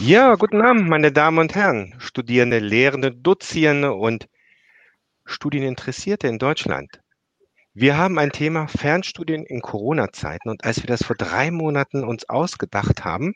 Ja, 0.00 0.36
guten 0.36 0.62
Abend, 0.62 0.88
meine 0.88 1.10
Damen 1.10 1.40
und 1.40 1.56
Herren, 1.56 1.92
Studierende, 1.98 2.60
Lehrende, 2.60 3.10
Dozierende 3.10 3.94
und 3.94 4.28
Studieninteressierte 5.24 6.28
in 6.28 6.38
Deutschland. 6.38 7.00
Wir 7.74 7.96
haben 7.96 8.16
ein 8.16 8.30
Thema 8.30 8.68
Fernstudien 8.68 9.44
in 9.44 9.60
Corona-Zeiten 9.60 10.50
und 10.50 10.62
als 10.62 10.80
wir 10.80 10.86
das 10.86 11.02
vor 11.02 11.16
drei 11.16 11.50
Monaten 11.50 12.04
uns 12.04 12.28
ausgedacht 12.28 13.04
haben, 13.04 13.34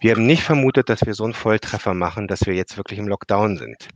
wir 0.00 0.10
haben 0.10 0.26
nicht 0.26 0.42
vermutet, 0.42 0.90
dass 0.90 1.06
wir 1.06 1.14
so 1.14 1.24
einen 1.24 1.32
Volltreffer 1.32 1.94
machen, 1.94 2.28
dass 2.28 2.44
wir 2.44 2.52
jetzt 2.52 2.76
wirklich 2.76 2.98
im 2.98 3.08
Lockdown 3.08 3.56
sind. 3.56 3.88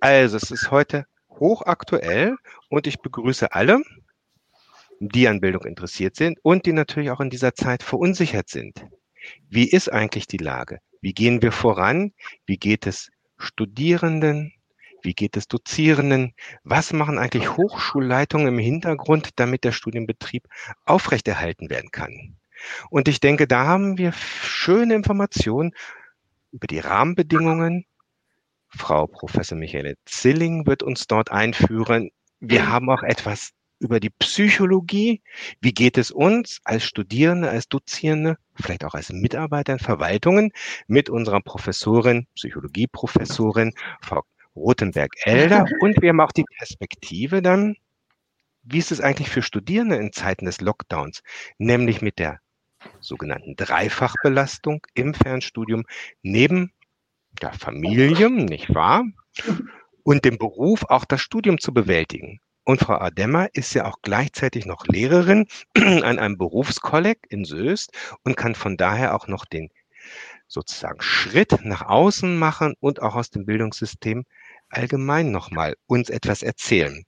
Also, 0.00 0.36
es 0.36 0.50
ist 0.50 0.70
heute 0.70 1.06
hochaktuell 1.30 2.36
und 2.68 2.86
ich 2.86 3.00
begrüße 3.00 3.54
alle, 3.54 3.80
die 5.00 5.28
an 5.28 5.40
Bildung 5.40 5.64
interessiert 5.64 6.16
sind 6.16 6.38
und 6.42 6.66
die 6.66 6.74
natürlich 6.74 7.10
auch 7.10 7.20
in 7.20 7.30
dieser 7.30 7.54
Zeit 7.54 7.82
verunsichert 7.82 8.50
sind. 8.50 8.84
Wie 9.48 9.68
ist 9.68 9.92
eigentlich 9.92 10.26
die 10.26 10.38
Lage? 10.38 10.80
Wie 11.00 11.12
gehen 11.12 11.42
wir 11.42 11.52
voran? 11.52 12.12
Wie 12.46 12.56
geht 12.56 12.86
es 12.86 13.10
Studierenden? 13.38 14.52
Wie 15.02 15.14
geht 15.14 15.36
es 15.36 15.48
Dozierenden? 15.48 16.34
Was 16.62 16.92
machen 16.92 17.18
eigentlich 17.18 17.56
Hochschulleitungen 17.56 18.48
im 18.48 18.58
Hintergrund, 18.58 19.30
damit 19.36 19.64
der 19.64 19.72
Studienbetrieb 19.72 20.46
aufrechterhalten 20.84 21.70
werden 21.70 21.90
kann? 21.90 22.36
Und 22.90 23.08
ich 23.08 23.18
denke, 23.18 23.48
da 23.48 23.66
haben 23.66 23.98
wir 23.98 24.12
schöne 24.12 24.94
Informationen 24.94 25.72
über 26.52 26.68
die 26.68 26.78
Rahmenbedingungen. 26.78 27.84
Frau 28.68 29.06
Professor 29.06 29.58
Michaele 29.58 29.96
Zilling 30.04 30.66
wird 30.66 30.82
uns 30.82 31.06
dort 31.06 31.32
einführen. 31.32 32.10
Wir 32.38 32.68
haben 32.68 32.88
auch 32.90 33.02
etwas 33.02 33.50
über 33.82 34.00
die 34.00 34.10
Psychologie. 34.10 35.22
Wie 35.60 35.72
geht 35.72 35.98
es 35.98 36.10
uns 36.10 36.60
als 36.64 36.84
Studierende, 36.84 37.50
als 37.50 37.68
Dozierende, 37.68 38.38
vielleicht 38.54 38.84
auch 38.84 38.94
als 38.94 39.10
Mitarbeiter 39.12 39.74
in 39.74 39.78
Verwaltungen 39.80 40.52
mit 40.86 41.10
unserer 41.10 41.40
Professorin, 41.40 42.26
Psychologieprofessorin, 42.34 43.72
Frau 44.00 44.22
Rothenberg-Elder. 44.54 45.64
Und 45.80 46.00
wir 46.00 46.10
haben 46.10 46.20
auch 46.20 46.32
die 46.32 46.44
Perspektive 46.44 47.42
dann, 47.42 47.76
wie 48.62 48.78
ist 48.78 48.92
es 48.92 49.00
eigentlich 49.00 49.28
für 49.28 49.42
Studierende 49.42 49.96
in 49.96 50.12
Zeiten 50.12 50.44
des 50.44 50.60
Lockdowns, 50.60 51.22
nämlich 51.58 52.00
mit 52.00 52.18
der 52.18 52.38
sogenannten 53.00 53.56
Dreifachbelastung 53.56 54.86
im 54.94 55.14
Fernstudium 55.14 55.84
neben 56.22 56.72
der 57.40 57.52
Familie, 57.52 58.30
nicht 58.30 58.72
wahr? 58.74 59.04
Und 60.04 60.24
dem 60.24 60.38
Beruf 60.38 60.84
auch 60.88 61.04
das 61.04 61.20
Studium 61.20 61.58
zu 61.58 61.72
bewältigen. 61.72 62.40
Und 62.64 62.80
Frau 62.80 62.94
Ademmer 62.94 63.48
ist 63.54 63.74
ja 63.74 63.86
auch 63.86 63.96
gleichzeitig 64.02 64.66
noch 64.66 64.86
Lehrerin 64.86 65.46
an 65.76 66.18
einem 66.18 66.38
Berufskolleg 66.38 67.18
in 67.28 67.44
Söst 67.44 67.90
und 68.22 68.36
kann 68.36 68.54
von 68.54 68.76
daher 68.76 69.16
auch 69.16 69.26
noch 69.26 69.44
den 69.44 69.70
sozusagen 70.46 71.00
Schritt 71.00 71.64
nach 71.64 71.82
außen 71.82 72.38
machen 72.38 72.74
und 72.78 73.02
auch 73.02 73.16
aus 73.16 73.30
dem 73.30 73.46
Bildungssystem 73.46 74.24
allgemein 74.68 75.32
nochmal 75.32 75.74
uns 75.86 76.08
etwas 76.08 76.42
erzählen. 76.42 77.04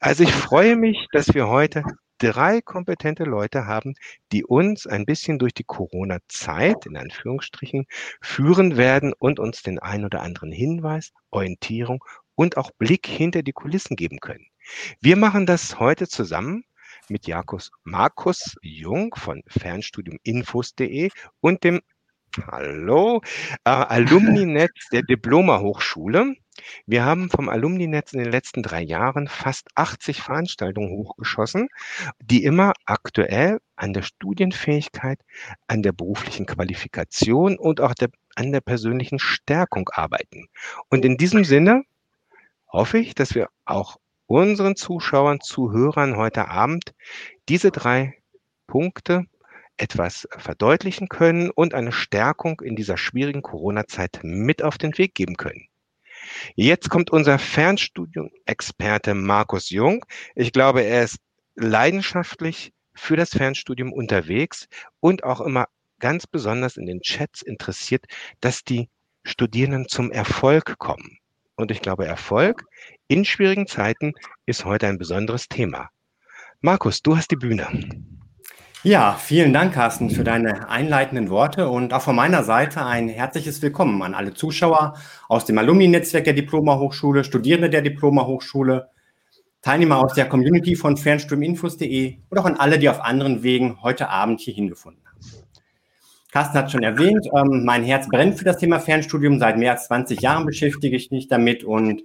Also 0.00 0.24
ich 0.24 0.32
freue 0.32 0.76
mich, 0.76 1.06
dass 1.12 1.32
wir 1.34 1.48
heute 1.48 1.82
drei 2.18 2.60
kompetente 2.60 3.24
Leute 3.24 3.66
haben, 3.66 3.94
die 4.32 4.44
uns 4.44 4.86
ein 4.86 5.06
bisschen 5.06 5.38
durch 5.38 5.54
die 5.54 5.64
Corona-Zeit, 5.64 6.84
in 6.84 6.96
Anführungsstrichen, 6.96 7.86
führen 8.20 8.76
werden 8.76 9.14
und 9.18 9.38
uns 9.38 9.62
den 9.62 9.78
ein 9.78 10.04
oder 10.04 10.20
anderen 10.20 10.52
Hinweis, 10.52 11.12
Orientierung 11.30 12.04
und 12.34 12.58
auch 12.58 12.70
Blick 12.72 13.06
hinter 13.06 13.42
die 13.42 13.52
Kulissen 13.52 13.96
geben 13.96 14.20
können. 14.20 14.49
Wir 15.00 15.16
machen 15.16 15.46
das 15.46 15.78
heute 15.78 16.08
zusammen 16.08 16.64
mit 17.08 17.26
Jakus, 17.26 17.70
Markus 17.84 18.56
Jung 18.62 19.14
von 19.14 19.42
Fernstudiuminfos.de 19.48 21.10
und 21.40 21.64
dem 21.64 21.80
Hallo, 22.46 23.22
äh, 23.64 23.70
Alumni-Netz 23.70 24.88
der 24.92 25.02
Diploma-Hochschule. 25.02 26.36
Wir 26.86 27.04
haben 27.04 27.28
vom 27.28 27.48
Alumni-Netz 27.48 28.12
in 28.12 28.20
den 28.20 28.30
letzten 28.30 28.62
drei 28.62 28.82
Jahren 28.82 29.26
fast 29.26 29.66
80 29.74 30.22
Veranstaltungen 30.22 30.90
hochgeschossen, 30.90 31.68
die 32.20 32.44
immer 32.44 32.72
aktuell 32.84 33.58
an 33.74 33.92
der 33.92 34.02
Studienfähigkeit, 34.02 35.18
an 35.66 35.82
der 35.82 35.92
beruflichen 35.92 36.46
Qualifikation 36.46 37.58
und 37.58 37.80
auch 37.80 37.94
der, 37.94 38.10
an 38.36 38.52
der 38.52 38.60
persönlichen 38.60 39.18
Stärkung 39.18 39.88
arbeiten. 39.92 40.46
Und 40.88 41.04
in 41.04 41.16
diesem 41.16 41.44
Sinne 41.44 41.82
hoffe 42.68 42.98
ich, 42.98 43.16
dass 43.16 43.34
wir 43.34 43.48
auch 43.64 43.96
unseren 44.30 44.76
Zuschauern, 44.76 45.40
Zuhörern 45.40 46.16
heute 46.16 46.46
Abend 46.46 46.94
diese 47.48 47.72
drei 47.72 48.14
Punkte 48.68 49.24
etwas 49.76 50.28
verdeutlichen 50.38 51.08
können 51.08 51.50
und 51.50 51.74
eine 51.74 51.90
Stärkung 51.90 52.60
in 52.60 52.76
dieser 52.76 52.96
schwierigen 52.96 53.42
Corona-Zeit 53.42 54.20
mit 54.22 54.62
auf 54.62 54.78
den 54.78 54.96
Weg 54.98 55.16
geben 55.16 55.36
können. 55.36 55.66
Jetzt 56.54 56.90
kommt 56.90 57.10
unser 57.10 57.40
Fernstudium-Experte 57.40 59.14
Markus 59.14 59.70
Jung. 59.70 60.04
Ich 60.36 60.52
glaube, 60.52 60.82
er 60.82 61.02
ist 61.02 61.18
leidenschaftlich 61.56 62.72
für 62.94 63.16
das 63.16 63.30
Fernstudium 63.30 63.92
unterwegs 63.92 64.68
und 65.00 65.24
auch 65.24 65.40
immer 65.40 65.66
ganz 65.98 66.28
besonders 66.28 66.76
in 66.76 66.86
den 66.86 67.00
Chats 67.00 67.42
interessiert, 67.42 68.04
dass 68.40 68.62
die 68.62 68.90
Studierenden 69.24 69.88
zum 69.88 70.12
Erfolg 70.12 70.78
kommen. 70.78 71.18
Und 71.60 71.70
ich 71.70 71.82
glaube, 71.82 72.06
Erfolg 72.06 72.64
in 73.06 73.26
schwierigen 73.26 73.66
Zeiten 73.66 74.14
ist 74.46 74.64
heute 74.64 74.86
ein 74.86 74.96
besonderes 74.96 75.46
Thema. 75.46 75.90
Markus, 76.62 77.02
du 77.02 77.18
hast 77.18 77.30
die 77.30 77.36
Bühne. 77.36 77.66
Ja, 78.82 79.12
vielen 79.20 79.52
Dank, 79.52 79.74
Carsten, 79.74 80.08
für 80.08 80.24
deine 80.24 80.70
einleitenden 80.70 81.28
Worte 81.28 81.68
und 81.68 81.92
auch 81.92 82.00
von 82.00 82.16
meiner 82.16 82.44
Seite 82.44 82.86
ein 82.86 83.10
herzliches 83.10 83.60
Willkommen 83.60 84.00
an 84.00 84.14
alle 84.14 84.32
Zuschauer 84.32 84.94
aus 85.28 85.44
dem 85.44 85.58
Alumni-Netzwerk 85.58 86.24
der 86.24 86.32
Diploma-Hochschule, 86.32 87.24
Studierende 87.24 87.68
der 87.68 87.82
Diploma-Hochschule, 87.82 88.88
Teilnehmer 89.60 89.98
aus 89.98 90.14
der 90.14 90.30
Community 90.30 90.76
von 90.76 90.96
Fernstudiuminfos.de 90.96 92.20
und 92.30 92.38
auch 92.38 92.46
an 92.46 92.56
alle, 92.56 92.78
die 92.78 92.88
auf 92.88 93.02
anderen 93.02 93.42
Wegen 93.42 93.82
heute 93.82 94.08
Abend 94.08 94.40
hier 94.40 94.54
hingefunden 94.54 95.02
haben. 95.04 95.09
Carsten 96.30 96.58
hat 96.58 96.70
schon 96.70 96.82
erwähnt, 96.82 97.26
ähm, 97.36 97.64
mein 97.64 97.82
Herz 97.82 98.08
brennt 98.08 98.38
für 98.38 98.44
das 98.44 98.58
Thema 98.58 98.78
Fernstudium. 98.78 99.38
Seit 99.40 99.58
mehr 99.58 99.72
als 99.72 99.86
20 99.86 100.20
Jahren 100.20 100.46
beschäftige 100.46 100.96
ich 100.96 101.10
mich 101.10 101.28
damit 101.28 101.64
und 101.64 102.02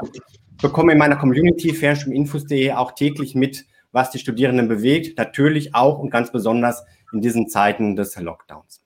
bekomme 0.62 0.94
in 0.94 0.97
meiner 0.97 1.16
Community 1.16 1.74
fernstudiuminfos.de 1.74 2.72
auch 2.74 2.94
täglich 2.94 3.35
mit, 3.35 3.66
was 3.91 4.09
die 4.09 4.19
Studierenden 4.19 4.68
bewegt. 4.68 5.18
Natürlich 5.18 5.75
auch 5.75 6.00
und 6.00 6.09
ganz 6.09 6.31
besonders 6.31 6.84
in 7.14 7.22
diesen 7.22 7.50
Zeiten 7.50 7.96
des 7.96 8.16
Lockdowns. 8.19 8.81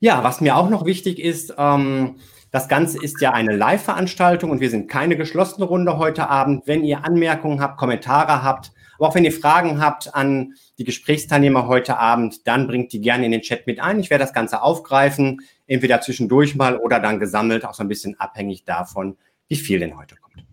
Ja, 0.00 0.24
was 0.24 0.40
mir 0.40 0.56
auch 0.56 0.70
noch 0.70 0.84
wichtig 0.84 1.18
ist, 1.20 1.54
ähm, 1.56 2.16
das 2.50 2.68
Ganze 2.68 3.00
ist 3.00 3.20
ja 3.20 3.32
eine 3.32 3.54
Live-Veranstaltung 3.54 4.50
und 4.50 4.60
wir 4.60 4.70
sind 4.70 4.90
keine 4.90 5.16
geschlossene 5.16 5.66
Runde 5.66 5.98
heute 5.98 6.28
Abend. 6.28 6.66
Wenn 6.66 6.82
ihr 6.82 7.04
Anmerkungen 7.04 7.60
habt, 7.60 7.78
Kommentare 7.78 8.42
habt, 8.42 8.72
aber 9.00 9.08
auch 9.08 9.14
wenn 9.14 9.24
ihr 9.24 9.32
Fragen 9.32 9.80
habt 9.80 10.14
an 10.14 10.52
die 10.78 10.84
Gesprächsteilnehmer 10.84 11.66
heute 11.66 11.96
Abend, 11.96 12.46
dann 12.46 12.66
bringt 12.66 12.92
die 12.92 13.00
gerne 13.00 13.24
in 13.24 13.32
den 13.32 13.40
Chat 13.40 13.66
mit 13.66 13.80
ein. 13.80 13.98
Ich 13.98 14.10
werde 14.10 14.24
das 14.24 14.34
Ganze 14.34 14.60
aufgreifen, 14.60 15.40
entweder 15.66 16.02
zwischendurch 16.02 16.54
mal 16.54 16.76
oder 16.76 17.00
dann 17.00 17.18
gesammelt, 17.18 17.64
auch 17.64 17.72
so 17.72 17.82
ein 17.82 17.88
bisschen 17.88 18.20
abhängig 18.20 18.64
davon, 18.64 19.16
wie 19.48 19.56
viel 19.56 19.78
denn 19.78 19.96
heute 19.96 20.16
kommt. 20.16 20.44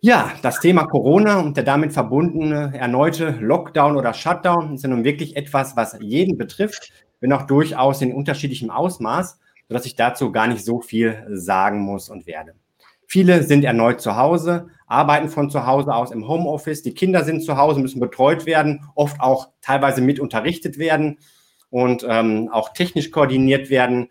Ja, 0.00 0.32
das 0.42 0.58
Thema 0.58 0.86
Corona 0.86 1.38
und 1.38 1.56
der 1.56 1.62
damit 1.62 1.92
verbundene 1.92 2.76
erneute 2.76 3.30
Lockdown 3.30 3.96
oder 3.96 4.14
Shutdown 4.14 4.74
ist 4.74 4.82
ja 4.82 4.88
nun 4.88 5.04
wirklich 5.04 5.36
etwas, 5.36 5.76
was 5.76 5.96
jeden 6.00 6.36
betrifft, 6.36 6.92
wenn 7.20 7.32
auch 7.32 7.46
durchaus 7.46 8.02
in 8.02 8.12
unterschiedlichem 8.12 8.70
Ausmaß, 8.70 9.38
sodass 9.68 9.86
ich 9.86 9.94
dazu 9.94 10.32
gar 10.32 10.48
nicht 10.48 10.64
so 10.64 10.80
viel 10.80 11.24
sagen 11.30 11.82
muss 11.82 12.08
und 12.08 12.26
werde. 12.26 12.56
Viele 13.12 13.42
sind 13.42 13.62
erneut 13.62 14.00
zu 14.00 14.16
Hause, 14.16 14.70
arbeiten 14.86 15.28
von 15.28 15.50
zu 15.50 15.66
Hause 15.66 15.94
aus 15.94 16.12
im 16.12 16.26
Homeoffice. 16.26 16.80
Die 16.80 16.94
Kinder 16.94 17.24
sind 17.24 17.44
zu 17.44 17.58
Hause, 17.58 17.78
müssen 17.78 18.00
betreut 18.00 18.46
werden, 18.46 18.88
oft 18.94 19.20
auch 19.20 19.50
teilweise 19.60 20.00
mit 20.00 20.18
unterrichtet 20.18 20.78
werden 20.78 21.18
und 21.68 22.06
ähm, 22.08 22.48
auch 22.50 22.72
technisch 22.72 23.10
koordiniert 23.10 23.68
werden. 23.68 24.08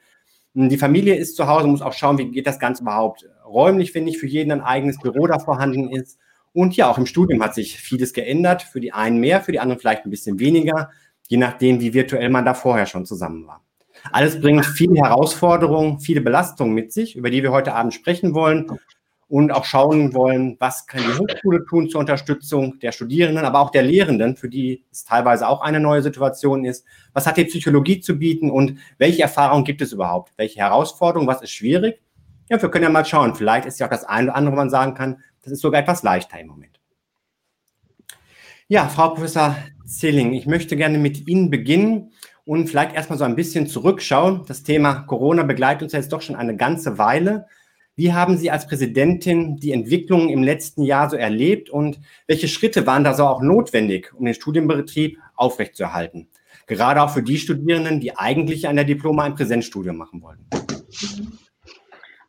Die 0.54 0.78
Familie 0.78 1.16
ist 1.16 1.36
zu 1.36 1.48
Hause, 1.48 1.66
muss 1.66 1.82
auch 1.82 1.94
schauen, 1.94 2.20
wie 2.20 2.30
geht 2.30 2.46
das 2.46 2.60
Ganze 2.60 2.84
überhaupt 2.84 3.28
räumlich, 3.44 3.96
wenn 3.96 4.04
nicht 4.04 4.20
für 4.20 4.28
jeden 4.28 4.52
ein 4.52 4.62
eigenes 4.62 5.00
Büro 5.00 5.26
da 5.26 5.40
vorhanden 5.40 5.90
ist. 5.90 6.20
Und 6.54 6.78
ja, 6.78 6.88
auch 6.88 7.00
im 7.00 7.08
Studium 7.08 7.42
hat 7.42 7.56
sich 7.56 7.78
vieles 7.78 8.14
geändert. 8.14 8.62
Für 8.62 8.82
die 8.82 8.94
einen 8.94 9.18
mehr, 9.18 9.42
für 9.42 9.52
die 9.52 9.60
anderen 9.60 9.80
vielleicht 9.80 10.06
ein 10.06 10.12
bisschen 10.12 10.38
weniger, 10.38 10.92
je 11.28 11.38
nachdem, 11.38 11.80
wie 11.82 11.96
virtuell 11.96 12.30
man 12.30 12.46
da 12.46 12.54
vorher 12.54 12.86
schon 12.86 13.08
zusammen 13.08 13.48
war. 13.48 13.64
Alles 14.12 14.40
bringt 14.42 14.66
viele 14.66 15.02
Herausforderungen, 15.02 16.00
viele 16.00 16.22
Belastungen 16.22 16.74
mit 16.74 16.92
sich, 16.92 17.16
über 17.16 17.30
die 17.30 17.44
wir 17.44 17.52
heute 17.52 17.74
Abend 17.74 17.94
sprechen 17.94 18.34
wollen 18.34 18.80
und 19.28 19.52
auch 19.52 19.64
schauen 19.64 20.14
wollen, 20.14 20.58
was 20.60 20.88
kann 20.88 21.02
die 21.02 21.18
Hochschule 21.18 21.66
tun 21.66 21.90
zur 21.90 22.02
Unterstützung 22.02 22.80
der 22.80 22.92
Studierenden, 22.92 23.46
aber 23.46 23.62
auch 23.62 23.70
der 23.70 23.84
Lehrenden, 23.84 24.36
für 24.36 24.50
die 24.50 24.84
es 24.92 25.06
teilweise 25.06 25.48
auch 25.48 25.62
eine 25.62 25.80
neue 25.80 26.02
Situation 26.02 26.66
ist. 26.66 26.86
Was 27.14 27.28
hat 27.28 27.38
die 27.38 27.46
Psychologie 27.46 28.02
zu 28.02 28.20
bieten 28.20 28.52
und 28.52 28.80
welche 28.98 29.22
Erfahrungen 29.22 29.64
gibt 29.64 29.82
es 29.82 29.94
überhaupt? 29.94 30.34
Welche 30.36 30.60
Herausforderungen? 30.60 31.30
Was 31.30 31.42
ist 31.42 31.52
schwierig? 31.52 32.02
Ja, 32.50 32.62
wir 32.62 32.70
können 32.70 32.84
ja 32.84 32.90
mal 32.90 33.06
schauen. 33.06 33.34
Vielleicht 33.34 33.66
ist 33.66 33.80
ja 33.80 33.86
auch 33.86 33.92
das 33.92 34.04
eine 34.04 34.28
oder 34.28 34.36
andere, 34.36 34.52
wo 34.54 34.58
man 34.58 34.70
sagen 34.70 34.96
kann, 34.96 35.22
das 35.44 35.54
ist 35.54 35.62
sogar 35.62 35.80
etwas 35.80 36.04
leichter 36.04 36.38
im 36.38 36.48
Moment. 36.48 36.82
Ja, 38.68 38.90
Frau 38.90 39.10
Professor 39.10 39.56
Zilling, 39.86 40.34
ich 40.34 40.46
möchte 40.46 40.76
gerne 40.76 40.98
mit 40.98 41.30
Ihnen 41.30 41.50
beginnen 41.50 42.12
und 42.46 42.68
vielleicht 42.68 42.96
erstmal 42.96 43.20
so 43.20 43.26
ein 43.26 43.36
bisschen 43.36 43.68
zurückschauen. 43.68 44.44
Das 44.48 44.64
Thema 44.64 45.02
Corona 45.02 45.44
begleitet 45.44 45.84
uns 45.84 45.94
jetzt 45.94 46.12
doch 46.12 46.22
schon 46.22 46.36
eine 46.36 46.56
ganze 46.56 46.98
Weile. 46.98 47.46
Wie 47.96 48.14
haben 48.14 48.38
Sie 48.38 48.50
als 48.50 48.68
Präsidentin 48.68 49.58
die 49.58 49.74
Entwicklung 49.74 50.30
im 50.30 50.44
letzten 50.44 50.84
Jahr 50.84 51.10
so 51.10 51.18
erlebt 51.18 51.70
und 51.70 52.00
welche 52.26 52.48
Schritte 52.48 52.88
waren 52.88 53.04
da 53.04 53.14
so 53.14 53.26
auch 53.26 53.42
notwendig, 53.42 54.14
um 54.14 54.26
den 54.26 54.34
Studienbetrieb 54.34 55.18
aufrechtzuerhalten? 55.36 56.28
Gerade 56.68 57.02
auch 57.02 57.10
für 57.10 57.22
die 57.22 57.38
Studierenden, 57.38 58.00
die 58.00 58.18
eigentlich 58.18 58.68
an 58.68 58.78
der 58.78 58.86
Diploma 58.86 59.24
ein 59.24 59.36
Präsenzstudium 59.36 59.98
machen 59.98 60.22
wollen. 60.22 60.40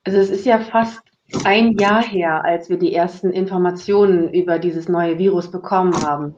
Also 0.04 0.18
es 0.18 0.30
ist 0.30 0.44
ja 0.44 0.58
fast 0.58 1.00
ein 1.44 1.78
Jahr 1.78 2.02
her, 2.02 2.44
als 2.44 2.68
wir 2.68 2.76
die 2.76 2.94
ersten 2.94 3.30
Informationen 3.30 4.32
über 4.32 4.58
dieses 4.58 4.88
neue 4.88 5.18
Virus 5.18 5.50
bekommen 5.50 5.94
haben. 6.02 6.34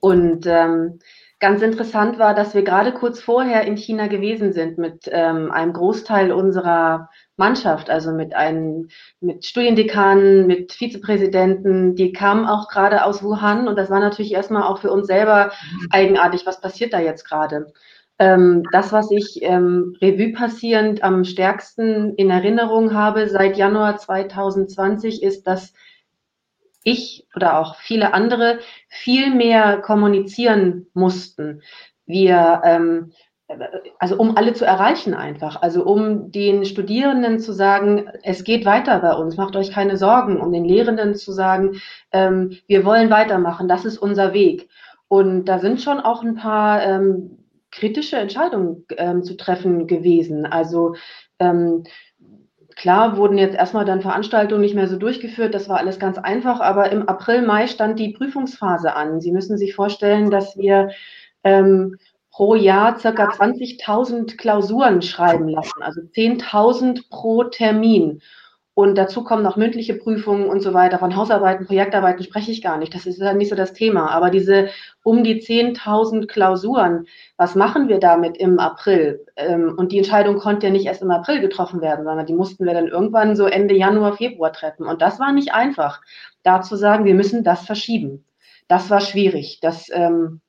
Und 0.00 0.46
ähm, 0.46 0.98
ganz 1.44 1.60
interessant 1.60 2.18
war, 2.18 2.34
dass 2.34 2.54
wir 2.54 2.62
gerade 2.62 2.90
kurz 2.90 3.20
vorher 3.20 3.66
in 3.66 3.76
China 3.76 4.06
gewesen 4.06 4.54
sind 4.54 4.78
mit 4.78 5.10
ähm, 5.12 5.50
einem 5.50 5.74
Großteil 5.74 6.32
unserer 6.32 7.10
Mannschaft, 7.36 7.90
also 7.90 8.12
mit 8.12 8.34
einem, 8.34 8.88
mit 9.20 9.44
Studiendekanen, 9.44 10.46
mit 10.46 10.72
Vizepräsidenten, 10.72 11.96
die 11.96 12.12
kamen 12.12 12.46
auch 12.46 12.68
gerade 12.68 13.04
aus 13.04 13.22
Wuhan 13.22 13.68
und 13.68 13.76
das 13.76 13.90
war 13.90 14.00
natürlich 14.00 14.32
erstmal 14.32 14.62
auch 14.62 14.78
für 14.78 14.90
uns 14.90 15.06
selber 15.06 15.52
eigenartig, 15.90 16.46
was 16.46 16.62
passiert 16.62 16.94
da 16.94 17.00
jetzt 17.00 17.28
gerade. 17.28 17.66
Ähm, 18.18 18.62
das, 18.72 18.90
was 18.90 19.10
ich 19.10 19.42
ähm, 19.42 19.98
Revue 20.00 20.32
passierend 20.32 21.02
am 21.02 21.24
stärksten 21.24 22.14
in 22.14 22.30
Erinnerung 22.30 22.94
habe 22.94 23.28
seit 23.28 23.58
Januar 23.58 23.98
2020, 23.98 25.22
ist, 25.22 25.46
dass 25.46 25.74
ich 26.84 27.26
oder 27.34 27.58
auch 27.58 27.76
viele 27.76 28.14
andere 28.14 28.60
viel 28.88 29.34
mehr 29.34 29.78
kommunizieren 29.78 30.86
mussten. 30.94 31.62
Wir, 32.06 32.62
ähm, 32.64 33.12
also 33.98 34.16
um 34.16 34.36
alle 34.36 34.52
zu 34.52 34.64
erreichen 34.64 35.14
einfach, 35.14 35.60
also 35.60 35.84
um 35.84 36.30
den 36.30 36.64
Studierenden 36.64 37.40
zu 37.40 37.52
sagen, 37.52 38.08
es 38.22 38.44
geht 38.44 38.64
weiter 38.64 39.00
bei 39.00 39.14
uns, 39.14 39.36
macht 39.36 39.56
euch 39.56 39.72
keine 39.72 39.96
Sorgen, 39.96 40.40
um 40.40 40.52
den 40.52 40.64
Lehrenden 40.64 41.14
zu 41.14 41.32
sagen, 41.32 41.80
ähm, 42.12 42.56
wir 42.66 42.84
wollen 42.84 43.10
weitermachen, 43.10 43.68
das 43.68 43.84
ist 43.84 43.98
unser 43.98 44.32
Weg. 44.32 44.68
Und 45.08 45.46
da 45.46 45.58
sind 45.58 45.80
schon 45.80 46.00
auch 46.00 46.22
ein 46.22 46.34
paar 46.34 46.82
ähm, 46.82 47.38
kritische 47.70 48.16
Entscheidungen 48.16 48.86
ähm, 48.96 49.22
zu 49.22 49.36
treffen 49.36 49.86
gewesen. 49.86 50.46
Also 50.46 50.94
ähm, 51.38 51.84
klar 52.76 53.16
wurden 53.16 53.38
jetzt 53.38 53.56
erstmal 53.56 53.84
dann 53.84 54.00
Veranstaltungen 54.00 54.60
nicht 54.60 54.74
mehr 54.74 54.88
so 54.88 54.96
durchgeführt, 54.96 55.54
das 55.54 55.68
war 55.68 55.78
alles 55.78 55.98
ganz 55.98 56.18
einfach, 56.18 56.60
aber 56.60 56.90
im 56.90 57.08
April, 57.08 57.42
Mai 57.42 57.66
stand 57.66 57.98
die 57.98 58.12
Prüfungsphase 58.12 58.94
an. 58.94 59.20
Sie 59.20 59.32
müssen 59.32 59.58
sich 59.58 59.74
vorstellen, 59.74 60.30
dass 60.30 60.56
wir 60.56 60.90
ähm, 61.44 61.98
pro 62.30 62.54
Jahr 62.54 62.98
circa 62.98 63.30
20.000 63.30 64.36
Klausuren 64.36 65.02
schreiben 65.02 65.48
lassen, 65.48 65.82
also 65.82 66.00
10.000 66.00 67.08
pro 67.08 67.44
Termin. 67.44 68.20
Und 68.76 68.96
dazu 68.98 69.22
kommen 69.22 69.44
noch 69.44 69.56
mündliche 69.56 69.94
Prüfungen 69.94 70.48
und 70.48 70.60
so 70.60 70.74
weiter. 70.74 70.98
Von 70.98 71.14
Hausarbeiten, 71.14 71.64
Projektarbeiten 71.64 72.24
spreche 72.24 72.50
ich 72.50 72.60
gar 72.60 72.76
nicht. 72.76 72.92
Das 72.92 73.06
ist 73.06 73.20
ja 73.20 73.32
nicht 73.32 73.48
so 73.48 73.54
das 73.54 73.72
Thema. 73.72 74.10
Aber 74.10 74.30
diese 74.30 74.68
um 75.04 75.22
die 75.22 75.40
10.000 75.40 76.26
Klausuren, 76.26 77.06
was 77.36 77.54
machen 77.54 77.88
wir 77.88 78.00
damit 78.00 78.36
im 78.36 78.58
April? 78.58 79.24
Ähm, 79.36 79.74
und 79.76 79.92
die 79.92 79.98
Entscheidung 79.98 80.38
konnte 80.38 80.66
ja 80.66 80.72
nicht 80.72 80.86
erst 80.86 81.02
im 81.02 81.12
April 81.12 81.40
getroffen 81.40 81.80
werden, 81.82 82.04
sondern 82.04 82.26
die 82.26 82.34
mussten 82.34 82.66
wir 82.66 82.74
dann 82.74 82.88
irgendwann 82.88 83.36
so 83.36 83.46
Ende 83.46 83.76
Januar, 83.76 84.16
Februar 84.16 84.52
treffen. 84.52 84.86
Und 84.86 85.02
das 85.02 85.20
war 85.20 85.32
nicht 85.32 85.54
einfach, 85.54 86.00
da 86.42 86.60
zu 86.60 86.74
sagen, 86.74 87.04
wir 87.04 87.14
müssen 87.14 87.44
das 87.44 87.64
verschieben. 87.64 88.24
Das 88.66 88.90
war 88.90 89.00
schwierig. 89.00 89.60
Das 89.60 89.88
ähm, 89.92 90.40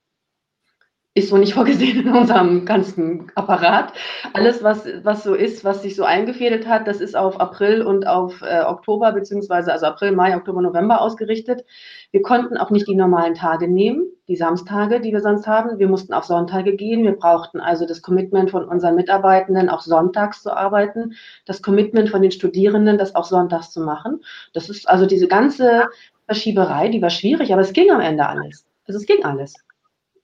ist 1.15 1.29
so 1.29 1.37
nicht 1.37 1.53
vorgesehen 1.55 2.05
in 2.05 2.13
unserem 2.13 2.65
ganzen 2.65 3.31
Apparat. 3.35 3.93
Alles, 4.33 4.61
was, 4.61 4.85
was 5.03 5.23
so 5.23 5.33
ist, 5.33 5.63
was 5.63 5.81
sich 5.81 5.95
so 5.95 6.03
eingefädelt 6.03 6.67
hat, 6.67 6.87
das 6.87 7.01
ist 7.01 7.15
auf 7.15 7.39
April 7.39 7.81
und 7.81 8.05
auf 8.05 8.41
äh, 8.41 8.61
Oktober, 8.61 9.13
beziehungsweise 9.13 9.71
also 9.71 9.87
April, 9.87 10.11
Mai, 10.11 10.35
Oktober, 10.35 10.61
November 10.61 11.01
ausgerichtet. 11.01 11.65
Wir 12.11 12.21
konnten 12.21 12.57
auch 12.57 12.69
nicht 12.69 12.87
die 12.87 12.95
normalen 12.95 13.33
Tage 13.33 13.67
nehmen, 13.67 14.05
die 14.27 14.35
Samstage, 14.35 14.99
die 14.99 15.13
wir 15.13 15.21
sonst 15.21 15.47
haben. 15.47 15.79
Wir 15.79 15.87
mussten 15.87 16.13
auf 16.13 16.25
Sonntage 16.25 16.75
gehen. 16.75 17.03
Wir 17.03 17.13
brauchten 17.13 17.61
also 17.61 17.85
das 17.87 18.01
Commitment 18.01 18.51
von 18.51 18.65
unseren 18.65 18.95
Mitarbeitenden, 18.95 19.69
auch 19.69 19.81
sonntags 19.81 20.43
zu 20.43 20.51
arbeiten. 20.51 21.13
Das 21.45 21.61
Commitment 21.61 22.09
von 22.09 22.21
den 22.21 22.31
Studierenden, 22.31 22.97
das 22.97 23.15
auch 23.15 23.25
sonntags 23.25 23.71
zu 23.71 23.81
machen. 23.81 24.21
Das 24.53 24.69
ist 24.69 24.87
also 24.87 25.05
diese 25.05 25.27
ganze 25.27 25.87
Verschieberei, 26.25 26.89
die 26.89 27.01
war 27.01 27.11
schwierig, 27.11 27.53
aber 27.53 27.61
es 27.61 27.71
ging 27.71 27.91
am 27.91 28.01
Ende 28.01 28.27
alles. 28.27 28.65
Also 28.87 28.99
es 28.99 29.05
ging 29.05 29.23
alles. 29.23 29.64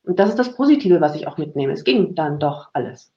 Und 0.03 0.19
das 0.19 0.30
ist 0.30 0.39
das 0.39 0.56
Positive, 0.56 1.01
was 1.01 1.15
ich 1.15 1.27
auch 1.27 1.38
mitnehme. 1.38 1.74
Es 1.74 1.83
ging 1.83 2.15
dann 2.15 2.39
doch 2.39 2.69
alles. 2.74 3.12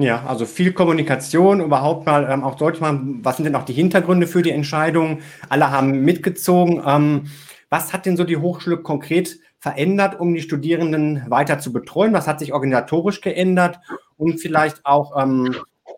Ja, 0.00 0.24
also 0.26 0.46
viel 0.46 0.72
Kommunikation, 0.72 1.60
überhaupt 1.60 2.06
mal 2.06 2.28
ähm, 2.30 2.44
auch 2.44 2.54
deutlich 2.54 2.80
machen, 2.80 3.18
was 3.24 3.36
sind 3.36 3.46
denn 3.46 3.56
auch 3.56 3.64
die 3.64 3.72
Hintergründe 3.72 4.28
für 4.28 4.42
die 4.42 4.52
Entscheidung? 4.52 5.20
Alle 5.48 5.72
haben 5.72 6.04
mitgezogen. 6.04 6.80
Ähm, 6.86 7.26
was 7.68 7.92
hat 7.92 8.06
denn 8.06 8.16
so 8.16 8.22
die 8.22 8.36
Hochschule 8.36 8.78
konkret 8.78 9.40
verändert, 9.58 10.20
um 10.20 10.32
die 10.34 10.40
Studierenden 10.40 11.24
weiter 11.28 11.58
zu 11.58 11.72
betreuen? 11.72 12.12
Was 12.12 12.28
hat 12.28 12.38
sich 12.38 12.52
organisatorisch 12.52 13.20
geändert? 13.20 13.80
Und 14.16 14.40
vielleicht 14.40 14.86
auch 14.86 15.20
ähm, 15.20 15.56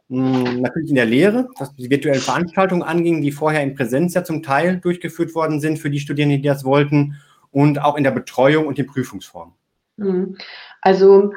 natürlich 0.09 0.89
in 0.89 0.97
der 0.97 1.05
Lehre, 1.05 1.49
was 1.59 1.75
die 1.75 1.91
virtuellen 1.91 2.21
Veranstaltungen 2.21 2.83
anging, 2.83 3.21
die 3.21 3.33
vorher 3.33 3.63
in 3.63 3.75
Präsenz 3.75 4.15
ja 4.15 4.25
zum 4.25 4.43
Teil 4.43 4.79
durchgeführt 4.79 5.35
worden 5.35 5.61
sind 5.61 5.79
für 5.79 5.91
die 5.91 6.01
Studierenden, 6.01 6.41
die 6.41 6.49
das 6.49 6.65
wollten, 6.65 7.17
und 7.53 7.83
auch 7.83 7.97
in 7.97 8.05
der 8.05 8.13
Betreuung 8.13 8.67
und 8.67 8.79
den 8.79 8.87
Prüfungsformen. 8.87 9.55
Mhm. 10.01 10.37
Also 10.81 11.33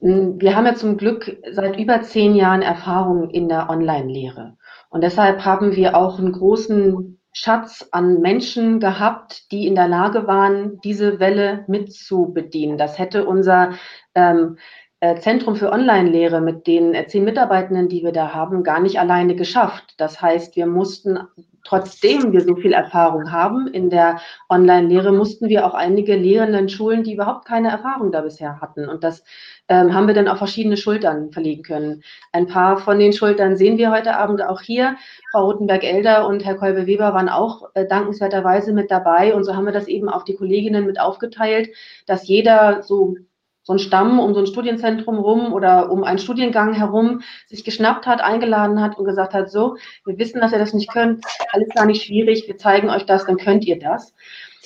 wir 0.00 0.56
haben 0.56 0.66
ja 0.66 0.74
zum 0.74 0.96
Glück 0.96 1.38
seit 1.52 1.78
über 1.78 2.02
zehn 2.02 2.34
Jahren 2.34 2.62
Erfahrung 2.62 3.30
in 3.30 3.48
der 3.48 3.70
Online-Lehre. 3.70 4.56
Und 4.90 5.02
deshalb 5.02 5.44
haben 5.44 5.74
wir 5.74 5.96
auch 5.96 6.18
einen 6.18 6.32
großen 6.32 7.20
Schatz 7.32 7.86
an 7.92 8.20
Menschen 8.20 8.80
gehabt, 8.80 9.52
die 9.52 9.66
in 9.66 9.74
der 9.74 9.88
Lage 9.88 10.26
waren, 10.26 10.80
diese 10.82 11.20
Welle 11.20 11.64
mitzubedienen. 11.68 12.78
Das 12.78 12.98
hätte 12.98 13.26
unser 13.26 13.72
ähm, 14.14 14.56
äh, 14.56 14.85
Zentrum 15.20 15.56
für 15.56 15.72
Online-Lehre 15.72 16.40
mit 16.40 16.66
den 16.66 16.94
äh, 16.94 17.06
zehn 17.06 17.24
Mitarbeitenden, 17.24 17.88
die 17.88 18.02
wir 18.02 18.12
da 18.12 18.32
haben, 18.32 18.62
gar 18.62 18.80
nicht 18.80 18.98
alleine 18.98 19.36
geschafft. 19.36 19.94
Das 19.98 20.22
heißt, 20.22 20.56
wir 20.56 20.66
mussten 20.66 21.18
trotzdem 21.66 22.32
wir 22.32 22.40
so 22.40 22.54
viel 22.56 22.72
Erfahrung 22.72 23.32
haben 23.32 23.66
in 23.66 23.90
der 23.90 24.20
Online-Lehre, 24.48 25.12
mussten 25.12 25.48
wir 25.48 25.66
auch 25.66 25.74
einige 25.74 26.14
Lehrenden 26.16 26.68
schulen, 26.68 27.02
die 27.02 27.14
überhaupt 27.14 27.44
keine 27.44 27.70
Erfahrung 27.70 28.12
da 28.12 28.20
bisher 28.20 28.60
hatten. 28.60 28.88
Und 28.88 29.04
das 29.04 29.24
ähm, 29.68 29.92
haben 29.92 30.06
wir 30.06 30.14
dann 30.14 30.28
auf 30.28 30.38
verschiedene 30.38 30.76
Schultern 30.76 31.32
verlegen 31.32 31.62
können. 31.62 32.02
Ein 32.32 32.46
paar 32.46 32.78
von 32.78 32.98
den 32.98 33.12
Schultern 33.12 33.56
sehen 33.56 33.78
wir 33.78 33.90
heute 33.90 34.16
Abend 34.16 34.42
auch 34.42 34.60
hier. 34.60 34.96
Frau 35.32 35.46
Rotenberg-Elder 35.46 36.26
und 36.26 36.44
Herr 36.44 36.54
Kolbe-Weber 36.54 37.12
waren 37.12 37.28
auch 37.28 37.68
äh, 37.74 37.86
dankenswerterweise 37.86 38.72
mit 38.72 38.90
dabei. 38.90 39.34
Und 39.34 39.44
so 39.44 39.54
haben 39.54 39.66
wir 39.66 39.72
das 39.72 39.88
eben 39.88 40.08
auf 40.08 40.24
die 40.24 40.36
Kolleginnen 40.36 40.86
mit 40.86 41.00
aufgeteilt, 41.00 41.68
dass 42.06 42.28
jeder 42.28 42.82
so 42.82 43.16
so 43.66 43.72
ein 43.72 43.80
Stamm 43.80 44.20
um 44.20 44.32
so 44.32 44.38
ein 44.38 44.46
Studienzentrum 44.46 45.18
rum 45.18 45.52
oder 45.52 45.90
um 45.90 46.04
einen 46.04 46.20
Studiengang 46.20 46.72
herum 46.72 47.22
sich 47.48 47.64
geschnappt 47.64 48.06
hat, 48.06 48.20
eingeladen 48.20 48.80
hat 48.80 48.96
und 48.96 49.06
gesagt 49.06 49.34
hat, 49.34 49.50
so, 49.50 49.76
wir 50.04 50.16
wissen, 50.18 50.40
dass 50.40 50.52
ihr 50.52 50.60
das 50.60 50.72
nicht 50.72 50.88
könnt, 50.88 51.24
alles 51.50 51.68
gar 51.74 51.84
nicht 51.84 52.04
schwierig, 52.04 52.46
wir 52.46 52.58
zeigen 52.58 52.90
euch 52.90 53.06
das, 53.06 53.26
dann 53.26 53.38
könnt 53.38 53.64
ihr 53.64 53.80
das. 53.80 54.14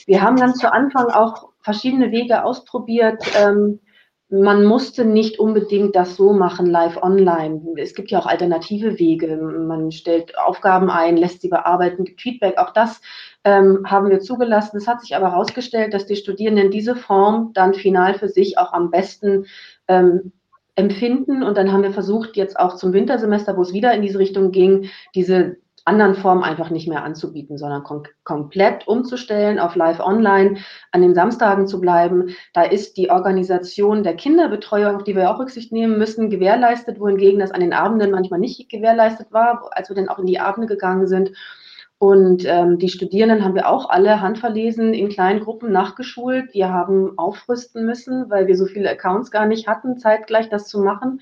Wir 0.04 0.20
haben 0.20 0.36
dann 0.36 0.54
zu 0.54 0.70
Anfang 0.70 1.06
auch 1.06 1.48
verschiedene 1.62 2.10
Wege 2.10 2.44
ausprobiert. 2.44 3.24
Ähm, 3.38 3.80
man 4.28 4.64
musste 4.64 5.06
nicht 5.06 5.38
unbedingt 5.38 5.96
das 5.96 6.16
so 6.16 6.34
machen, 6.34 6.66
live 6.66 7.02
online. 7.02 7.62
Es 7.76 7.94
gibt 7.94 8.10
ja 8.10 8.18
auch 8.18 8.26
alternative 8.26 8.98
Wege. 8.98 9.36
Man 9.36 9.92
stellt 9.92 10.38
Aufgaben 10.38 10.90
ein, 10.90 11.16
lässt 11.16 11.40
sie 11.40 11.48
bearbeiten, 11.48 12.04
gibt 12.04 12.20
Feedback. 12.20 12.58
Auch 12.58 12.70
das 12.70 13.00
ähm, 13.44 13.84
haben 13.86 14.10
wir 14.10 14.20
zugelassen. 14.20 14.76
Es 14.76 14.86
hat 14.86 15.00
sich 15.00 15.16
aber 15.16 15.32
herausgestellt, 15.32 15.94
dass 15.94 16.06
die 16.06 16.16
Studierenden 16.16 16.70
diese 16.70 16.96
Form 16.96 17.52
dann 17.54 17.74
final 17.74 18.14
für 18.14 18.28
sich 18.28 18.58
auch 18.58 18.72
am 18.72 18.90
besten 18.90 19.46
ähm, 19.88 20.32
empfinden. 20.74 21.42
Und 21.42 21.56
dann 21.56 21.72
haben 21.72 21.82
wir 21.82 21.92
versucht, 21.92 22.36
jetzt 22.36 22.58
auch 22.58 22.76
zum 22.76 22.92
Wintersemester, 22.92 23.56
wo 23.56 23.62
es 23.62 23.72
wieder 23.72 23.94
in 23.94 24.02
diese 24.02 24.18
Richtung 24.18 24.50
ging, 24.50 24.90
diese 25.14 25.56
anderen 25.86 26.14
Formen 26.14 26.44
einfach 26.44 26.70
nicht 26.70 26.88
mehr 26.88 27.02
anzubieten, 27.04 27.56
sondern 27.56 27.82
kom 27.82 28.02
komplett 28.24 28.86
umzustellen 28.86 29.58
auf 29.58 29.76
Live-Online, 29.76 30.58
an 30.92 31.02
den 31.02 31.14
Samstagen 31.14 31.66
zu 31.66 31.80
bleiben. 31.80 32.36
Da 32.52 32.62
ist 32.62 32.96
die 32.96 33.10
Organisation 33.10 34.02
der 34.02 34.14
Kinderbetreuung, 34.14 34.96
auf 34.96 35.04
die 35.04 35.16
wir 35.16 35.30
auch 35.30 35.38
Rücksicht 35.38 35.72
nehmen 35.72 35.98
müssen, 35.98 36.28
gewährleistet, 36.28 37.00
wohingegen 37.00 37.40
das 37.40 37.50
an 37.50 37.60
den 37.60 37.72
Abenden 37.72 38.10
manchmal 38.10 38.40
nicht 38.40 38.68
gewährleistet 38.68 39.32
war, 39.32 39.70
als 39.72 39.88
wir 39.88 39.96
dann 39.96 40.08
auch 40.08 40.18
in 40.18 40.26
die 40.26 40.38
Abende 40.38 40.68
gegangen 40.68 41.06
sind. 41.06 41.32
Und 42.02 42.46
ähm, 42.46 42.78
die 42.78 42.88
Studierenden 42.88 43.44
haben 43.44 43.54
wir 43.54 43.68
auch 43.68 43.90
alle 43.90 44.22
handverlesen 44.22 44.94
in 44.94 45.10
kleinen 45.10 45.40
Gruppen 45.40 45.70
nachgeschult. 45.70 46.54
Wir 46.54 46.70
haben 46.70 47.18
aufrüsten 47.18 47.84
müssen, 47.84 48.30
weil 48.30 48.46
wir 48.46 48.56
so 48.56 48.64
viele 48.64 48.88
Accounts 48.88 49.30
gar 49.30 49.44
nicht 49.44 49.68
hatten, 49.68 49.98
zeitgleich 49.98 50.48
das 50.48 50.66
zu 50.66 50.80
machen. 50.80 51.20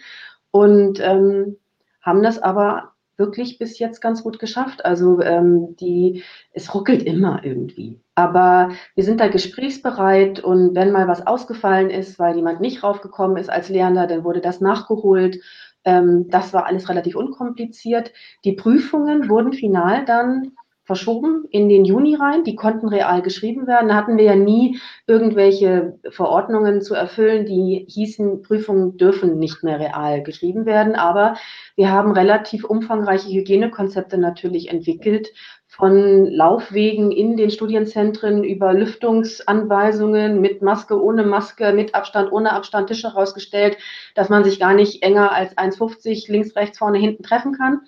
Und 0.53 1.01
ähm, 1.01 1.57
haben 2.01 2.23
das 2.23 2.39
aber 2.41 2.93
wirklich 3.17 3.59
bis 3.59 3.81
jetzt 3.81 4.01
ganz 4.01 4.23
gut 4.23 4.39
geschafft. 4.39 4.85
Also 4.85 5.21
ähm, 5.21 5.75
die, 5.81 6.23
es 6.53 6.73
ruckelt 6.73 7.03
immer 7.03 7.41
irgendwie. 7.43 7.99
Aber 8.15 8.69
wir 8.95 9.03
sind 9.03 9.21
da 9.21 9.27
gesprächsbereit 9.27 10.39
und 10.39 10.77
wenn 10.77 10.93
mal 10.93 11.09
was 11.09 11.27
ausgefallen 11.27 11.91
ist, 11.91 12.21
weil 12.21 12.37
jemand 12.37 12.61
nicht 12.61 12.85
raufgekommen 12.85 13.37
ist 13.37 13.51
als 13.51 13.69
Lehrender, 13.69 14.07
dann 14.07 14.23
wurde 14.23 14.41
das 14.41 14.61
nachgeholt. 14.61 15.41
Ähm, 15.83 16.29
das 16.29 16.53
war 16.53 16.67
alles 16.67 16.89
relativ 16.89 17.17
unkompliziert. 17.17 18.13
Die 18.45 18.53
Prüfungen 18.53 19.29
wurden 19.29 19.53
final 19.53 20.05
dann 20.05 20.53
verschoben 20.89 21.45
in 21.51 21.69
den 21.69 21.85
Juni 21.85 22.15
rein. 22.15 22.45
Die 22.45 22.57
konnten 22.57 22.89
real 22.89 23.21
geschrieben 23.21 23.67
werden. 23.67 23.91
Da 23.91 23.95
hatten 23.95 24.17
wir 24.17 24.25
ja 24.25 24.37
nie 24.37 24.81
irgendwelche 25.07 25.99
Verordnungen 26.09 26.81
zu 26.81 26.95
erfüllen, 26.95 27.45
die 27.45 27.85
hießen, 27.91 28.41
Prüfungen 28.41 28.97
dürfen 28.97 29.39
nicht 29.39 29.63
mehr 29.63 29.79
real 29.79 30.23
geschrieben 30.23 30.65
werden. 30.65 30.95
Aber 30.95 31.35
wir 31.77 31.93
haben 31.93 32.13
relativ 32.13 32.65
umfangreiche 32.65 33.29
Hygienekonzepte 33.29 34.17
natürlich 34.17 34.71
entwickelt, 34.71 35.29
von 35.67 36.25
Laufwegen 36.25 37.13
in 37.13 37.37
den 37.37 37.51
Studienzentren 37.51 38.43
über 38.43 38.73
Lüftungsanweisungen 38.73 40.41
mit 40.41 40.63
Maske, 40.63 41.01
ohne 41.01 41.23
Maske, 41.23 41.75
mit 41.75 41.95
Abstand, 41.95 42.33
ohne 42.33 42.53
Abstand, 42.53 42.89
Tische 42.89 43.09
rausgestellt, 43.09 43.77
dass 44.15 44.31
man 44.31 44.43
sich 44.43 44.59
gar 44.59 44.73
nicht 44.73 45.03
enger 45.03 45.33
als 45.33 45.55
1,50 45.59 46.33
links, 46.33 46.57
rechts, 46.57 46.79
vorne, 46.79 46.99
hinten 46.99 47.23
treffen 47.23 47.53
kann 47.53 47.83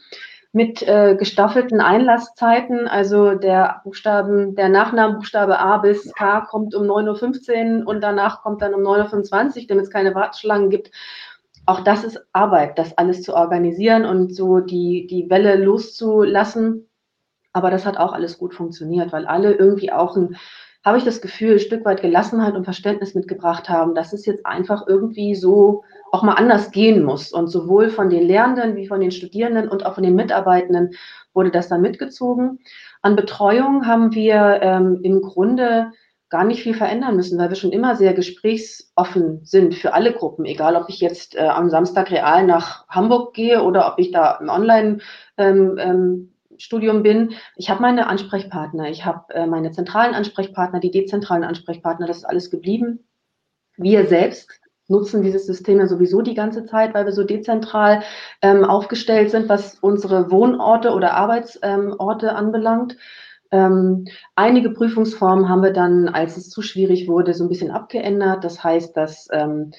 mit 0.52 0.83
äh, 0.83 1.14
gestaffelten 1.16 1.80
Einlasszeiten. 1.80 2.88
Also 2.88 3.35
der 3.35 3.80
Buchstaben, 3.85 4.54
der 4.57 4.69
Nachnamenbuchstabe 4.69 5.59
A 5.59 5.78
bis 5.78 6.12
K 6.12 6.40
kommt 6.40 6.75
um 6.75 6.85
9.15 6.85 7.80
Uhr 7.80 7.87
und 7.87 8.00
danach 8.00 8.42
kommt 8.42 8.62
dann 8.62 8.75
um 8.75 8.83
9.25 8.83 9.62
Uhr, 9.62 9.66
damit 9.69 9.85
es 9.85 9.90
keine 9.90 10.14
Warteschlangen 10.14 10.71
gibt. 10.71 10.90
Auch 11.66 11.80
das 11.80 12.02
ist 12.02 12.19
Arbeit, 12.33 12.78
das 12.78 12.99
alles 12.99 13.23
zu 13.23 13.35
organisieren 13.35 14.04
und 14.04 14.35
so 14.35 14.59
die, 14.59 15.07
die 15.07 15.30
Welle 15.30 15.57
loszulassen. 15.57 16.88
Aber 17.52 17.71
das 17.71 17.87
hat 17.87 17.97
auch 17.97 18.12
alles 18.12 18.38
gut 18.38 18.54
funktioniert, 18.54 19.12
weil 19.12 19.26
alle 19.26 19.52
irgendwie 19.52 19.92
auch 19.92 20.16
ein, 20.16 20.37
habe 20.85 20.99
ich 20.99 21.04
das 21.04 21.21
Gefühl, 21.21 21.54
ein 21.54 21.61
Stück 21.61 21.85
weit 21.85 22.00
Gelassenheit 22.00 22.54
und 22.54 22.64
Verständnis 22.64 23.14
mitgebracht 23.14 23.69
haben, 23.69 23.95
dass 23.95 24.12
es 24.12 24.26
jetzt 24.26 24.47
einfach 24.47 24.87
irgendwie 24.88 25.35
so 25.35 25.85
auch 26.12 26.23
mal 26.23 26.35
anders 26.35 26.71
gehen 26.71 27.05
muss. 27.05 27.33
Und 27.33 27.49
sowohl 27.49 27.90
von 27.90 28.11
den 28.11 28.26
Lehrenden 28.26 28.76
wie 28.76 28.87
von 28.87 29.00
den 29.00 29.11
Studierenden 29.11 29.69
und 29.69 29.87
auch 29.87 29.95
von 29.95 30.02
den 30.02 30.14
Mitarbeitenden 30.14 30.90
wurde 31.33 31.50
das 31.50 31.69
dann 31.69 31.81
mitgezogen. 31.81 32.59
An 33.02 33.17
Betreuung 33.17 33.87
haben 33.87 34.14
wir 34.14 34.61
ähm, 34.62 35.00
im 35.02 35.23
Grunde 35.23 35.93
gar 36.29 36.45
nicht 36.45 36.62
viel 36.62 36.75
verändern 36.75 37.17
müssen, 37.17 37.38
weil 37.38 37.49
wir 37.49 37.57
schon 37.57 37.73
immer 37.73 37.97
sehr 37.97 38.14
gesprächsoffen 38.14 39.45
sind 39.45 39.75
für 39.75 39.95
alle 39.95 40.12
Gruppen, 40.12 40.45
egal 40.45 40.76
ob 40.76 40.88
ich 40.88 41.00
jetzt 41.00 41.35
äh, 41.35 41.40
am 41.40 41.71
Samstag 41.71 42.11
real 42.11 42.47
nach 42.47 42.87
Hamburg 42.88 43.35
gehe 43.35 43.62
oder 43.62 43.93
ob 43.93 43.99
ich 43.99 44.12
da 44.12 44.38
im 44.40 44.49
Online 44.49 44.99
ähm, 45.37 45.76
ähm, 45.79 46.33
Studium 46.57 47.02
bin. 47.02 47.33
Ich 47.57 47.69
habe 47.69 47.83
meine 47.83 48.07
Ansprechpartner, 48.07 48.88
ich 48.90 49.05
habe 49.05 49.35
äh, 49.35 49.47
meine 49.47 49.73
zentralen 49.73 50.14
Ansprechpartner, 50.14 50.79
die 50.79 50.93
dezentralen 50.93 51.43
Ansprechpartner, 51.43 52.07
das 52.07 52.19
ist 52.19 52.25
alles 52.25 52.50
geblieben. 52.50 53.00
Wir 53.76 54.07
selbst 54.07 54.60
nutzen 54.91 55.23
dieses 55.23 55.47
System 55.47 55.79
ja 55.79 55.87
sowieso 55.87 56.21
die 56.21 56.35
ganze 56.35 56.65
Zeit, 56.65 56.93
weil 56.95 57.07
wir 57.07 57.13
so 57.13 57.25
dezentral 57.25 58.03
ähm, 58.43 58.65
aufgestellt 58.65 59.31
sind, 59.31 59.49
was 59.49 59.79
unsere 59.81 60.31
Wohnorte 60.31 60.93
oder 60.93 61.15
Arbeitsorte 61.15 62.27
ähm, 62.27 62.37
anbelangt. 62.37 62.97
Ähm, 63.53 64.07
einige 64.37 64.71
Prüfungsformen 64.71 65.49
haben 65.49 65.63
wir 65.63 65.73
dann, 65.73 66.09
als 66.09 66.37
es 66.37 66.51
zu 66.51 66.63
schwierig 66.63 67.09
wurde, 67.09 67.35
so 67.35 67.45
ein 67.45 67.49
bisschen 67.49 67.71
abgeändert. 67.71 68.45
Das 68.45 68.63
heißt, 68.63 68.97
dass 68.97 69.29
ähm, 69.33 69.73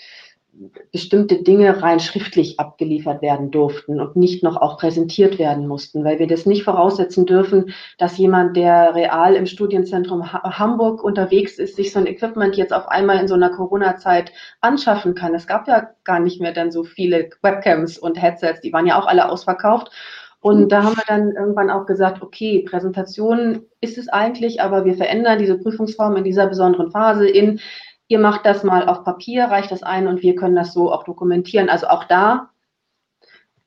bestimmte 0.92 1.44
Dinge 1.44 1.82
rein 1.82 2.00
schriftlich 2.00 2.60
abgeliefert 2.60 3.22
werden 3.22 3.52
durften 3.52 4.02
und 4.02 4.16
nicht 4.16 4.44
noch 4.44 4.58
auch 4.58 4.78
präsentiert 4.78 5.40
werden 5.40 5.66
mussten, 5.66 6.04
weil 6.04 6.20
wir 6.20 6.28
das 6.28 6.46
nicht 6.46 6.64
voraussetzen 6.64 7.26
dürfen, 7.26 7.74
dass 7.98 8.18
jemand, 8.18 8.58
der 8.58 8.94
real 8.94 9.36
im 9.36 9.46
Studienzentrum 9.46 10.34
Hamburg 10.34 11.04
unterwegs 11.04 11.58
ist, 11.58 11.78
sich 11.78 11.94
so 11.94 12.00
ein 12.00 12.08
Equipment 12.08 12.58
jetzt 12.58 12.74
auf 12.74 12.90
einmal 12.90 13.20
in 13.20 13.30
so 13.30 13.36
einer 13.36 13.50
Corona-Zeit 13.50 14.34
anschaffen 14.60 15.16
kann. 15.16 15.34
Es 15.34 15.48
gab 15.48 15.68
ja 15.68 15.90
gar 16.04 16.20
nicht 16.20 16.42
mehr 16.42 16.54
dann 16.54 16.72
so 16.72 16.84
viele 16.84 17.30
Webcams 17.42 17.98
und 17.98 18.22
Headsets, 18.22 18.62
die 18.62 18.74
waren 18.74 18.88
ja 18.88 19.00
auch 19.00 19.08
alle 19.08 19.30
ausverkauft. 19.30 19.92
Und 20.42 20.72
da 20.72 20.84
haben 20.84 20.96
wir 20.96 21.04
dann 21.06 21.34
irgendwann 21.34 21.70
auch 21.70 21.86
gesagt, 21.86 22.24
okay, 22.24 22.66
Präsentation 22.68 23.62
ist 23.80 24.00
es 24.00 24.10
eigentlich, 24.10 24.60
aber 24.60 24.86
wir 24.86 24.96
verändern 24.96 25.38
diese 25.38 25.60
Prüfungsform 25.60 26.16
in 26.16 26.24
dieser 26.24 26.48
besonderen 26.48 26.90
Phase 26.90 27.30
in 27.30 27.60
ihr 28.12 28.20
macht 28.20 28.46
das 28.46 28.66
mal 28.66 28.90
auf 28.90 29.06
Papier, 29.06 29.46
reicht 29.46 29.72
das 29.72 29.84
ein 29.84 30.06
und 30.08 30.22
wir 30.22 30.36
können 30.36 30.56
das 30.56 30.74
so 30.74 30.92
auch 30.92 31.06
dokumentieren. 31.06 31.70
Also 31.70 31.88
auch 31.88 32.04
da 32.04 32.50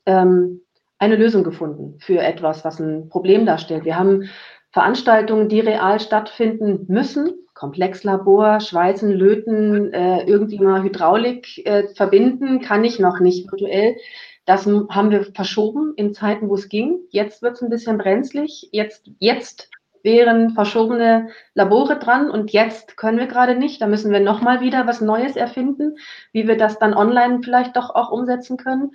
ähm, 0.04 0.60
eine 0.98 1.16
Lösung 1.16 1.44
gefunden 1.44 1.98
für 1.98 2.18
etwas, 2.18 2.62
was 2.62 2.78
ein 2.78 3.08
Problem 3.08 3.46
darstellt. 3.46 3.86
Wir 3.86 3.98
haben 3.98 4.28
Veranstaltungen, 4.70 5.48
die 5.48 5.60
real 5.60 5.98
stattfinden 5.98 6.84
müssen, 6.88 7.30
Komplexlabor, 7.54 8.60
Schweißen, 8.60 9.10
Löten, 9.10 9.94
äh, 9.94 10.24
irgendwie 10.24 10.58
mal 10.58 10.82
Hydraulik 10.82 11.66
äh, 11.66 11.88
verbinden, 11.94 12.60
kann 12.60 12.84
ich 12.84 12.98
noch 12.98 13.20
nicht 13.20 13.50
virtuell. 13.50 13.96
Das 14.44 14.66
haben 14.66 15.10
wir 15.10 15.24
verschoben 15.32 15.94
in 15.96 16.12
Zeiten, 16.12 16.50
wo 16.50 16.54
es 16.54 16.68
ging. 16.68 16.98
Jetzt 17.08 17.40
wird 17.40 17.54
es 17.54 17.62
ein 17.62 17.70
bisschen 17.70 17.96
brenzlig. 17.96 18.68
Jetzt, 18.72 19.08
jetzt 19.20 19.70
wären 20.04 20.50
verschobene 20.50 21.30
Labore 21.54 21.98
dran 21.98 22.30
und 22.30 22.52
jetzt 22.52 22.96
können 22.96 23.18
wir 23.18 23.26
gerade 23.26 23.56
nicht. 23.56 23.80
Da 23.80 23.86
müssen 23.86 24.12
wir 24.12 24.20
nochmal 24.20 24.60
wieder 24.60 24.86
was 24.86 25.00
Neues 25.00 25.34
erfinden, 25.34 25.96
wie 26.32 26.46
wir 26.46 26.56
das 26.56 26.78
dann 26.78 26.94
online 26.94 27.40
vielleicht 27.42 27.76
doch 27.76 27.90
auch 27.90 28.10
umsetzen 28.10 28.56
können. 28.56 28.92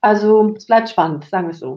Also 0.00 0.54
es 0.56 0.66
bleibt 0.66 0.88
spannend, 0.88 1.24
sagen 1.24 1.48
wir 1.48 1.52
es 1.52 1.58
so. 1.58 1.76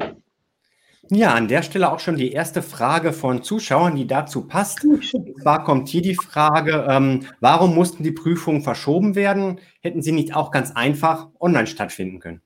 Ja, 1.09 1.33
an 1.33 1.47
der 1.47 1.63
Stelle 1.63 1.91
auch 1.91 1.99
schon 1.99 2.17
die 2.17 2.33
erste 2.33 2.61
Frage 2.61 3.13
von 3.13 3.41
Zuschauern, 3.41 3.95
die 3.95 4.07
dazu 4.07 4.45
passt. 4.45 4.83
Und 4.83 5.41
zwar 5.41 5.63
kommt 5.63 5.87
hier 5.87 6.01
die 6.01 6.15
Frage, 6.15 6.85
ähm, 6.89 7.25
warum 7.39 7.73
mussten 7.73 8.03
die 8.03 8.11
Prüfungen 8.11 8.61
verschoben 8.61 9.15
werden? 9.15 9.61
Hätten 9.81 10.01
sie 10.01 10.11
nicht 10.11 10.35
auch 10.35 10.51
ganz 10.51 10.71
einfach 10.71 11.29
online 11.39 11.67
stattfinden 11.67 12.19
können? 12.19 12.41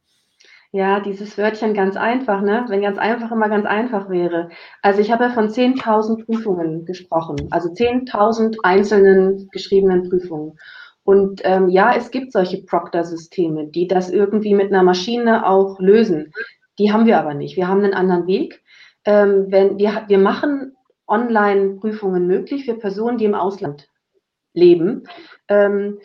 Ja, 0.74 1.02
dieses 1.02 1.38
Wörtchen 1.38 1.74
ganz 1.74 1.98
einfach, 1.98 2.42
ne? 2.42 2.64
Wenn 2.70 2.82
ganz 2.82 2.98
einfach 2.98 3.32
immer 3.32 3.50
ganz 3.50 3.66
einfach 3.66 4.10
wäre. 4.10 4.50
Also 4.82 5.02
ich 5.02 5.12
habe 5.12 5.26
ja 5.26 5.30
von 5.32 5.50
10.000 5.50 6.26
Prüfungen 6.26 6.86
gesprochen, 6.86 7.48
also 7.52 7.70
10.000 7.70 8.58
einzelnen 8.64 9.50
geschriebenen 9.52 10.10
Prüfungen. 10.10 10.58
Und 11.04 11.42
ähm, 11.44 11.68
ja, 11.68 11.94
es 11.94 12.10
gibt 12.10 12.32
solche 12.32 12.64
Proctor-Systeme, 12.64 13.68
die 13.68 13.88
das 13.88 14.10
irgendwie 14.10 14.54
mit 14.54 14.68
einer 14.72 14.84
Maschine 14.84 15.46
auch 15.46 15.78
lösen. 15.80 16.32
Die 16.80 16.94
haben 16.94 17.06
wir 17.06 17.20
aber 17.20 17.34
nicht. 17.34 17.58
Wir 17.58 17.68
haben 17.68 17.84
einen 17.84 17.94
anderen 17.94 18.28
Weg. 18.28 18.62
Ähm, 19.04 19.48
wenn 19.50 19.78
wir, 19.78 20.06
wir 20.08 20.20
machen 20.20 20.78
Online-Prüfungen 21.06 22.28
möglich 22.28 22.64
für 22.64 22.76
Personen, 22.76 23.18
die 23.18 23.26
im 23.26 23.36
Ausland 23.36 23.90
leben. 24.54 25.04
Ähm, 25.50 26.00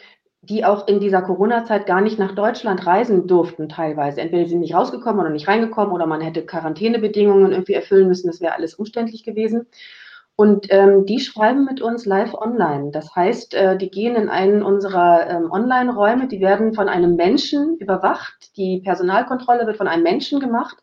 die 0.49 0.65
auch 0.65 0.87
in 0.89 1.01
dieser 1.01 1.23
Corona-Zeit 1.23 1.87
gar 1.87 2.01
nicht 2.01 2.19
nach 2.19 2.35
Deutschland 2.35 2.87
reisen 2.87 3.27
durften 3.27 3.69
teilweise. 3.69 4.21
Entweder 4.21 4.49
sind 4.49 4.61
nicht 4.61 4.75
rausgekommen 4.75 5.21
oder 5.21 5.31
nicht 5.31 5.49
reingekommen 5.49 5.93
oder 5.93 6.07
man 6.07 6.21
hätte 6.21 6.47
Quarantänebedingungen 6.47 7.53
irgendwie 7.53 7.75
erfüllen 7.75 8.09
müssen. 8.09 8.29
Das 8.29 8.41
wäre 8.41 8.55
alles 8.55 8.75
umständlich 8.75 9.25
gewesen. 9.25 9.67
Und 10.37 10.67
ähm, 10.71 11.07
die 11.07 11.19
schreiben 11.19 11.65
mit 11.65 11.81
uns 11.81 12.05
live 12.05 12.35
online. 12.35 12.91
Das 12.91 13.17
heißt, 13.17 13.55
äh, 13.55 13.79
die 13.79 13.91
gehen 13.91 14.15
in 14.17 14.29
einen 14.29 14.63
unserer 14.63 15.29
ähm, 15.29 15.51
Online-Räume, 15.51 16.29
die 16.29 16.41
werden 16.41 16.75
von 16.75 16.89
einem 16.91 17.17
Menschen 17.17 17.79
überwacht. 17.79 18.55
Die 18.57 18.81
Personalkontrolle 18.85 19.67
wird 19.67 19.79
von 19.79 19.89
einem 19.89 20.03
Menschen 20.03 20.39
gemacht. 20.39 20.77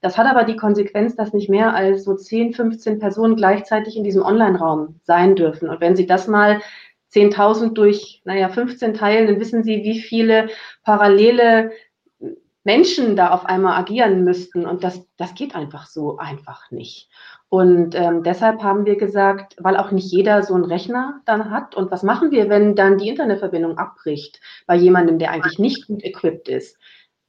Das 0.00 0.18
hat 0.18 0.26
aber 0.26 0.44
die 0.44 0.56
Konsequenz, 0.56 1.16
dass 1.16 1.32
nicht 1.32 1.50
mehr 1.50 1.74
als 1.74 2.04
so 2.04 2.14
10, 2.14 2.54
15 2.54 3.00
Personen 3.00 3.34
gleichzeitig 3.34 3.96
in 3.96 4.04
diesem 4.04 4.22
Online-Raum 4.22 5.00
sein 5.02 5.34
dürfen. 5.34 5.68
Und 5.68 5.80
wenn 5.80 5.96
Sie 5.96 6.06
das 6.06 6.28
mal 6.28 6.60
10.000 7.14 7.74
durch, 7.74 8.22
naja, 8.24 8.48
15 8.48 8.94
teilen, 8.94 9.26
dann 9.26 9.40
wissen 9.40 9.62
Sie, 9.64 9.82
wie 9.82 10.00
viele 10.00 10.48
parallele 10.82 11.72
Menschen 12.64 13.16
da 13.16 13.30
auf 13.30 13.44
einmal 13.44 13.78
agieren 13.78 14.24
müssten. 14.24 14.66
Und 14.66 14.84
das, 14.84 15.06
das 15.16 15.34
geht 15.34 15.54
einfach 15.54 15.86
so 15.86 16.18
einfach 16.18 16.70
nicht. 16.70 17.10
Und 17.48 17.94
ähm, 17.94 18.22
deshalb 18.22 18.62
haben 18.62 18.86
wir 18.86 18.96
gesagt, 18.96 19.56
weil 19.58 19.76
auch 19.76 19.90
nicht 19.90 20.10
jeder 20.10 20.42
so 20.42 20.54
einen 20.54 20.64
Rechner 20.64 21.20
dann 21.26 21.50
hat. 21.50 21.74
Und 21.74 21.90
was 21.90 22.02
machen 22.02 22.30
wir, 22.30 22.48
wenn 22.48 22.74
dann 22.76 22.98
die 22.98 23.08
Internetverbindung 23.08 23.78
abbricht 23.78 24.40
bei 24.66 24.76
jemandem, 24.76 25.18
der 25.18 25.32
eigentlich 25.32 25.58
nicht 25.58 25.86
gut 25.86 26.02
equipped 26.04 26.48
ist? 26.48 26.78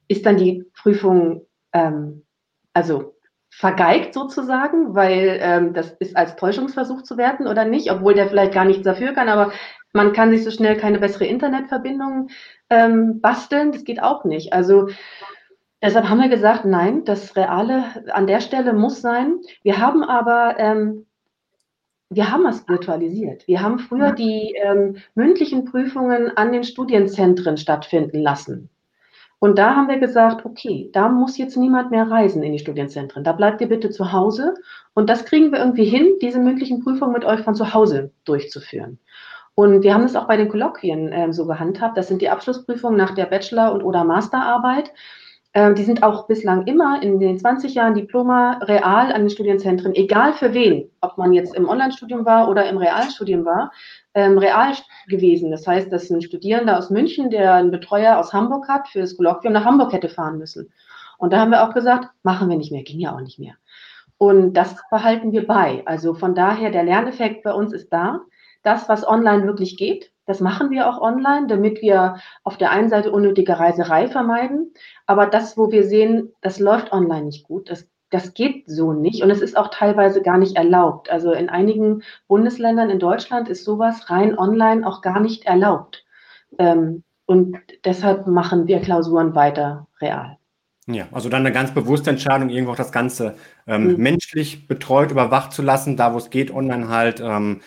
Ist 0.08 0.24
dann 0.24 0.36
die 0.36 0.64
Prüfung, 0.74 1.46
ähm, 1.72 2.24
also 2.72 3.13
vergeigt 3.56 4.14
sozusagen, 4.14 4.94
weil 4.94 5.38
ähm, 5.40 5.74
das 5.74 5.92
ist 6.00 6.16
als 6.16 6.34
Täuschungsversuch 6.34 7.02
zu 7.02 7.16
werten 7.16 7.46
oder 7.46 7.64
nicht, 7.64 7.90
obwohl 7.90 8.14
der 8.14 8.28
vielleicht 8.28 8.52
gar 8.52 8.64
nichts 8.64 8.82
dafür 8.82 9.12
kann, 9.12 9.28
aber 9.28 9.52
man 9.92 10.12
kann 10.12 10.30
sich 10.30 10.42
so 10.42 10.50
schnell 10.50 10.76
keine 10.76 10.98
bessere 10.98 11.26
Internetverbindung 11.26 12.30
ähm, 12.68 13.20
basteln, 13.20 13.70
das 13.70 13.84
geht 13.84 14.02
auch 14.02 14.24
nicht. 14.24 14.52
Also 14.52 14.88
deshalb 15.80 16.08
haben 16.08 16.20
wir 16.20 16.28
gesagt, 16.28 16.64
nein, 16.64 17.04
das 17.04 17.36
Reale 17.36 17.84
an 18.12 18.26
der 18.26 18.40
Stelle 18.40 18.72
muss 18.72 19.00
sein. 19.00 19.38
Wir 19.62 19.78
haben 19.78 20.02
aber 20.02 20.56
ähm, 20.58 21.06
wir 22.10 22.30
haben 22.30 22.46
es 22.46 22.68
virtualisiert. 22.68 23.46
Wir 23.46 23.62
haben 23.62 23.78
früher 23.78 24.12
die 24.12 24.54
ähm, 24.62 24.96
mündlichen 25.14 25.64
Prüfungen 25.64 26.36
an 26.36 26.52
den 26.52 26.64
Studienzentren 26.64 27.56
stattfinden 27.56 28.20
lassen. 28.20 28.68
Und 29.38 29.58
da 29.58 29.76
haben 29.76 29.88
wir 29.88 29.98
gesagt, 29.98 30.46
okay, 30.46 30.90
da 30.92 31.08
muss 31.08 31.36
jetzt 31.36 31.56
niemand 31.56 31.90
mehr 31.90 32.10
reisen 32.10 32.42
in 32.42 32.52
die 32.52 32.58
Studienzentren. 32.58 33.24
Da 33.24 33.32
bleibt 33.32 33.60
ihr 33.60 33.68
bitte 33.68 33.90
zu 33.90 34.12
Hause. 34.12 34.54
Und 34.94 35.10
das 35.10 35.24
kriegen 35.24 35.52
wir 35.52 35.58
irgendwie 35.58 35.84
hin, 35.84 36.14
diese 36.22 36.38
mündlichen 36.38 36.82
Prüfungen 36.82 37.12
mit 37.12 37.24
euch 37.24 37.40
von 37.40 37.54
zu 37.54 37.74
Hause 37.74 38.10
durchzuführen. 38.24 38.98
Und 39.54 39.82
wir 39.82 39.94
haben 39.94 40.04
es 40.04 40.16
auch 40.16 40.26
bei 40.26 40.36
den 40.36 40.48
Kolloquien 40.48 41.12
äh, 41.12 41.32
so 41.32 41.46
gehandhabt. 41.46 41.96
Das 41.96 42.08
sind 42.08 42.22
die 42.22 42.30
Abschlussprüfungen 42.30 42.96
nach 42.96 43.14
der 43.14 43.26
Bachelor- 43.26 43.72
und 43.72 43.82
oder 43.82 44.02
Masterarbeit. 44.04 44.92
Äh, 45.52 45.74
die 45.74 45.84
sind 45.84 46.02
auch 46.02 46.26
bislang 46.26 46.66
immer 46.66 47.02
in 47.02 47.20
den 47.20 47.38
20 47.38 47.74
Jahren 47.74 47.94
Diploma 47.94 48.58
real 48.62 49.12
an 49.12 49.22
den 49.22 49.30
Studienzentren, 49.30 49.94
egal 49.94 50.32
für 50.32 50.52
wen, 50.52 50.90
ob 51.00 51.16
man 51.16 51.32
jetzt 51.32 51.54
im 51.54 51.68
Online-Studium 51.68 52.24
war 52.24 52.48
oder 52.48 52.68
im 52.68 52.76
Realstudium 52.76 53.44
war, 53.44 53.70
ähm, 54.14 54.38
real 54.38 54.72
gewesen. 55.08 55.50
Das 55.50 55.66
heißt, 55.66 55.92
dass 55.92 56.10
ein 56.10 56.22
Studierender 56.22 56.78
aus 56.78 56.90
München, 56.90 57.30
der 57.30 57.54
einen 57.54 57.70
Betreuer 57.70 58.18
aus 58.18 58.32
Hamburg 58.32 58.68
hat, 58.68 58.88
für 58.88 59.00
das 59.00 59.16
Kolloquium 59.16 59.52
nach 59.52 59.64
Hamburg 59.64 59.92
hätte 59.92 60.08
fahren 60.08 60.38
müssen. 60.38 60.72
Und 61.18 61.32
da 61.32 61.40
haben 61.40 61.50
wir 61.50 61.62
auch 61.62 61.74
gesagt, 61.74 62.08
machen 62.22 62.48
wir 62.48 62.56
nicht 62.56 62.72
mehr, 62.72 62.82
ging 62.82 63.00
ja 63.00 63.14
auch 63.14 63.20
nicht 63.20 63.38
mehr. 63.38 63.54
Und 64.18 64.54
das 64.54 64.76
behalten 64.90 65.32
wir 65.32 65.46
bei. 65.46 65.82
Also 65.86 66.14
von 66.14 66.34
daher, 66.34 66.70
der 66.70 66.84
Lerneffekt 66.84 67.42
bei 67.42 67.52
uns 67.52 67.72
ist 67.72 67.92
da. 67.92 68.20
Das, 68.62 68.88
was 68.88 69.06
online 69.06 69.46
wirklich 69.46 69.76
geht, 69.76 70.12
das 70.26 70.40
machen 70.40 70.70
wir 70.70 70.88
auch 70.88 71.00
online, 71.00 71.46
damit 71.48 71.82
wir 71.82 72.16
auf 72.44 72.56
der 72.56 72.70
einen 72.70 72.88
Seite 72.88 73.12
unnötige 73.12 73.58
Reiserei 73.58 74.08
vermeiden. 74.08 74.72
Aber 75.06 75.26
das, 75.26 75.58
wo 75.58 75.70
wir 75.70 75.84
sehen, 75.84 76.32
das 76.40 76.58
läuft 76.58 76.92
online 76.92 77.26
nicht 77.26 77.46
gut, 77.46 77.68
das 77.68 77.86
das 78.14 78.32
geht 78.32 78.62
so 78.68 78.92
nicht 78.92 79.24
und 79.24 79.30
es 79.30 79.40
ist 79.40 79.56
auch 79.56 79.70
teilweise 79.70 80.22
gar 80.22 80.38
nicht 80.38 80.56
erlaubt. 80.56 81.10
Also 81.10 81.32
in 81.32 81.48
einigen 81.48 82.04
Bundesländern 82.28 82.88
in 82.88 83.00
Deutschland 83.00 83.48
ist 83.48 83.64
sowas 83.64 84.08
rein 84.08 84.38
online 84.38 84.86
auch 84.86 85.02
gar 85.02 85.18
nicht 85.18 85.46
erlaubt. 85.46 86.04
Ähm, 86.60 87.02
und 87.26 87.58
deshalb 87.84 88.28
machen 88.28 88.68
wir 88.68 88.78
Klausuren 88.78 89.34
weiter 89.34 89.88
real. 90.00 90.38
Ja, 90.86 91.08
also 91.10 91.28
dann 91.28 91.40
eine 91.40 91.52
ganz 91.52 91.74
bewusste 91.74 92.10
Entscheidung, 92.10 92.50
irgendwo 92.50 92.72
auch 92.72 92.76
das 92.76 92.92
Ganze 92.92 93.34
ähm, 93.66 93.94
mhm. 93.94 93.96
menschlich 93.96 94.68
betreut, 94.68 95.10
überwacht 95.10 95.52
zu 95.52 95.62
lassen, 95.62 95.96
da 95.96 96.14
wo 96.14 96.18
es 96.18 96.30
geht, 96.30 96.54
online 96.54 96.88
halt, 96.88 97.20
ähm, 97.20 97.62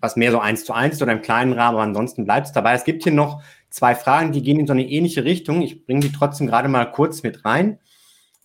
was 0.00 0.16
mehr 0.16 0.32
so 0.32 0.40
eins 0.40 0.64
zu 0.64 0.72
eins 0.72 0.96
ist 0.96 1.02
oder 1.02 1.12
im 1.12 1.22
kleinen 1.22 1.52
Rahmen, 1.52 1.76
aber 1.76 1.84
ansonsten 1.84 2.24
bleibt 2.24 2.48
es 2.48 2.52
dabei. 2.52 2.74
Es 2.74 2.84
gibt 2.84 3.04
hier 3.04 3.12
noch 3.12 3.40
zwei 3.70 3.94
Fragen, 3.94 4.32
die 4.32 4.42
gehen 4.42 4.58
in 4.58 4.66
so 4.66 4.72
eine 4.72 4.88
ähnliche 4.88 5.22
Richtung. 5.22 5.62
Ich 5.62 5.84
bringe 5.84 6.00
die 6.00 6.12
trotzdem 6.12 6.48
gerade 6.48 6.68
mal 6.68 6.86
kurz 6.86 7.22
mit 7.22 7.44
rein. 7.44 7.78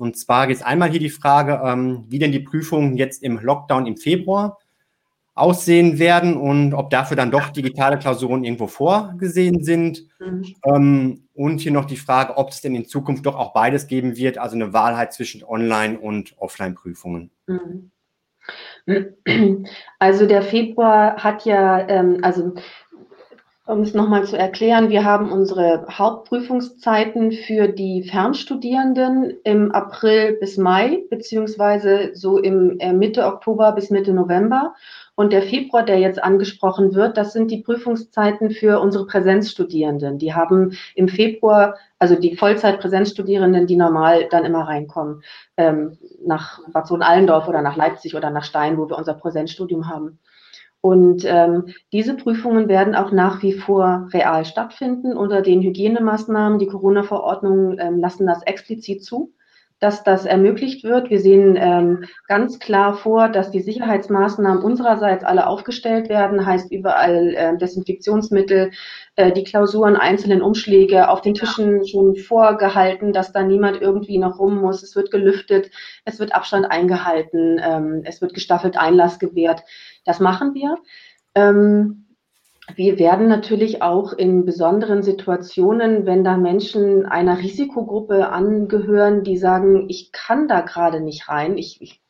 Und 0.02 0.18
zwar 0.18 0.48
geht 0.48 0.56
es 0.56 0.64
einmal 0.64 0.90
hier 0.90 1.00
die 1.00 1.12
Frage, 1.12 1.62
ähm, 1.64 2.06
wie 2.10 2.18
denn 2.18 2.32
die 2.32 2.40
Prüfungen 2.40 2.98
jetzt 2.98 3.22
im 3.22 3.38
Lockdown 3.38 3.86
im 3.86 3.98
Februar 3.98 4.58
aussehen 5.36 6.00
werden 6.00 6.38
und 6.38 6.74
ob 6.74 6.90
dafür 6.90 7.16
dann 7.16 7.30
doch 7.30 7.50
digitale 7.50 8.00
Klausuren 8.00 8.44
irgendwo 8.44 8.66
vorgesehen 8.66 9.64
sind. 9.64 10.08
Mhm. 10.20 10.56
Ähm, 10.66 11.28
und 11.36 11.62
hier 11.62 11.72
noch 11.72 11.86
die 11.86 11.98
Frage, 11.98 12.36
ob 12.38 12.50
es 12.50 12.62
denn 12.62 12.74
in 12.74 12.88
Zukunft 12.88 13.28
doch 13.28 13.36
auch 13.36 13.54
beides 13.54 13.86
geben 13.86 14.18
wird, 14.18 14.40
also 14.40 14.56
eine 14.56 14.74
Wahlheit 14.74 15.14
zwischen 15.14 15.44
Online- 15.44 16.00
und 16.00 16.34
Offline-Prüfungen. 16.40 17.30
Mhm. 17.46 17.92
Also 20.00 20.26
der 20.26 20.42
Februar 20.42 21.18
hat 21.18 21.46
ja, 21.46 21.88
ähm, 21.88 22.18
also 22.24 22.56
um 23.68 23.82
es 23.82 23.94
nochmal 23.94 24.26
zu 24.26 24.38
erklären, 24.38 24.90
wir 24.90 25.04
haben 25.04 25.32
unsere 25.32 25.86
Hauptprüfungszeiten 25.88 27.32
für 27.32 27.68
die 27.68 28.04
Fernstudierenden 28.04 29.38
im 29.44 29.72
April 29.72 30.34
bis 30.40 30.58
Mai, 30.58 31.04
beziehungsweise 31.10 32.12
so 32.16 32.40
im 32.40 32.80
äh, 32.80 32.92
Mitte 32.92 33.26
Oktober 33.26 33.72
bis 33.74 33.92
Mitte 33.92 34.14
November. 34.14 34.74
Und 35.14 35.32
der 35.32 35.44
Februar, 35.44 35.84
der 35.84 36.00
jetzt 36.00 36.24
angesprochen 36.24 36.96
wird, 36.96 37.18
das 37.18 37.34
sind 37.34 37.52
die 37.52 37.62
Prüfungszeiten 37.62 38.50
für 38.50 38.80
unsere 38.80 39.06
Präsenzstudierenden. 39.06 40.18
Die 40.18 40.34
haben 40.34 40.76
im 40.96 41.08
Februar, 41.08 41.76
also 42.00 42.16
die 42.16 42.36
Vollzeit-Präsenzstudierenden, 42.36 43.68
die 43.68 43.76
normal 43.76 44.28
dann 44.32 44.46
immer 44.46 44.68
reinkommen, 44.68 45.22
ähm, 45.58 46.00
nach 46.26 46.60
Bad 46.74 46.88
Sohn-Allendorf 46.88 47.48
oder 47.48 47.62
nach 47.62 47.76
Leipzig 47.76 48.16
oder 48.16 48.32
nach 48.32 48.44
Stein, 48.44 48.80
wo 48.80 48.90
wir 48.90 48.98
unser 48.98 49.14
Präsenzstudium 49.14 49.88
haben. 49.88 50.18
Und 50.82 51.24
ähm, 51.26 51.68
diese 51.92 52.16
Prüfungen 52.16 52.68
werden 52.68 52.96
auch 52.96 53.12
nach 53.12 53.44
wie 53.44 53.54
vor 53.54 54.10
real 54.14 54.46
stattfinden 54.46 55.16
unter 55.16 55.44
den 55.44 55.62
Hygienemaßnahmen. 55.62 56.58
Die 56.58 56.68
Corona-Verordnungen 56.68 57.78
ähm, 57.80 58.00
lassen 58.00 58.26
das 58.26 58.42
explizit 58.44 59.04
zu, 59.04 59.32
dass 59.82 60.04
das 60.04 60.26
ermöglicht 60.26 60.84
wird. 60.84 61.10
Wir 61.10 61.20
sehen 61.20 61.58
ähm, 61.60 62.06
ganz 62.28 62.60
klar 62.60 62.94
vor, 62.94 63.30
dass 63.30 63.50
die 63.50 63.62
Sicherheitsmaßnahmen 63.62 64.64
unsererseits 64.64 65.24
alle 65.24 65.48
aufgestellt 65.48 66.08
werden, 66.08 66.46
heißt 66.46 66.72
überall 66.72 67.34
äh, 67.34 67.58
Desinfektionsmittel, 67.58 68.72
äh, 69.16 69.32
die 69.32 69.44
Klausuren, 69.44 69.96
einzelnen 69.96 70.44
Umschläge 70.44 71.10
auf 71.10 71.22
den 71.22 71.34
Tischen 71.34 71.86
schon 71.88 72.16
vorgehalten, 72.16 73.12
dass 73.12 73.34
da 73.34 73.42
niemand 73.42 73.82
irgendwie 73.82 74.20
noch 74.20 74.38
rum 74.38 74.62
muss. 74.62 74.84
Es 74.84 74.96
wird 74.96 75.10
gelüftet, 75.10 75.72
es 76.06 76.20
wird 76.20 76.36
Abstand 76.36 76.70
eingehalten, 76.70 77.60
ähm, 77.62 78.04
es 78.06 78.22
wird 78.22 78.36
gestaffelt 78.36 78.78
Einlass 78.78 79.18
gewährt. 79.18 79.64
Das 80.06 80.20
machen 80.20 80.54
wir. 80.54 80.78
Ähm, 81.34 82.06
wir 82.76 83.00
werden 83.00 83.28
natürlich 83.28 83.82
auch 83.82 84.14
in 84.14 84.46
besonderen 84.46 85.04
Situationen, 85.04 86.06
wenn 86.06 86.24
da 86.24 86.38
Menschen 86.38 87.06
einer 87.06 87.40
Risikogruppe 87.40 88.30
angehören, 88.30 89.24
die 89.24 89.38
sagen, 89.38 89.90
ich 89.90 90.12
kann 90.12 90.48
da 90.48 90.62
gerade 90.62 91.02
nicht 91.02 91.28
rein, 91.28 91.58
ich, 91.58 91.82
ich 91.82 92.02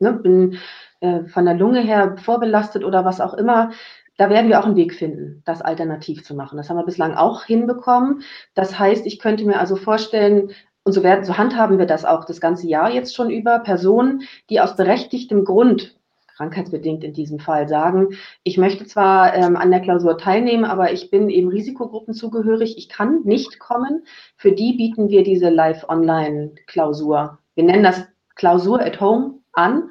ne, 0.00 0.12
bin 0.14 0.58
äh, 1.00 1.24
von 1.24 1.44
der 1.44 1.54
Lunge 1.54 1.80
her 1.80 2.16
vorbelastet 2.18 2.84
oder 2.84 3.04
was 3.04 3.20
auch 3.20 3.34
immer, 3.34 3.70
da 4.16 4.30
werden 4.30 4.48
wir 4.48 4.60
auch 4.60 4.64
einen 4.64 4.76
Weg 4.76 4.94
finden, 4.94 5.42
das 5.44 5.60
alternativ 5.60 6.24
zu 6.24 6.34
machen. 6.34 6.56
Das 6.56 6.70
haben 6.70 6.78
wir 6.78 6.86
bislang 6.86 7.14
auch 7.14 7.44
hinbekommen. 7.44 8.22
Das 8.54 8.78
heißt, 8.78 9.04
ich 9.04 9.18
könnte 9.18 9.44
mir 9.44 9.60
also 9.60 9.76
vorstellen, 9.76 10.52
und 10.84 10.92
so, 10.92 11.02
werden, 11.02 11.24
so 11.24 11.36
handhaben 11.36 11.78
wir 11.78 11.86
das 11.86 12.04
auch 12.04 12.24
das 12.24 12.40
ganze 12.40 12.68
Jahr 12.68 12.90
jetzt 12.90 13.14
schon 13.14 13.28
über, 13.28 13.58
Personen, 13.58 14.22
die 14.48 14.60
aus 14.60 14.76
berechtigtem 14.76 15.44
Grund 15.44 15.96
krankheitsbedingt 16.36 17.02
in 17.04 17.12
diesem 17.12 17.38
Fall 17.38 17.68
sagen, 17.68 18.10
ich 18.42 18.58
möchte 18.58 18.86
zwar 18.86 19.34
ähm, 19.34 19.56
an 19.56 19.70
der 19.70 19.80
Klausur 19.80 20.18
teilnehmen, 20.18 20.64
aber 20.64 20.92
ich 20.92 21.10
bin 21.10 21.30
eben 21.30 21.48
Risikogruppen 21.48 22.14
zugehörig, 22.14 22.76
ich 22.76 22.88
kann 22.88 23.22
nicht 23.24 23.58
kommen. 23.58 24.04
Für 24.36 24.52
die 24.52 24.74
bieten 24.74 25.08
wir 25.08 25.22
diese 25.22 25.48
Live-Online-Klausur. 25.48 27.38
Wir 27.54 27.64
nennen 27.64 27.82
das 27.82 28.04
Klausur 28.34 28.80
at 28.80 29.00
Home 29.00 29.38
an, 29.52 29.90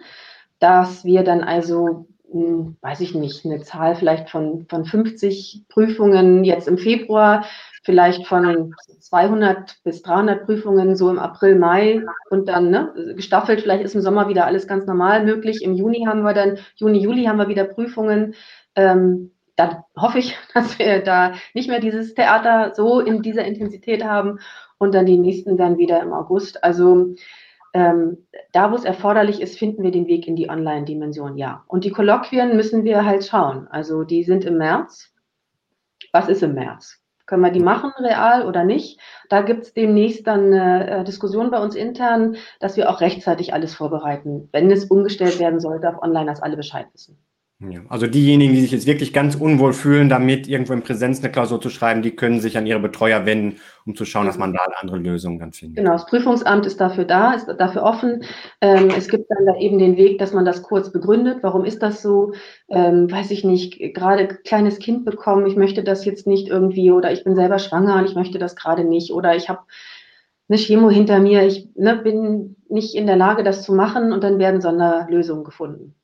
dass 0.59 1.03
wir 1.03 1.23
dann 1.23 1.41
also 1.41 2.07
hm, 2.31 2.77
weiß 2.81 3.01
ich 3.01 3.15
nicht, 3.15 3.45
eine 3.45 3.61
Zahl 3.61 3.95
vielleicht 3.95 4.29
von, 4.29 4.65
von 4.69 4.85
50 4.85 5.65
Prüfungen 5.69 6.43
jetzt 6.43 6.67
im 6.67 6.77
Februar 6.77 7.45
vielleicht 7.85 8.25
von 8.25 8.73
200 8.99 9.77
bis 9.83 10.01
300 10.01 10.45
Prüfungen 10.45 10.95
so 10.95 11.09
im 11.09 11.19
April, 11.19 11.55
Mai 11.55 12.03
und 12.31 12.49
dann 12.49 12.71
ne, 12.71 13.13
gestaffelt. 13.15 13.61
Vielleicht 13.61 13.83
ist 13.83 13.93
im 13.93 14.01
Sommer 14.01 14.27
wieder 14.27 14.45
alles 14.45 14.67
ganz 14.67 14.87
normal 14.87 15.23
möglich. 15.23 15.63
Im 15.63 15.75
Juni 15.75 16.05
haben 16.07 16.23
wir 16.23 16.33
dann, 16.33 16.57
Juni, 16.75 16.97
Juli 16.97 17.25
haben 17.25 17.37
wir 17.37 17.47
wieder 17.47 17.63
Prüfungen. 17.63 18.33
Ähm, 18.75 19.31
dann 19.55 19.83
hoffe 19.95 20.17
ich, 20.17 20.35
dass 20.55 20.79
wir 20.79 21.03
da 21.03 21.33
nicht 21.53 21.69
mehr 21.69 21.79
dieses 21.79 22.15
Theater 22.15 22.73
so 22.73 22.99
in 22.99 23.21
dieser 23.21 23.45
Intensität 23.45 24.03
haben 24.03 24.39
und 24.79 24.95
dann 24.95 25.05
die 25.05 25.19
nächsten 25.19 25.55
dann 25.55 25.77
wieder 25.77 26.01
im 26.01 26.11
August. 26.11 26.63
Also 26.63 27.13
ähm, 27.73 28.25
da, 28.51 28.71
wo 28.71 28.75
es 28.75 28.83
erforderlich 28.83 29.41
ist, 29.41 29.59
finden 29.59 29.83
wir 29.83 29.91
den 29.91 30.07
Weg 30.07 30.27
in 30.27 30.35
die 30.35 30.49
Online-Dimension, 30.49 31.37
ja. 31.37 31.63
Und 31.67 31.83
die 31.83 31.91
Kolloquien 31.91 32.55
müssen 32.55 32.83
wir 32.83 33.05
halt 33.05 33.25
schauen. 33.25 33.67
Also 33.67 34.03
die 34.03 34.23
sind 34.23 34.43
im 34.43 34.57
März. 34.57 35.13
Was 36.11 36.29
ist 36.29 36.41
im 36.41 36.55
März? 36.55 37.04
Können 37.25 37.41
wir 37.41 37.51
die 37.51 37.59
machen, 37.59 37.91
real 37.97 38.45
oder 38.45 38.63
nicht? 38.63 38.99
Da 39.29 39.41
gibt 39.41 39.63
es 39.63 39.73
demnächst 39.73 40.27
dann 40.27 40.53
eine 40.53 40.89
äh, 40.89 41.03
Diskussion 41.03 41.49
bei 41.49 41.59
uns 41.59 41.75
intern, 41.75 42.37
dass 42.59 42.77
wir 42.77 42.89
auch 42.89 43.01
rechtzeitig 43.01 43.53
alles 43.53 43.73
vorbereiten, 43.73 44.49
wenn 44.51 44.69
es 44.71 44.85
umgestellt 44.85 45.39
werden 45.39 45.59
sollte 45.59 45.89
auf 45.89 46.01
online, 46.01 46.27
dass 46.27 46.41
alle 46.41 46.57
Bescheid 46.57 46.87
wissen. 46.93 47.17
Ja, 47.59 47.79
also 47.87 48.05
diejenigen, 48.05 48.53
die 48.53 48.59
sich 48.59 48.71
jetzt 48.71 48.85
wirklich 48.85 49.13
ganz 49.13 49.35
unwohl 49.35 49.71
fühlen, 49.71 50.09
damit 50.09 50.45
irgendwo 50.45 50.73
in 50.73 50.81
Präsenz 50.81 51.19
eine 51.19 51.31
Klausur 51.31 51.61
zu 51.61 51.69
schreiben, 51.69 52.01
die 52.01 52.13
können 52.13 52.41
sich 52.41 52.57
an 52.57 52.65
ihre 52.65 52.81
Betreuer 52.81 53.25
wenden, 53.25 53.61
um 53.85 53.95
zu 53.95 54.03
schauen, 54.03 54.25
dass 54.25 54.37
man 54.37 54.51
da 54.51 54.59
eine 54.65 54.75
andere 54.81 54.97
Lösung 54.97 55.39
dann 55.39 55.53
findet. 55.53 55.77
Genau, 55.77 55.93
das 55.93 56.05
Prüfungsamt 56.05 56.65
ist 56.65 56.81
dafür 56.81 57.05
da, 57.05 57.31
ist 57.31 57.47
dafür 57.47 57.83
offen. 57.83 58.25
Ähm, 58.59 58.89
es 58.89 59.07
gibt 59.07 59.29
dann 59.29 59.45
da 59.45 59.57
eben 59.57 59.79
den 59.79 59.95
Weg, 59.95 60.19
dass 60.19 60.33
man 60.33 60.43
das 60.43 60.63
kurz 60.63 60.91
begründet. 60.91 61.39
Warum 61.43 61.63
ist 61.63 61.81
das 61.81 62.01
so? 62.01 62.33
Ähm, 62.67 63.09
weiß 63.09 63.31
ich 63.31 63.45
nicht, 63.45 63.79
gerade 63.93 64.27
kleines 64.27 64.79
Kind 64.79 65.05
bekommen, 65.05 65.45
ich 65.45 65.55
möchte 65.55 65.81
das 65.81 66.03
jetzt 66.03 66.27
nicht 66.27 66.49
irgendwie 66.49 66.91
oder 66.91 67.13
ich 67.13 67.23
bin 67.23 67.35
selber 67.35 67.59
schwanger 67.59 67.95
und 67.95 68.05
ich 68.05 68.15
möchte 68.15 68.37
das 68.37 68.57
gerade 68.57 68.83
nicht 68.83 69.13
oder 69.13 69.33
ich 69.33 69.47
habe 69.47 69.61
eine 70.49 70.57
Chemo 70.57 70.89
hinter 70.89 71.19
mir, 71.19 71.43
ich 71.47 71.69
ne, 71.75 71.95
bin 71.95 72.57
nicht 72.67 72.95
in 72.95 73.07
der 73.07 73.15
Lage, 73.15 73.43
das 73.43 73.63
zu 73.63 73.73
machen 73.73 74.11
und 74.11 74.25
dann 74.25 74.39
werden 74.39 74.59
Sonderlösungen 74.59 75.45
gefunden. 75.45 75.95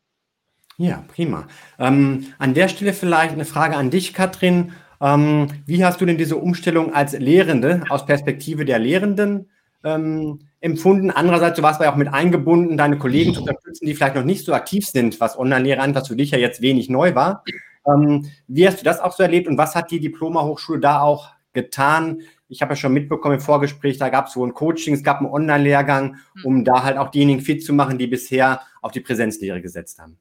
Ja, 0.77 1.03
prima. 1.07 1.47
Ähm, 1.79 2.27
an 2.39 2.53
der 2.53 2.67
Stelle 2.67 2.93
vielleicht 2.93 3.33
eine 3.33 3.45
Frage 3.45 3.75
an 3.75 3.89
dich, 3.89 4.13
Katrin. 4.13 4.71
Ähm, 4.99 5.47
wie 5.65 5.83
hast 5.83 6.01
du 6.01 6.05
denn 6.05 6.17
diese 6.17 6.37
Umstellung 6.37 6.93
als 6.93 7.13
Lehrende 7.13 7.83
aus 7.89 8.05
Perspektive 8.05 8.65
der 8.65 8.79
Lehrenden 8.79 9.49
ähm, 9.83 10.39
empfunden? 10.59 11.11
Andererseits, 11.11 11.57
du 11.57 11.63
warst 11.63 11.81
ja 11.81 11.91
auch 11.91 11.97
mit 11.97 12.13
eingebunden, 12.13 12.77
deine 12.77 12.97
Kollegen 12.97 13.33
zu 13.33 13.41
unterstützen, 13.41 13.85
die 13.85 13.95
vielleicht 13.95 14.15
noch 14.15 14.23
nicht 14.23 14.45
so 14.45 14.53
aktiv 14.53 14.87
sind, 14.87 15.19
was 15.19 15.37
Online-Lehre 15.37 15.81
an, 15.81 15.95
was 15.95 16.07
für 16.07 16.15
dich 16.15 16.31
ja 16.31 16.37
jetzt 16.37 16.61
wenig 16.61 16.89
neu 16.89 17.15
war. 17.15 17.43
Ähm, 17.85 18.29
wie 18.47 18.67
hast 18.67 18.79
du 18.79 18.83
das 18.83 18.99
auch 18.99 19.13
so 19.13 19.23
erlebt 19.23 19.47
und 19.47 19.57
was 19.57 19.75
hat 19.75 19.91
die 19.91 19.99
Diploma-Hochschule 19.99 20.79
da 20.79 21.01
auch 21.01 21.31
getan, 21.53 22.21
ich 22.47 22.61
habe 22.61 22.73
ja 22.73 22.75
schon 22.75 22.93
mitbekommen 22.93 23.35
im 23.35 23.41
Vorgespräch, 23.41 23.97
da 23.97 24.09
gab 24.09 24.27
es 24.27 24.35
wohl 24.35 24.49
ein 24.49 24.53
Coaching, 24.53 24.93
es 24.93 25.03
gab 25.03 25.19
einen 25.19 25.29
Online-Lehrgang, 25.29 26.15
hm. 26.15 26.45
um 26.45 26.65
da 26.65 26.83
halt 26.83 26.97
auch 26.97 27.09
diejenigen 27.09 27.41
fit 27.41 27.63
zu 27.63 27.73
machen, 27.73 27.97
die 27.97 28.07
bisher 28.07 28.61
auf 28.81 28.91
die 28.91 28.99
Präsenzlehre 28.99 29.61
gesetzt 29.61 29.99
haben. 29.99 30.17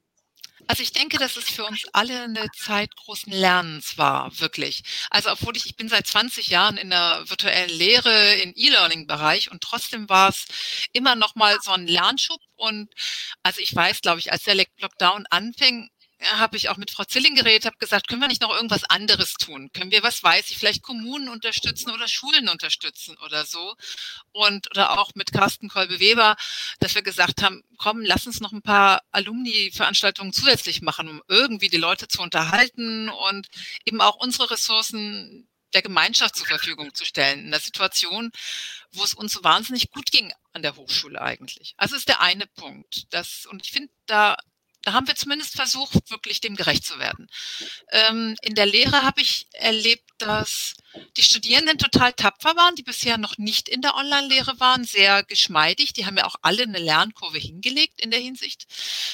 Also 0.71 0.83
ich 0.83 0.93
denke, 0.93 1.17
dass 1.17 1.35
es 1.35 1.49
für 1.49 1.65
uns 1.65 1.83
alle 1.91 2.23
eine 2.23 2.49
Zeit 2.51 2.95
großen 2.95 3.33
Lernens 3.33 3.97
war, 3.97 4.39
wirklich. 4.39 4.83
Also 5.09 5.29
obwohl 5.29 5.57
ich, 5.57 5.65
ich 5.65 5.75
bin 5.75 5.89
seit 5.89 6.07
20 6.07 6.47
Jahren 6.47 6.77
in 6.77 6.91
der 6.91 7.25
virtuellen 7.25 7.69
Lehre, 7.77 8.35
im 8.35 8.53
E-Learning-Bereich 8.55 9.51
und 9.51 9.61
trotzdem 9.61 10.07
war 10.07 10.29
es 10.29 10.45
immer 10.93 11.15
noch 11.15 11.35
mal 11.35 11.57
so 11.61 11.71
ein 11.71 11.87
Lernschub. 11.87 12.39
Und 12.55 12.89
also 13.43 13.59
ich 13.59 13.75
weiß, 13.75 13.99
glaube 13.99 14.21
ich, 14.21 14.31
als 14.31 14.43
der 14.43 14.55
Lockdown 14.55 15.25
anfing, 15.29 15.89
habe 16.33 16.57
ich 16.57 16.69
auch 16.69 16.77
mit 16.77 16.91
Frau 16.91 17.03
Zilling 17.03 17.35
geredet, 17.35 17.65
habe 17.65 17.77
gesagt, 17.77 18.07
können 18.07 18.21
wir 18.21 18.27
nicht 18.27 18.41
noch 18.41 18.53
irgendwas 18.53 18.83
anderes 18.83 19.33
tun? 19.33 19.71
Können 19.73 19.91
wir, 19.91 20.03
was 20.03 20.23
weiß 20.23 20.49
ich, 20.51 20.57
vielleicht 20.57 20.83
Kommunen 20.83 21.29
unterstützen 21.29 21.91
oder 21.91 22.07
Schulen 22.07 22.49
unterstützen 22.49 23.17
oder 23.25 23.45
so? 23.45 23.75
Und 24.31 24.69
oder 24.71 24.99
auch 24.99 25.11
mit 25.15 25.31
Carsten 25.31 25.69
Kolbe-Weber, 25.69 26.35
dass 26.79 26.95
wir 26.95 27.01
gesagt 27.01 27.41
haben, 27.41 27.63
komm, 27.77 28.01
lass 28.01 28.27
uns 28.27 28.39
noch 28.39 28.51
ein 28.51 28.61
paar 28.61 29.01
Alumni-Veranstaltungen 29.11 30.33
zusätzlich 30.33 30.81
machen, 30.81 31.07
um 31.07 31.21
irgendwie 31.27 31.69
die 31.69 31.77
Leute 31.77 32.07
zu 32.07 32.21
unterhalten 32.21 33.09
und 33.09 33.47
eben 33.85 34.01
auch 34.01 34.15
unsere 34.15 34.51
Ressourcen 34.51 35.47
der 35.73 35.81
Gemeinschaft 35.81 36.35
zur 36.35 36.47
Verfügung 36.47 36.93
zu 36.93 37.05
stellen, 37.05 37.45
in 37.45 37.51
der 37.51 37.59
Situation, 37.59 38.31
wo 38.91 39.03
es 39.03 39.13
uns 39.13 39.33
so 39.33 39.43
wahnsinnig 39.43 39.89
gut 39.89 40.11
ging 40.11 40.33
an 40.53 40.61
der 40.61 40.75
Hochschule 40.75 41.21
eigentlich. 41.21 41.73
Also 41.77 41.95
ist 41.95 42.09
der 42.09 42.21
eine 42.21 42.45
Punkt. 42.45 43.05
Das, 43.11 43.45
und 43.45 43.63
ich 43.63 43.71
finde, 43.71 43.91
da 44.05 44.35
da 44.83 44.93
haben 44.93 45.07
wir 45.07 45.15
zumindest 45.15 45.55
versucht, 45.55 46.09
wirklich 46.09 46.41
dem 46.41 46.55
gerecht 46.55 46.85
zu 46.85 46.97
werden. 46.99 47.27
Ähm, 47.91 48.35
in 48.41 48.55
der 48.55 48.65
Lehre 48.65 49.03
habe 49.03 49.21
ich 49.21 49.47
erlebt, 49.53 50.09
dass 50.17 50.73
die 51.17 51.23
Studierenden 51.23 51.77
total 51.77 52.13
tapfer 52.13 52.55
waren, 52.55 52.75
die 52.75 52.83
bisher 52.83 53.17
noch 53.17 53.37
nicht 53.37 53.69
in 53.69 53.81
der 53.81 53.95
Online-Lehre 53.95 54.59
waren, 54.59 54.83
sehr 54.83 55.23
geschmeidig. 55.23 55.93
Die 55.93 56.05
haben 56.05 56.17
ja 56.17 56.25
auch 56.25 56.35
alle 56.41 56.63
eine 56.63 56.79
Lernkurve 56.79 57.37
hingelegt 57.37 58.01
in 58.01 58.11
der 58.11 58.19
Hinsicht, 58.19 58.65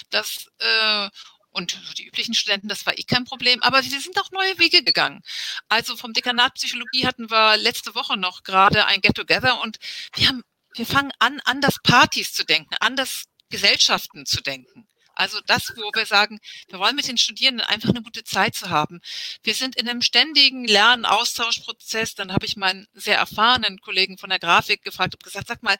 dass 0.09 0.47
äh, 0.59 1.09
und 1.51 1.97
die 1.97 2.05
üblichen 2.05 2.35
Studenten, 2.35 2.67
das 2.67 2.85
war 2.85 2.97
eh 2.97 3.03
kein 3.03 3.25
Problem, 3.25 3.63
aber 3.63 3.81
sie 3.81 3.97
sind 3.99 4.19
auch 4.19 4.29
neue 4.31 4.59
Wege 4.59 4.83
gegangen. 4.83 5.23
Also 5.67 5.97
vom 5.97 6.13
Dekanat 6.13 6.53
Psychologie 6.53 7.07
hatten 7.07 7.31
wir 7.31 7.57
letzte 7.57 7.95
Woche 7.95 8.15
noch 8.15 8.43
gerade 8.43 8.85
ein 8.85 9.01
Get-Together 9.01 9.59
und 9.61 9.77
wir 10.15 10.27
haben, 10.27 10.43
wir 10.75 10.85
fangen 10.85 11.11
an, 11.17 11.41
anders 11.45 11.77
Partys 11.81 12.31
zu 12.31 12.45
denken, 12.45 12.75
anders 12.79 13.23
Gesellschaften 13.49 14.27
zu 14.27 14.41
denken. 14.41 14.87
Also 15.17 15.39
das, 15.47 15.73
wo 15.75 15.91
wir 15.93 16.05
sagen, 16.05 16.39
wir 16.67 16.77
wollen 16.77 16.95
mit 16.95 17.07
den 17.07 17.17
Studierenden 17.17 17.65
einfach 17.65 17.89
eine 17.89 18.03
gute 18.03 18.23
Zeit 18.23 18.53
zu 18.53 18.69
haben. 18.69 19.01
Wir 19.41 19.55
sind 19.55 19.75
in 19.75 19.89
einem 19.89 20.03
ständigen 20.03 20.63
Lern-Austauschprozess. 20.63 22.13
Dann 22.13 22.33
habe 22.33 22.45
ich 22.45 22.55
meinen 22.55 22.87
sehr 22.93 23.17
erfahrenen 23.17 23.79
Kollegen 23.81 24.19
von 24.19 24.29
der 24.29 24.37
Grafik 24.37 24.83
gefragt 24.83 25.15
und 25.15 25.23
gesagt, 25.23 25.47
sag 25.47 25.63
mal, 25.63 25.75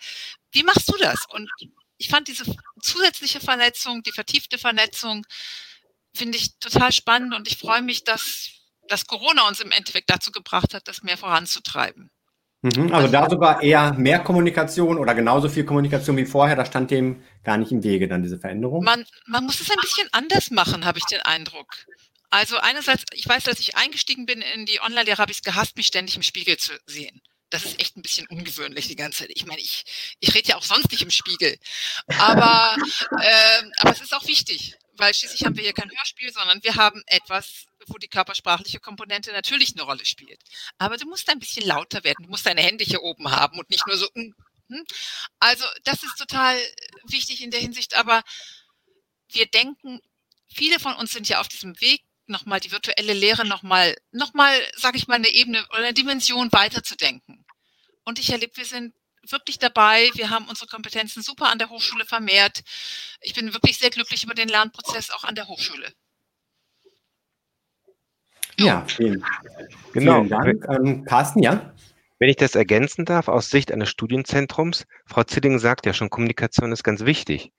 wie 0.51 0.63
machst 0.63 0.89
du 0.89 0.97
das? 0.97 1.19
Und 1.29 1.49
ich 1.97 2.09
fand 2.09 2.27
diese 2.27 2.45
zusätzliche 2.81 3.39
Vernetzung, 3.39 4.01
die 4.01 4.11
vertiefte 4.11 4.57
Vernetzung, 4.57 5.25
finde 6.15 6.39
ich 6.39 6.57
total 6.57 6.91
spannend 6.91 7.35
und 7.35 7.47
ich 7.47 7.57
freue 7.57 7.83
mich, 7.83 8.03
dass, 8.03 8.49
dass 8.87 9.05
Corona 9.05 9.47
uns 9.47 9.59
im 9.59 9.71
Endeffekt 9.71 10.09
dazu 10.09 10.31
gebracht 10.31 10.73
hat, 10.73 10.87
das 10.87 11.03
mehr 11.03 11.17
voranzutreiben. 11.17 12.09
Mhm, 12.75 12.93
also 12.93 13.07
da 13.07 13.29
sogar 13.29 13.61
eher 13.61 13.93
mehr 13.93 14.19
Kommunikation 14.19 14.97
oder 14.97 15.15
genauso 15.15 15.49
viel 15.49 15.63
Kommunikation 15.63 16.17
wie 16.17 16.25
vorher, 16.25 16.55
da 16.55 16.65
stand 16.65 16.91
dem 16.91 17.23
gar 17.43 17.57
nicht 17.57 17.71
im 17.71 17.83
Wege 17.83 18.07
dann 18.07 18.23
diese 18.23 18.39
Veränderung. 18.39 18.83
Man, 18.83 19.05
man 19.25 19.45
muss 19.45 19.59
es 19.61 19.71
ein 19.71 19.77
bisschen 19.81 20.07
anders 20.11 20.51
machen, 20.51 20.85
habe 20.85 20.97
ich 20.97 21.05
den 21.05 21.21
Eindruck. 21.21 21.67
Also 22.29 22.57
einerseits, 22.57 23.03
ich 23.13 23.27
weiß, 23.27 23.43
dass 23.43 23.59
ich 23.59 23.77
eingestiegen 23.77 24.25
bin 24.25 24.41
in 24.41 24.65
die 24.65 24.81
Online-Lehre, 24.81 25.19
habe 25.19 25.31
ich 25.31 25.37
es 25.37 25.43
gehasst, 25.43 25.77
mich 25.77 25.87
ständig 25.87 26.15
im 26.17 26.23
Spiegel 26.23 26.57
zu 26.57 26.73
sehen. 26.85 27.21
Das 27.49 27.63
ist 27.63 27.79
echt 27.79 27.95
ein 27.95 28.01
bisschen 28.01 28.27
ungewöhnlich 28.27 28.87
die 28.89 28.97
ganze 28.97 29.19
Zeit. 29.19 29.31
Ich 29.33 29.45
meine, 29.45 29.61
ich, 29.61 29.85
ich 30.19 30.35
rede 30.35 30.49
ja 30.49 30.57
auch 30.57 30.63
sonst 30.63 30.91
nicht 30.91 31.01
im 31.01 31.11
Spiegel. 31.11 31.57
Aber, 32.17 32.75
äh, 33.21 33.63
aber 33.77 33.91
es 33.91 34.01
ist 34.01 34.13
auch 34.13 34.27
wichtig, 34.27 34.75
weil 34.97 35.13
schließlich 35.13 35.45
haben 35.45 35.55
wir 35.55 35.63
hier 35.63 35.73
kein 35.73 35.89
Hörspiel, 35.89 36.33
sondern 36.33 36.61
wir 36.61 36.75
haben 36.75 37.01
etwas, 37.05 37.66
wo 37.87 37.97
die 37.97 38.07
körpersprachliche 38.07 38.79
Komponente 38.79 39.31
natürlich 39.31 39.73
eine 39.75 39.83
Rolle 39.83 40.05
spielt. 40.05 40.41
Aber 40.77 40.97
du 40.97 41.07
musst 41.07 41.29
ein 41.29 41.39
bisschen 41.39 41.65
lauter 41.65 42.03
werden, 42.03 42.23
du 42.23 42.29
musst 42.29 42.45
deine 42.45 42.61
Hände 42.61 42.83
hier 42.83 43.03
oben 43.03 43.31
haben 43.31 43.59
und 43.59 43.69
nicht 43.69 43.85
nur 43.87 43.97
so. 43.97 44.07
Hm, 44.13 44.33
hm. 44.69 44.83
Also 45.39 45.65
das 45.83 46.03
ist 46.03 46.17
total 46.17 46.57
wichtig 47.05 47.41
in 47.41 47.51
der 47.51 47.61
Hinsicht, 47.61 47.95
aber 47.95 48.23
wir 49.29 49.45
denken, 49.45 49.99
viele 50.47 50.79
von 50.79 50.95
uns 50.95 51.11
sind 51.11 51.27
ja 51.29 51.39
auf 51.39 51.47
diesem 51.47 51.79
Weg, 51.81 52.03
nochmal 52.27 52.59
die 52.59 52.71
virtuelle 52.71 53.13
Lehre 53.13 53.45
nochmal, 53.45 53.95
nochmal, 54.11 54.59
sage 54.75 54.97
ich 54.97 55.07
mal, 55.07 55.15
eine 55.15 55.29
Ebene 55.29 55.65
oder 55.69 55.79
eine 55.79 55.93
Dimension 55.93 56.51
weiterzudenken. 56.51 57.45
Und 58.03 58.19
ich 58.19 58.29
erlebe, 58.29 58.55
wir 58.57 58.65
sind 58.65 58.93
wirklich 59.31 59.59
dabei. 59.59 60.09
Wir 60.13 60.29
haben 60.29 60.47
unsere 60.47 60.67
Kompetenzen 60.67 61.21
super 61.21 61.49
an 61.49 61.59
der 61.59 61.69
Hochschule 61.69 62.05
vermehrt. 62.05 62.63
Ich 63.21 63.33
bin 63.33 63.53
wirklich 63.53 63.77
sehr 63.77 63.89
glücklich 63.89 64.23
über 64.23 64.33
den 64.33 64.49
Lernprozess 64.49 65.11
auch 65.11 65.23
an 65.23 65.35
der 65.35 65.47
Hochschule. 65.47 65.93
Ja, 68.59 68.83
vielen, 68.87 69.23
genau. 69.93 70.23
vielen 70.23 70.29
Dank. 70.29 70.65
Ähm, 70.69 71.05
Carsten, 71.05 71.41
ja? 71.41 71.73
Wenn 72.19 72.29
ich 72.29 72.35
das 72.37 72.55
ergänzen 72.55 73.05
darf, 73.05 73.27
aus 73.27 73.49
Sicht 73.49 73.71
eines 73.71 73.89
Studienzentrums, 73.89 74.85
Frau 75.05 75.23
Zilling 75.23 75.59
sagt 75.59 75.85
ja 75.85 75.93
schon, 75.93 76.09
Kommunikation 76.09 76.71
ist 76.71 76.83
ganz 76.83 77.05
wichtig. 77.05 77.51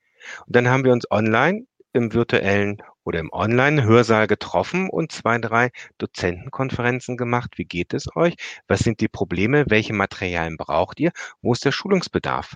Und 0.45 0.55
dann 0.55 0.67
haben 0.67 0.83
wir 0.83 0.91
uns 0.91 1.09
online 1.09 1.65
im 1.93 2.13
virtuellen 2.13 2.81
oder 3.09 3.19
im 3.19 3.33
Online-Hörsaal 3.33 4.27
getroffen 4.27 4.87
und 4.87 5.11
zwei, 5.11 5.39
drei 5.39 5.71
Dozentenkonferenzen 5.97 7.17
gemacht. 7.17 7.57
Wie 7.57 7.65
geht 7.65 7.95
es 7.95 8.15
euch? 8.15 8.35
Was 8.67 8.81
sind 8.81 9.01
die 9.01 9.07
Probleme? 9.07 9.65
Welche 9.67 9.93
Materialien 9.93 10.57
braucht 10.57 10.99
ihr? 10.99 11.11
Wo 11.41 11.51
ist 11.51 11.65
der 11.65 11.71
Schulungsbedarf? 11.71 12.53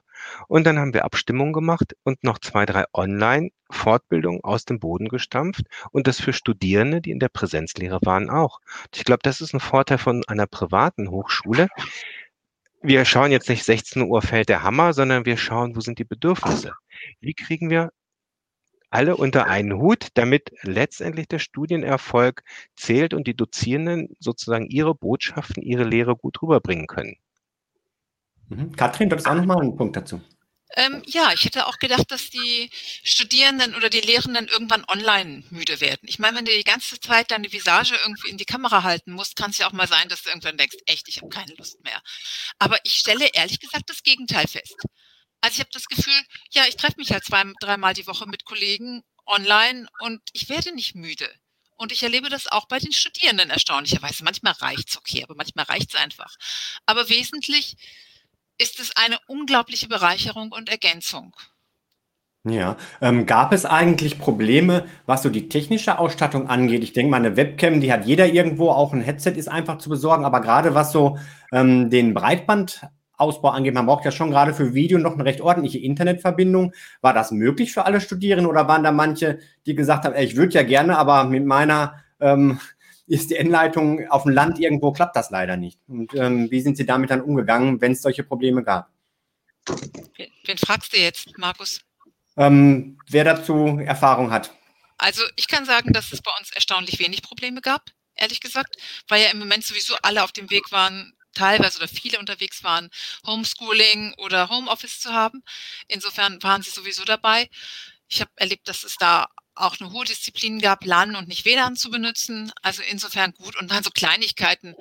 Und 0.47 0.65
dann 0.65 0.77
haben 0.77 0.93
wir 0.93 1.05
Abstimmungen 1.05 1.53
gemacht 1.53 1.95
und 2.03 2.23
noch 2.23 2.37
zwei, 2.37 2.67
drei 2.67 2.83
Online-Fortbildungen 2.93 4.43
aus 4.43 4.65
dem 4.65 4.79
Boden 4.79 5.07
gestampft 5.07 5.63
und 5.91 6.05
das 6.05 6.21
für 6.21 6.33
Studierende, 6.33 7.01
die 7.01 7.09
in 7.09 7.19
der 7.19 7.29
Präsenzlehre 7.29 7.97
waren, 8.03 8.29
auch. 8.29 8.59
Ich 8.93 9.05
glaube, 9.05 9.21
das 9.23 9.41
ist 9.41 9.55
ein 9.55 9.59
Vorteil 9.59 9.97
von 9.97 10.23
einer 10.27 10.45
privaten 10.45 11.09
Hochschule 11.09 11.67
wir 12.85 13.05
schauen 13.05 13.31
jetzt 13.31 13.47
nicht 13.47 13.63
16 13.63 14.01
Uhr 14.01 14.21
fällt 14.21 14.49
der 14.49 14.61
Hammer, 14.61 14.91
sondern 14.91 15.25
wir 15.25 15.37
schauen, 15.37 15.73
wo 15.73 15.79
sind 15.79 15.99
die 15.99 16.03
Bedürfnisse? 16.03 16.73
Wie 17.21 17.33
kriegen 17.33 17.69
wir 17.69 17.93
alle 18.93 19.17
unter 19.17 19.47
einen 19.47 19.73
Hut, 19.73 20.07
damit 20.13 20.51
letztendlich 20.61 21.27
der 21.27 21.39
Studienerfolg 21.39 22.43
zählt 22.75 23.13
und 23.13 23.27
die 23.27 23.35
Dozierenden 23.35 24.15
sozusagen 24.19 24.67
ihre 24.67 24.93
Botschaften, 24.93 25.63
ihre 25.63 25.83
Lehre 25.83 26.15
gut 26.15 26.41
rüberbringen 26.41 26.85
können. 26.85 27.17
Mhm. 28.49 28.75
Katrin, 28.75 29.09
du 29.09 29.15
hast 29.15 29.27
auch 29.27 29.33
nochmal 29.33 29.61
einen 29.61 29.75
Punkt 29.75 29.95
dazu. 29.95 30.21
Ähm, 30.75 31.03
ja, 31.05 31.31
ich 31.33 31.45
hätte 31.45 31.67
auch 31.67 31.77
gedacht, 31.77 32.11
dass 32.11 32.29
die 32.31 32.69
Studierenden 33.03 33.75
oder 33.75 33.89
die 33.89 34.01
Lehrenden 34.01 34.47
irgendwann 34.47 34.83
online 34.87 35.43
müde 35.51 35.81
werden. 35.81 36.01
Ich 36.03 36.17
meine, 36.17 36.37
wenn 36.37 36.45
du 36.45 36.51
die 36.51 36.63
ganze 36.63 36.99
Zeit 36.99 37.29
deine 37.29 37.51
Visage 37.51 37.95
irgendwie 38.03 38.29
in 38.29 38.37
die 38.37 38.45
Kamera 38.45 38.81
halten 38.81 39.11
musst, 39.11 39.35
kann 39.35 39.51
es 39.51 39.59
ja 39.59 39.67
auch 39.67 39.71
mal 39.71 39.87
sein, 39.87 40.09
dass 40.09 40.23
du 40.23 40.29
irgendwann 40.29 40.57
denkst, 40.57 40.77
echt, 40.87 41.07
ich 41.07 41.17
habe 41.17 41.29
keine 41.29 41.53
Lust 41.55 41.83
mehr. 41.83 42.01
Aber 42.57 42.77
ich 42.83 42.93
stelle 42.93 43.27
ehrlich 43.33 43.59
gesagt 43.59 43.89
das 43.89 44.01
Gegenteil 44.01 44.47
fest. 44.47 44.75
Also 45.43 45.55
ich 45.55 45.59
habe 45.59 45.71
das 45.73 45.87
Gefühl, 45.87 46.13
ja, 46.51 46.63
ich 46.69 46.77
treffe 46.77 46.95
mich 46.97 47.11
halt 47.11 47.25
zwei, 47.25 47.43
dreimal 47.59 47.93
die 47.93 48.07
Woche 48.07 48.25
mit 48.27 48.45
Kollegen 48.45 49.03
online 49.25 49.87
und 49.99 50.21
ich 50.31 50.47
werde 50.47 50.73
nicht 50.73 50.95
müde. 50.95 51.29
Und 51.75 51.91
ich 51.91 52.01
erlebe 52.01 52.29
das 52.29 52.47
auch 52.47 52.65
bei 52.69 52.79
den 52.79 52.93
Studierenden 52.93 53.49
erstaunlicherweise. 53.49 54.23
Manchmal 54.23 54.53
reicht 54.53 54.91
es 54.91 54.97
okay, 54.97 55.21
aber 55.21 55.35
manchmal 55.35 55.65
reicht 55.65 55.93
es 55.93 55.99
einfach. 55.99 56.33
Aber 56.85 57.09
wesentlich 57.09 57.75
ist 58.57 58.79
es 58.79 58.95
eine 58.95 59.19
unglaubliche 59.27 59.89
Bereicherung 59.89 60.53
und 60.53 60.69
Ergänzung. 60.69 61.35
Ja, 62.45 62.77
ähm, 63.01 63.25
gab 63.25 63.51
es 63.51 63.65
eigentlich 63.65 64.19
Probleme, 64.19 64.87
was 65.05 65.23
so 65.23 65.29
die 65.29 65.49
technische 65.49 65.99
Ausstattung 65.99 66.47
angeht? 66.47 66.83
Ich 66.83 66.93
denke 66.93 67.11
mal, 67.11 67.17
eine 67.17 67.35
Webcam, 67.35 67.81
die 67.81 67.91
hat 67.91 68.05
jeder 68.05 68.27
irgendwo, 68.27 68.69
auch 68.69 68.93
ein 68.93 69.01
Headset 69.01 69.31
ist 69.31 69.49
einfach 69.49 69.77
zu 69.79 69.89
besorgen, 69.89 70.23
aber 70.23 70.39
gerade 70.39 70.73
was 70.73 70.93
so 70.93 71.17
ähm, 71.51 71.89
den 71.89 72.13
Breitband 72.13 72.81
Ausbau 73.17 73.49
angeht. 73.49 73.73
Man 73.73 73.85
braucht 73.85 74.05
ja 74.05 74.11
schon 74.11 74.31
gerade 74.31 74.53
für 74.53 74.73
Video 74.73 74.97
noch 74.97 75.13
eine 75.13 75.25
recht 75.25 75.41
ordentliche 75.41 75.79
Internetverbindung. 75.79 76.73
War 77.01 77.13
das 77.13 77.31
möglich 77.31 77.73
für 77.73 77.85
alle 77.85 78.01
Studierenden 78.01 78.49
oder 78.49 78.67
waren 78.67 78.83
da 78.83 78.91
manche, 78.91 79.39
die 79.65 79.75
gesagt 79.75 80.05
haben, 80.05 80.15
ey, 80.15 80.25
ich 80.25 80.35
würde 80.35 80.53
ja 80.53 80.63
gerne, 80.63 80.97
aber 80.97 81.23
mit 81.25 81.45
meiner 81.45 82.03
ähm, 82.19 82.59
ist 83.07 83.29
die 83.29 83.35
Endleitung 83.35 84.07
auf 84.09 84.23
dem 84.23 84.31
Land 84.31 84.59
irgendwo, 84.59 84.91
klappt 84.91 85.15
das 85.15 85.29
leider 85.29 85.57
nicht. 85.57 85.79
Und 85.87 86.13
ähm, 86.15 86.49
wie 86.49 86.61
sind 86.61 86.77
Sie 86.77 86.85
damit 86.85 87.11
dann 87.11 87.21
umgegangen, 87.21 87.81
wenn 87.81 87.91
es 87.91 88.01
solche 88.01 88.23
Probleme 88.23 88.63
gab? 88.63 88.89
Wen, 90.15 90.29
wen 90.45 90.57
fragst 90.57 90.93
du 90.93 90.97
jetzt, 90.97 91.37
Markus? 91.37 91.81
Ähm, 92.35 92.97
wer 93.09 93.23
dazu 93.23 93.79
Erfahrung 93.79 94.31
hat. 94.31 94.51
Also 94.97 95.23
ich 95.35 95.47
kann 95.47 95.65
sagen, 95.65 95.93
dass 95.93 96.11
es 96.11 96.21
bei 96.21 96.31
uns 96.39 96.51
erstaunlich 96.51 96.99
wenig 96.99 97.21
Probleme 97.21 97.61
gab, 97.61 97.83
ehrlich 98.15 98.39
gesagt, 98.39 98.77
weil 99.07 99.21
ja 99.21 99.29
im 99.29 99.39
Moment 99.39 99.63
sowieso 99.63 99.95
alle 100.01 100.23
auf 100.23 100.31
dem 100.31 100.49
Weg 100.49 100.71
waren, 100.71 101.13
teilweise 101.33 101.77
oder 101.77 101.87
viele 101.87 102.19
unterwegs 102.19 102.63
waren, 102.63 102.89
Homeschooling 103.25 104.13
oder 104.17 104.49
Homeoffice 104.49 104.99
zu 104.99 105.13
haben. 105.13 105.43
Insofern 105.87 106.41
waren 106.43 106.61
sie 106.61 106.71
sowieso 106.71 107.03
dabei. 107.03 107.49
Ich 108.07 108.21
habe 108.21 108.31
erlebt, 108.35 108.67
dass 108.67 108.83
es 108.83 108.95
da 108.97 109.27
auch 109.55 109.79
eine 109.79 109.91
hohe 109.91 110.05
Disziplin 110.05 110.59
gab, 110.59 110.85
LAN 110.85 111.15
und 111.15 111.27
nicht 111.27 111.45
WLAN 111.45 111.75
zu 111.75 111.89
benutzen. 111.91 112.51
Also 112.61 112.81
insofern 112.89 113.33
gut. 113.33 113.55
Und 113.55 113.71
dann 113.71 113.83
so 113.83 113.91
Kleinigkeiten 113.91 114.75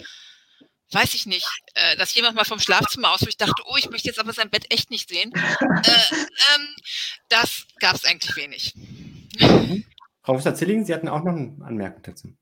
weiß 0.92 1.14
ich 1.14 1.26
nicht, 1.26 1.48
äh, 1.74 1.96
dass 1.96 2.14
jemand 2.14 2.36
mal 2.36 2.44
vom 2.44 2.58
Schlafzimmer 2.58 3.12
aus, 3.12 3.22
wo 3.22 3.26
ich 3.26 3.36
dachte, 3.36 3.62
oh, 3.66 3.76
ich 3.76 3.90
möchte 3.90 4.08
jetzt 4.08 4.20
aber 4.20 4.32
sein 4.32 4.50
Bett 4.50 4.70
echt 4.72 4.90
nicht 4.90 5.08
sehen. 5.08 5.32
Äh, 5.34 6.14
ähm, 6.14 6.68
das 7.28 7.66
gab 7.80 7.94
es 7.94 8.04
eigentlich 8.04 8.36
wenig. 8.36 8.74
Mhm. 8.74 9.84
Frau 10.22 10.34
Professor 10.34 10.54
Sie 10.54 10.94
hatten 10.94 11.08
auch 11.08 11.24
noch 11.24 11.32
eine 11.32 11.56
Anmerkung 11.64 12.02
dazu. 12.02 12.36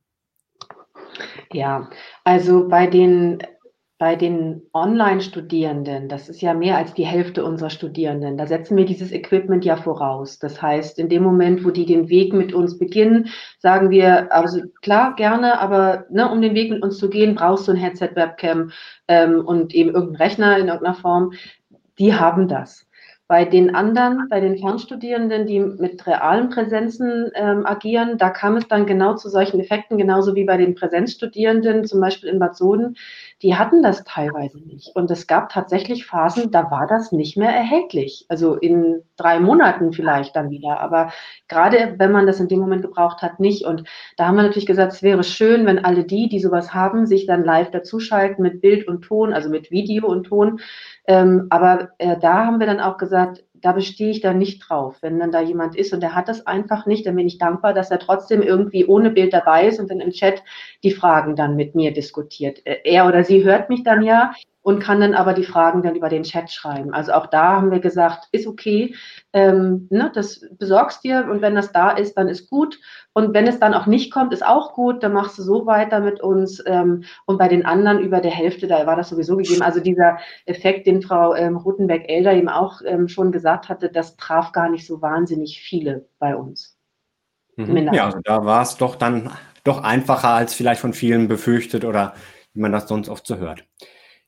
Ja, 1.53 1.90
also 2.25 2.68
bei 2.68 2.87
den 2.87 3.42
bei 4.01 4.17
den 4.17 4.63
Online-Studierenden, 4.73 6.09
das 6.09 6.31
ist 6.31 6.41
ja 6.41 6.55
mehr 6.55 6.79
als 6.79 6.95
die 6.95 7.05
Hälfte 7.05 7.45
unserer 7.45 7.69
Studierenden, 7.69 8.39
da 8.39 8.47
setzen 8.47 8.79
wir 8.79 8.87
dieses 8.87 9.13
Equipment 9.13 9.63
ja 9.63 9.77
voraus. 9.77 10.39
Das 10.39 10.63
heißt, 10.63 10.99
in 10.99 11.11
dem 11.11 11.23
Moment, 11.23 11.67
wo 11.67 11.71
die 11.71 11.85
den 11.85 12.09
Weg 12.09 12.33
mit 12.33 12.55
uns 12.55 12.79
beginnen, 12.79 13.29
sagen 13.59 13.91
wir, 13.91 14.33
also 14.35 14.63
klar, 14.81 15.15
gerne, 15.17 15.61
aber 15.61 16.07
ne, 16.09 16.31
um 16.31 16.41
den 16.41 16.55
Weg 16.55 16.71
mit 16.71 16.83
uns 16.83 16.97
zu 16.97 17.11
gehen, 17.11 17.35
brauchst 17.35 17.69
du 17.69 17.73
ein 17.73 17.77
Headset, 17.77 18.13
Webcam 18.15 18.71
ähm, 19.07 19.45
und 19.45 19.75
eben 19.75 19.91
irgendeinen 19.91 20.17
Rechner 20.17 20.57
in 20.57 20.69
irgendeiner 20.69 20.95
Form. 20.95 21.33
Die 21.99 22.15
haben 22.15 22.49
das. 22.49 22.87
Bei 23.31 23.45
den 23.45 23.77
anderen, 23.77 24.27
bei 24.29 24.41
den 24.41 24.59
Fernstudierenden, 24.59 25.47
die 25.47 25.61
mit 25.61 26.05
realen 26.05 26.49
Präsenzen 26.49 27.31
ähm, 27.37 27.65
agieren, 27.65 28.19
da 28.19 28.31
kam 28.31 28.57
es 28.57 28.67
dann 28.67 28.87
genau 28.87 29.15
zu 29.15 29.29
solchen 29.29 29.61
Effekten, 29.61 29.99
genauso 29.99 30.35
wie 30.35 30.45
bei 30.45 30.57
den 30.57 30.75
Präsenzstudierenden, 30.75 31.85
zum 31.85 32.01
Beispiel 32.01 32.29
in 32.29 32.41
Bad 32.41 32.57
Soden. 32.57 32.97
Die 33.42 33.57
hatten 33.57 33.83
das 33.83 34.05
teilweise 34.05 34.59
nicht. 34.59 34.94
Und 34.94 35.11
es 35.11 35.26
gab 35.26 35.48
tatsächlich 35.48 36.07
Phasen, 36.07 36.50
da 36.50 36.70
war 36.70 36.87
das 36.87 37.12
nicht 37.12 37.37
mehr 37.37 37.50
erhältlich. 37.50 38.26
Also 38.29 38.55
in 38.55 39.03
drei 39.16 39.40
Monaten 39.40 39.92
vielleicht 39.92 40.37
dann 40.37 40.50
wieder. 40.50 40.81
Aber 40.81 41.12
gerade 41.48 41.94
wenn 41.98 42.12
man 42.12 42.26
das 42.26 42.40
in 42.40 42.48
dem 42.48 42.61
Moment 42.61 42.83
gebraucht 42.83 43.22
hat, 43.22 43.40
nicht. 43.40 43.64
Und 43.64 43.85
da 44.16 44.26
haben 44.26 44.37
wir 44.37 44.42
natürlich 44.42 44.66
gesagt, 44.66 44.92
es 44.92 45.03
wäre 45.03 45.24
schön, 45.24 45.66
wenn 45.66 45.85
alle 45.85 46.05
die, 46.05 46.29
die 46.29 46.40
sowas 46.40 46.74
haben, 46.74 47.07
sich 47.07 47.26
dann 47.26 47.44
live 47.44 47.70
dazuschalten 47.70 48.42
mit 48.42 48.61
Bild 48.61 48.87
und 48.87 49.03
Ton, 49.03 49.33
also 49.33 49.48
mit 49.48 49.70
Video 49.70 50.07
und 50.07 50.24
Ton, 50.24 50.61
ähm, 51.11 51.46
aber 51.50 51.90
äh, 51.98 52.16
da 52.18 52.46
haben 52.46 52.61
wir 52.61 52.68
dann 52.68 52.79
auch 52.79 52.96
gesagt, 52.96 53.42
da 53.62 53.73
bestehe 53.73 54.11
ich 54.11 54.20
dann 54.20 54.38
nicht 54.38 54.61
drauf. 54.61 54.99
Wenn 55.01 55.18
dann 55.18 55.33
da 55.33 55.40
jemand 55.40 55.77
ist 55.77 55.92
und 55.92 56.01
der 56.01 56.14
hat 56.14 56.29
das 56.29 56.46
einfach 56.46 56.87
nicht, 56.87 57.07
dann 57.07 57.16
bin 57.16 57.27
ich 57.27 57.38
dankbar, 57.38 57.75
dass 57.75 57.90
er 57.90 57.99
trotzdem 57.99 58.42
irgendwie 58.42 58.87
ohne 58.87 59.11
Bild 59.11 59.33
dabei 59.33 59.66
ist 59.66 59.79
und 59.81 59.90
dann 59.90 60.01
im 60.01 60.11
Chat 60.11 60.42
die 60.83 60.92
Fragen 60.92 61.37
dann 61.37 61.57
mit 61.57 61.75
mir 61.75 61.92
diskutiert. 61.92 62.64
Äh, 62.66 62.79
er 62.85 63.07
oder 63.07 63.25
sie 63.25 63.44
hört 63.44 63.70
mich 63.70 63.83
dann 63.83 64.03
ja 64.03 64.33
und 64.62 64.81
kann 64.81 65.01
dann 65.01 65.14
aber 65.14 65.33
die 65.33 65.44
Fragen 65.44 65.83
dann 65.83 65.96
über 65.96 66.09
den 66.09 66.23
Chat 66.23 66.51
schreiben. 66.51 66.92
Also 66.92 67.12
auch 67.12 67.27
da 67.27 67.57
haben 67.57 67.70
wir 67.70 67.81
gesagt, 67.81 68.29
ist 68.33 68.46
okay, 68.46 68.94
ähm, 69.33 69.87
ne, 69.90 70.11
das 70.14 70.44
besorgst 70.59 71.03
dir 71.03 71.27
und 71.31 71.40
wenn 71.40 71.55
das 71.55 71.73
da 71.73 71.90
ist, 71.90 72.14
dann 72.16 72.29
ist 72.29 72.51
gut. 72.51 72.79
Und 73.12 73.33
wenn 73.33 73.46
es 73.46 73.59
dann 73.59 73.75
auch 73.75 73.87
nicht 73.87 74.12
kommt, 74.12 74.33
ist 74.33 74.44
auch 74.44 74.75
gut, 74.75 75.03
dann 75.03 75.14
machst 75.14 75.38
du 75.38 75.42
so 75.42 75.66
weiter 75.66 76.01
mit 76.01 76.20
uns. 76.20 76.62
Ähm, 76.66 77.05
und 77.27 77.38
bei 77.38 77.49
den 77.49 77.64
anderen 77.64 78.01
über 78.01 78.20
der 78.20 78.31
Hälfte, 78.31 78.66
da 78.66 78.87
war 78.87 78.96
das 78.96 79.09
sowieso 79.09 79.37
gegeben. 79.37 79.62
Also 79.62 79.81
dieser 79.81 80.18
Effekt, 80.44 80.87
den 80.87 81.01
Frau 81.01 81.35
ähm, 81.35 81.57
Rutenberg-Elder 81.57 82.35
eben 82.35 82.49
auch 82.49 82.83
ähm, 82.85 83.09
schon 83.09 83.33
gesagt 83.33 83.68
hatte, 83.68 83.88
das 83.88 84.16
traf 84.16 84.53
gar 84.53 84.68
nicht 84.68 84.87
so 84.87 85.01
wahnsinnig 85.01 85.61
viele 85.61 86.07
bei 86.18 86.37
uns. 86.37 86.77
Mhm. 87.57 87.92
Ja, 87.92 88.07
also 88.07 88.18
da 88.25 88.44
war 88.44 88.62
es 88.62 88.77
doch 88.77 88.96
dann 88.96 89.31
doch 89.64 89.83
einfacher 89.83 90.31
als 90.31 90.55
vielleicht 90.55 90.81
von 90.81 90.92
vielen 90.92 91.29
befürchtet 91.29 91.85
oder 91.85 92.14
wie 92.53 92.61
man 92.61 92.73
das 92.73 92.88
sonst 92.88 93.09
oft 93.09 93.27
so 93.27 93.37
hört. 93.37 93.64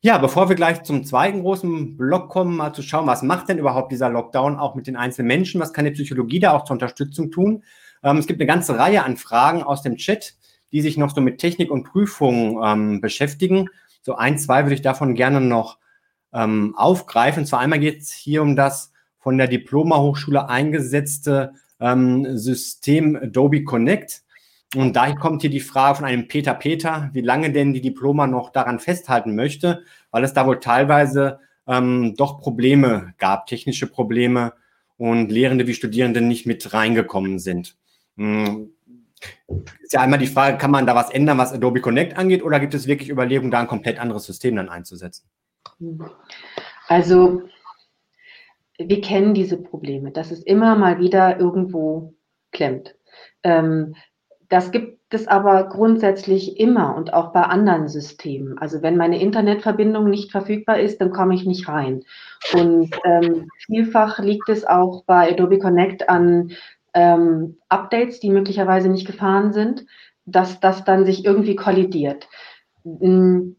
Ja, 0.04 0.18
bevor 0.18 0.48
wir 0.48 0.56
gleich 0.56 0.82
zum 0.82 1.04
zweiten 1.04 1.42
großen 1.42 1.96
Block 1.96 2.28
kommen, 2.28 2.56
mal 2.56 2.72
zu 2.72 2.82
schauen, 2.82 3.06
was 3.06 3.22
macht 3.22 3.48
denn 3.48 3.58
überhaupt 3.58 3.92
dieser 3.92 4.08
Lockdown 4.10 4.58
auch 4.58 4.74
mit 4.74 4.88
den 4.88 4.96
einzelnen 4.96 5.28
Menschen? 5.28 5.60
Was 5.60 5.72
kann 5.72 5.84
die 5.84 5.92
Psychologie 5.92 6.40
da 6.40 6.54
auch 6.54 6.64
zur 6.64 6.74
Unterstützung 6.74 7.30
tun? 7.30 7.62
Ähm, 8.02 8.16
es 8.16 8.26
gibt 8.26 8.40
eine 8.40 8.48
ganze 8.48 8.76
Reihe 8.76 9.04
an 9.04 9.16
Fragen 9.16 9.62
aus 9.62 9.82
dem 9.82 9.94
Chat, 9.94 10.34
die 10.72 10.80
sich 10.80 10.96
noch 10.96 11.14
so 11.14 11.20
mit 11.20 11.38
Technik 11.38 11.70
und 11.70 11.84
Prüfung 11.84 12.60
ähm, 12.64 13.00
beschäftigen. 13.00 13.68
So 14.00 14.16
ein, 14.16 14.38
zwei 14.38 14.64
würde 14.64 14.74
ich 14.74 14.82
davon 14.82 15.14
gerne 15.14 15.40
noch 15.40 15.78
ähm, 16.32 16.74
aufgreifen. 16.76 17.46
Zwar 17.46 17.60
einmal 17.60 17.78
geht 17.78 18.00
es 18.00 18.10
hier 18.10 18.42
um 18.42 18.56
das 18.56 18.92
von 19.18 19.38
der 19.38 19.46
Diploma 19.46 19.98
Hochschule 19.98 20.48
eingesetzte 20.48 21.52
ähm, 21.78 22.36
System 22.36 23.14
Adobe 23.14 23.62
Connect. 23.62 24.21
Und 24.74 24.96
da 24.96 25.14
kommt 25.14 25.42
hier 25.42 25.50
die 25.50 25.60
Frage 25.60 25.96
von 25.96 26.04
einem 26.06 26.28
Peter 26.28 26.54
Peter, 26.54 27.10
wie 27.12 27.20
lange 27.20 27.52
denn 27.52 27.74
die 27.74 27.82
Diploma 27.82 28.26
noch 28.26 28.50
daran 28.50 28.78
festhalten 28.78 29.34
möchte, 29.34 29.82
weil 30.10 30.24
es 30.24 30.32
da 30.32 30.46
wohl 30.46 30.60
teilweise 30.60 31.40
ähm, 31.66 32.14
doch 32.16 32.40
Probleme 32.40 33.14
gab, 33.18 33.46
technische 33.46 33.86
Probleme 33.86 34.54
und 34.96 35.30
Lehrende 35.30 35.66
wie 35.66 35.74
Studierende 35.74 36.20
nicht 36.20 36.46
mit 36.46 36.72
reingekommen 36.72 37.38
sind. 37.38 37.76
Hm. 38.16 38.70
Ist 39.82 39.92
ja 39.92 40.00
einmal 40.00 40.18
die 40.18 40.26
Frage, 40.26 40.58
kann 40.58 40.70
man 40.70 40.86
da 40.86 40.94
was 40.94 41.10
ändern, 41.10 41.38
was 41.38 41.52
Adobe 41.52 41.80
Connect 41.80 42.16
angeht, 42.16 42.42
oder 42.42 42.58
gibt 42.58 42.74
es 42.74 42.86
wirklich 42.86 43.08
Überlegungen, 43.08 43.50
da 43.50 43.60
ein 43.60 43.68
komplett 43.68 43.98
anderes 43.98 44.24
System 44.24 44.56
dann 44.56 44.68
einzusetzen? 44.68 45.28
Also, 46.88 47.42
wir 48.78 49.00
kennen 49.00 49.34
diese 49.34 49.58
Probleme, 49.58 50.10
dass 50.10 50.30
es 50.30 50.42
immer 50.42 50.74
mal 50.76 50.98
wieder 50.98 51.38
irgendwo 51.38 52.14
klemmt. 52.50 52.96
Ähm, 53.44 53.94
das 54.52 54.70
gibt 54.70 55.14
es 55.14 55.28
aber 55.28 55.64
grundsätzlich 55.70 56.60
immer 56.60 56.94
und 56.94 57.14
auch 57.14 57.32
bei 57.32 57.40
anderen 57.40 57.88
Systemen. 57.88 58.58
Also 58.58 58.82
wenn 58.82 58.98
meine 58.98 59.18
Internetverbindung 59.18 60.10
nicht 60.10 60.30
verfügbar 60.30 60.78
ist, 60.78 61.00
dann 61.00 61.10
komme 61.10 61.34
ich 61.34 61.46
nicht 61.46 61.68
rein. 61.68 62.04
Und 62.52 62.90
ähm, 63.04 63.48
vielfach 63.64 64.18
liegt 64.18 64.50
es 64.50 64.66
auch 64.66 65.04
bei 65.04 65.32
Adobe 65.32 65.58
Connect 65.58 66.10
an 66.10 66.52
ähm, 66.92 67.56
Updates, 67.70 68.20
die 68.20 68.28
möglicherweise 68.28 68.90
nicht 68.90 69.06
gefahren 69.06 69.54
sind, 69.54 69.86
dass 70.26 70.60
das 70.60 70.84
dann 70.84 71.06
sich 71.06 71.24
irgendwie 71.24 71.56
kollidiert. 71.56 72.28
Hm, 72.84 73.56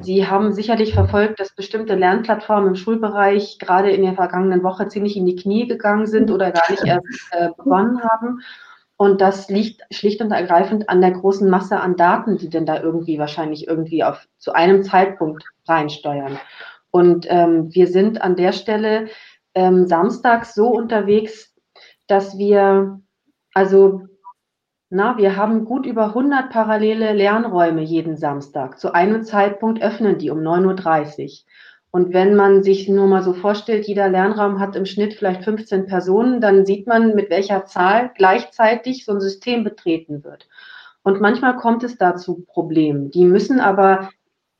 Sie 0.00 0.26
haben 0.26 0.52
sicherlich 0.52 0.94
verfolgt, 0.94 1.38
dass 1.38 1.54
bestimmte 1.54 1.94
Lernplattformen 1.96 2.70
im 2.70 2.74
Schulbereich 2.76 3.58
gerade 3.58 3.90
in 3.90 4.02
der 4.02 4.14
vergangenen 4.14 4.62
Woche 4.62 4.88
ziemlich 4.88 5.18
in 5.18 5.26
die 5.26 5.36
Knie 5.36 5.68
gegangen 5.68 6.06
sind 6.06 6.30
oder 6.30 6.50
gar 6.50 6.70
nicht 6.70 6.84
erst 6.84 7.04
äh, 7.32 7.50
begonnen 7.56 8.02
haben. 8.02 8.40
Und 9.00 9.22
das 9.22 9.48
liegt 9.48 9.80
schlicht 9.90 10.20
und 10.20 10.30
ergreifend 10.30 10.90
an 10.90 11.00
der 11.00 11.12
großen 11.12 11.48
Masse 11.48 11.80
an 11.80 11.96
Daten, 11.96 12.36
die 12.36 12.50
denn 12.50 12.66
da 12.66 12.82
irgendwie 12.82 13.18
wahrscheinlich 13.18 13.66
irgendwie 13.66 14.04
auf 14.04 14.28
zu 14.36 14.52
einem 14.52 14.82
Zeitpunkt 14.82 15.42
reinsteuern. 15.66 16.38
Und 16.90 17.26
ähm, 17.30 17.74
wir 17.74 17.86
sind 17.86 18.20
an 18.20 18.36
der 18.36 18.52
Stelle 18.52 19.08
ähm, 19.54 19.86
samstags 19.86 20.54
so 20.54 20.68
unterwegs, 20.68 21.54
dass 22.08 22.36
wir, 22.36 23.00
also, 23.54 24.02
na, 24.90 25.16
wir 25.16 25.34
haben 25.34 25.64
gut 25.64 25.86
über 25.86 26.08
100 26.08 26.50
parallele 26.50 27.14
Lernräume 27.14 27.80
jeden 27.80 28.18
Samstag. 28.18 28.78
Zu 28.78 28.92
einem 28.92 29.22
Zeitpunkt 29.22 29.80
öffnen 29.80 30.18
die 30.18 30.28
um 30.28 30.40
9.30 30.40 31.22
Uhr. 31.22 31.30
Und 31.92 32.12
wenn 32.12 32.36
man 32.36 32.62
sich 32.62 32.88
nur 32.88 33.08
mal 33.08 33.22
so 33.22 33.32
vorstellt, 33.32 33.86
jeder 33.86 34.08
Lernraum 34.08 34.60
hat 34.60 34.76
im 34.76 34.86
Schnitt 34.86 35.14
vielleicht 35.14 35.42
15 35.42 35.86
Personen, 35.86 36.40
dann 36.40 36.64
sieht 36.64 36.86
man, 36.86 37.14
mit 37.14 37.30
welcher 37.30 37.64
Zahl 37.64 38.12
gleichzeitig 38.14 39.04
so 39.04 39.12
ein 39.12 39.20
System 39.20 39.64
betreten 39.64 40.22
wird. 40.22 40.48
Und 41.02 41.20
manchmal 41.20 41.56
kommt 41.56 41.82
es 41.82 41.96
da 41.98 42.14
zu 42.16 42.44
Problemen. 42.44 43.10
Die 43.10 43.24
müssen 43.24 43.58
aber, 43.58 44.10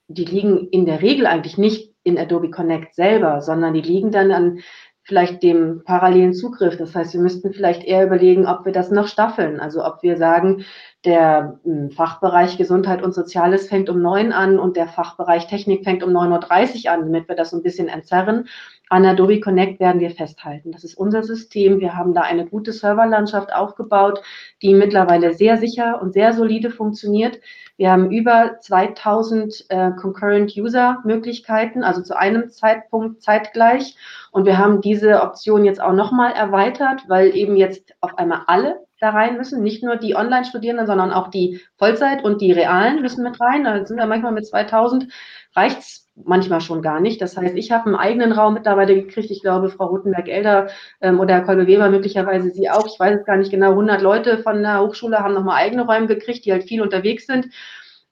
die 0.09 0.25
liegen 0.25 0.69
in 0.71 0.87
der 0.87 1.03
Regel 1.03 1.27
eigentlich 1.27 1.57
nicht 1.57 1.95
in 2.03 2.19
Adobe 2.19 2.51
Connect 2.51 2.95
selber, 2.95 3.43
sondern 3.43 3.75
die 3.75 3.83
liegen 3.83 4.11
dann 4.11 4.33
an 4.33 4.61
vielleicht 5.03 5.43
dem 5.43 5.83
parallelen 5.85 6.35
Zugriff. 6.35 6.77
Das 6.77 6.95
heißt, 6.95 7.15
wir 7.15 7.21
müssten 7.21 7.53
vielleicht 7.53 7.85
eher 7.85 8.07
überlegen, 8.07 8.47
ob 8.47 8.65
wir 8.65 8.73
das 8.73 8.91
noch 8.91 9.07
staffeln. 9.07 9.61
Also 9.61 9.85
ob 9.85 10.03
wir 10.03 10.17
sagen, 10.17 10.65
der 11.05 11.59
hm, 11.65 11.91
Fachbereich 11.91 12.59
Gesundheit 12.59 13.03
und 13.03 13.15
Soziales 13.15 13.69
fängt 13.69 13.89
um 13.89 14.03
neun 14.03 14.33
an 14.33 14.59
und 14.59 14.77
der 14.77 14.87
Fachbereich 14.87 15.47
Technik 15.47 15.85
fängt 15.85 16.03
um 16.03 16.11
9.30 16.11 16.85
Uhr 16.85 16.93
an, 16.93 17.01
damit 17.01 17.29
wir 17.29 17.37
das 17.37 17.51
so 17.51 17.57
ein 17.57 17.63
bisschen 17.63 17.89
entzerren. 17.89 18.49
An 18.91 19.07
Adobe 19.07 19.41
Connect 19.41 19.81
werden 19.81 20.01
wir 20.01 20.11
festhalten. 20.11 20.73
Das 20.73 20.85
ist 20.85 20.97
unser 20.97 21.23
System. 21.23 21.81
Wir 21.81 21.97
haben 21.97 22.13
da 22.13 22.23
eine 22.23 22.45
gute 22.45 22.73
Serverlandschaft 22.73 23.53
aufgebaut, 23.53 24.21
die 24.63 24.75
mittlerweile 24.75 25.33
sehr 25.33 25.57
sicher 25.57 26.03
und 26.03 26.13
sehr 26.13 26.33
solide 26.35 26.71
funktioniert. 26.71 27.41
Wir 27.77 27.93
haben 27.93 28.11
über 28.11 28.59
2000 28.61 29.67
äh, 29.69 29.93
Concurrent 29.93 30.55
User 30.57 30.99
Möglichkeiten, 31.05 31.83
also 31.83 32.03
zu 32.03 32.19
einem 32.19 32.51
Zeitpunkt 32.51 33.23
zeitgleich. 33.23 33.97
Und 34.33 34.45
wir 34.45 34.59
haben 34.59 34.83
diese 34.83 35.23
Option 35.23 35.65
jetzt 35.65 35.81
auch 35.81 35.95
nochmal 35.95 36.33
erweitert, 36.33 37.05
weil 37.09 37.35
eben 37.35 37.57
jetzt 37.57 37.95
auf 38.01 38.19
einmal 38.19 38.43
alle 38.49 38.85
da 39.01 39.11
rein 39.11 39.37
müssen. 39.37 39.63
Nicht 39.63 39.83
nur 39.83 39.97
die 39.97 40.15
Online-Studierenden, 40.15 40.87
sondern 40.87 41.13
auch 41.13 41.29
die 41.29 41.61
Vollzeit- 41.79 42.23
und 42.23 42.41
die 42.41 42.53
Realen 42.53 43.03
müssen 43.03 43.25
mit 43.25 43.41
rein. 43.41 43.65
Da 43.65 43.85
sind 43.85 43.97
wir 43.97 44.07
manchmal 44.07 44.33
mit 44.33 44.47
2000, 44.47 45.09
reicht's 45.57 46.09
manchmal 46.25 46.61
schon 46.61 46.83
gar 46.83 47.01
nicht. 47.01 47.21
Das 47.21 47.37
heißt, 47.37 47.57
ich 47.57 47.73
habe 47.73 47.87
einen 47.87 47.97
eigenen 47.97 48.33
Raum 48.33 48.55
mittlerweile 48.55 48.95
gekriegt. 48.95 49.31
Ich 49.31 49.43
glaube, 49.43 49.71
Frau 49.71 49.87
Rutenberg-Elder 49.87 50.69
ähm, 51.01 51.19
oder 51.19 51.35
Herr 51.35 51.45
Kolbe-Weber 51.45 51.89
möglicherweise 51.91 52.51
Sie 52.51 52.69
auch. 52.69 52.87
Ich 52.87 53.01
weiß 53.01 53.21
es 53.21 53.27
gar 53.27 53.37
nicht 53.37 53.51
genau. 53.51 53.71
100 53.71 54.03
Leute 54.03 54.39
von 54.39 54.63
der 54.63 54.81
Hochschule 54.81 55.19
haben 55.19 55.35
nochmal 55.35 55.57
eigene 55.57 55.87
Räume 55.87 56.07
gekriegt, 56.07 56.45
die 56.45 56.53
halt 56.53 56.65
viel 56.65 56.83
unterwegs 56.83 57.27
sind 57.27 57.49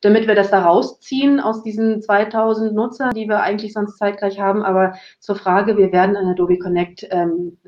damit 0.01 0.29
wir 0.29 0.35
das 0.35 0.51
da 0.51 0.63
rausziehen 0.63 1.41
aus 1.41 1.63
diesen 1.63 2.01
2000 2.01 2.73
Nutzer, 2.73 3.11
die 3.11 3.29
wir 3.29 3.41
eigentlich 3.41 3.73
sonst 3.73 3.99
zeitgleich 3.99 4.39
haben. 4.39 4.63
Aber 4.63 4.95
zur 5.19 5.37
Frage, 5.37 5.77
wir 5.77 5.93
werden 5.93 6.17
an 6.17 6.27
Adobe 6.27 6.59
Connect 6.59 7.07
ähm, 7.11 7.59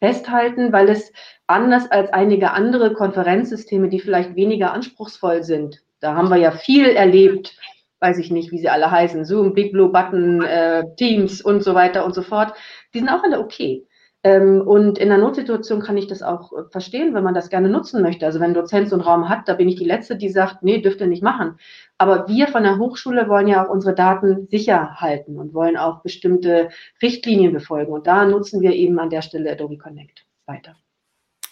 festhalten, 0.00 0.72
weil 0.72 0.88
es 0.88 1.12
anders 1.46 1.90
als 1.90 2.12
einige 2.12 2.52
andere 2.52 2.92
Konferenzsysteme, 2.92 3.88
die 3.88 4.00
vielleicht 4.00 4.36
weniger 4.36 4.72
anspruchsvoll 4.72 5.42
sind, 5.42 5.82
da 6.00 6.14
haben 6.14 6.28
wir 6.28 6.36
ja 6.36 6.50
viel 6.50 6.86
erlebt, 6.86 7.56
weiß 8.00 8.18
ich 8.18 8.30
nicht, 8.30 8.52
wie 8.52 8.58
sie 8.58 8.68
alle 8.68 8.90
heißen, 8.90 9.24
Zoom, 9.24 9.54
Big 9.54 9.72
Blue 9.72 9.90
Button, 9.90 10.42
äh, 10.42 10.84
Teams 10.96 11.40
und 11.40 11.62
so 11.62 11.74
weiter 11.74 12.04
und 12.04 12.14
so 12.14 12.22
fort, 12.22 12.52
die 12.92 12.98
sind 12.98 13.08
auch 13.08 13.22
alle 13.22 13.40
okay. 13.40 13.86
Ähm, 14.22 14.60
und 14.60 14.98
in 14.98 15.10
einer 15.10 15.22
Notsituation 15.22 15.80
kann 15.80 15.96
ich 15.96 16.08
das 16.08 16.22
auch 16.22 16.52
äh, 16.52 16.64
verstehen, 16.70 17.14
wenn 17.14 17.22
man 17.22 17.34
das 17.34 17.48
gerne 17.48 17.68
nutzen 17.68 18.02
möchte. 18.02 18.26
Also 18.26 18.40
wenn 18.40 18.50
ein 18.50 18.54
Dozent 18.54 18.88
so 18.88 18.96
einen 18.96 19.04
Raum 19.04 19.28
hat, 19.28 19.48
da 19.48 19.54
bin 19.54 19.68
ich 19.68 19.76
die 19.76 19.84
Letzte, 19.84 20.16
die 20.16 20.28
sagt, 20.28 20.62
nee, 20.62 20.80
dürft 20.80 21.00
ihr 21.00 21.06
nicht 21.06 21.22
machen. 21.22 21.58
Aber 21.98 22.28
wir 22.28 22.48
von 22.48 22.62
der 22.62 22.78
Hochschule 22.78 23.28
wollen 23.28 23.48
ja 23.48 23.64
auch 23.64 23.70
unsere 23.70 23.94
Daten 23.94 24.48
sicher 24.50 24.96
halten 24.96 25.38
und 25.38 25.54
wollen 25.54 25.76
auch 25.76 26.02
bestimmte 26.02 26.68
Richtlinien 27.00 27.52
befolgen. 27.52 27.92
Und 27.92 28.06
da 28.06 28.26
nutzen 28.26 28.60
wir 28.60 28.72
eben 28.72 28.98
an 28.98 29.10
der 29.10 29.22
Stelle 29.22 29.52
Adobe 29.52 29.78
Connect 29.78 30.26
weiter. 30.46 30.76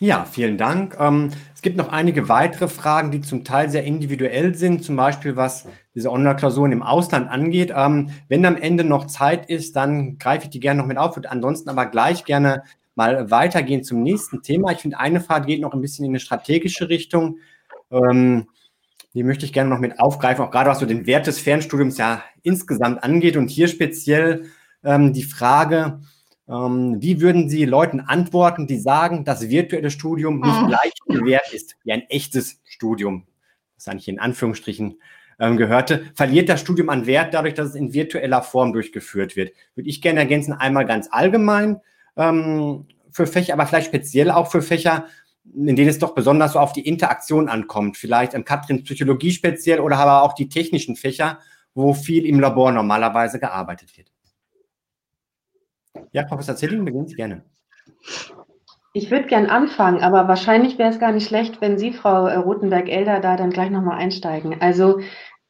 Ja, 0.01 0.25
vielen 0.25 0.59
Dank. 0.59 0.97
Ähm, 0.99 1.31
es 1.55 1.63
gibt 1.63 1.77
noch 1.77 1.89
einige 1.89 2.29
weitere 2.29 2.69
Fragen, 2.69 3.11
die 3.11 3.21
zum 3.21 3.45
Teil 3.45 3.71
sehr 3.71 3.85
individuell 3.85 4.55
sind, 4.55 4.85
zum 4.85 4.97
Beispiel 4.97 5.37
was 5.37 5.67
diese 5.95 6.11
Online-Klausuren 6.11 6.73
im 6.73 6.83
Ausland 6.83 7.31
angeht. 7.31 7.73
Ähm, 7.75 8.11
wenn 8.29 8.45
am 8.45 8.57
Ende 8.57 8.85
noch 8.85 9.07
Zeit 9.07 9.49
ist, 9.49 9.77
dann 9.77 10.19
greife 10.19 10.45
ich 10.45 10.51
die 10.51 10.61
gerne 10.61 10.81
noch 10.81 10.87
mit 10.89 10.99
auf, 10.99 11.17
würde 11.17 11.31
ansonsten 11.31 11.71
aber 11.71 11.87
gleich 11.87 12.25
gerne 12.25 12.65
mal 12.97 13.31
weitergehen 13.31 13.85
zum 13.85 14.03
nächsten 14.03 14.43
Thema. 14.43 14.73
Ich 14.73 14.79
finde, 14.79 14.99
eine 14.99 15.21
Frage 15.21 15.47
geht 15.47 15.61
noch 15.61 15.73
ein 15.73 15.81
bisschen 15.81 16.05
in 16.05 16.11
eine 16.11 16.21
strategische 16.21 16.89
Richtung. 16.89 17.39
Ähm, 17.91 18.49
die 19.15 19.23
möchte 19.23 19.47
ich 19.47 19.53
gerne 19.53 19.71
noch 19.71 19.79
mit 19.79 20.01
aufgreifen, 20.01 20.45
auch 20.45 20.51
gerade 20.51 20.69
was 20.69 20.81
so 20.81 20.87
den 20.87 21.07
Wert 21.07 21.27
des 21.27 21.39
Fernstudiums 21.39 21.99
ja 21.99 22.23
insgesamt 22.43 23.03
angeht 23.03 23.37
und 23.37 23.49
hier 23.49 23.69
speziell 23.69 24.47
ähm, 24.83 25.13
die 25.13 25.23
Frage, 25.23 26.01
ähm, 26.49 26.97
wie 27.01 27.21
würden 27.21 27.49
Sie 27.49 27.65
Leuten 27.65 28.01
antworten, 28.01 28.67
die 28.67 28.79
sagen, 28.79 29.25
das 29.25 29.49
virtuelle 29.49 29.91
Studium 29.91 30.41
nicht 30.41 30.63
oh. 30.63 30.67
gleich 30.67 30.93
viel 31.09 31.25
wert 31.25 31.53
ist 31.53 31.77
wie 31.85 31.93
ein 31.93 32.03
echtes 32.09 32.61
Studium, 32.65 33.27
das 33.77 33.89
eigentlich 33.89 34.09
in 34.09 34.19
Anführungsstrichen 34.19 35.01
ähm, 35.39 35.57
gehörte? 35.57 36.05
Verliert 36.15 36.49
das 36.49 36.61
Studium 36.61 36.91
an 36.91 37.07
Wert 37.07 37.33
dadurch, 37.33 37.55
dass 37.55 37.71
es 37.71 37.75
in 37.77 37.95
virtueller 37.95 38.43
Form 38.43 38.73
durchgeführt 38.73 39.37
wird? 39.37 39.53
Würde 39.75 39.89
ich 39.89 40.03
gerne 40.03 40.21
ergänzen, 40.21 40.53
einmal 40.53 40.87
ganz 40.87 41.09
allgemein 41.11 41.81
ähm, 42.17 42.87
für 43.11 43.27
Fächer, 43.27 43.55
aber 43.55 43.67
vielleicht 43.67 43.87
speziell 43.87 44.31
auch 44.31 44.51
für 44.51 44.61
Fächer, 44.61 45.07
in 45.53 45.77
denen 45.77 45.89
es 45.89 45.99
doch 45.99 46.15
besonders 46.15 46.55
so 46.55 46.59
auf 46.59 46.73
die 46.73 46.87
Interaktion 46.87 47.49
ankommt. 47.49 47.97
Vielleicht 47.97 48.35
im 48.35 48.45
Katrin 48.45 48.85
Psychologie 48.85 49.31
speziell 49.31 49.81
oder 49.81 49.99
aber 49.99 50.23
auch 50.23 50.33
die 50.33 50.49
technischen 50.49 50.97
Fächer, 50.97 51.39
wo 51.75 51.93
viel 51.93 52.25
im 52.27 52.41
Labor 52.41 52.73
normalerweise 52.73 53.39
gearbeitet 53.39 53.97
wird. 53.97 54.11
Ja, 56.13 56.25
Professor 56.25 56.57
Zilling, 56.57 56.85
beginnen 56.85 57.07
Sie 57.07 57.15
gerne. 57.15 57.45
Ich 58.97 59.11
würde 59.11 59.27
gern 59.27 59.47
anfangen, 59.47 60.03
aber 60.03 60.29
wahrscheinlich 60.29 60.79
wäre 60.79 60.91
es 60.91 61.01
gar 61.01 61.11
nicht 61.11 61.27
schlecht, 61.27 61.61
wenn 61.61 61.79
Sie, 61.79 61.93
Frau 61.93 62.27
Rothenberg-Elder, 62.27 63.19
da 63.21 63.37
dann 63.37 63.51
gleich 63.51 63.71
nochmal 63.71 63.99
einsteigen. 63.99 64.61
Also 64.61 65.01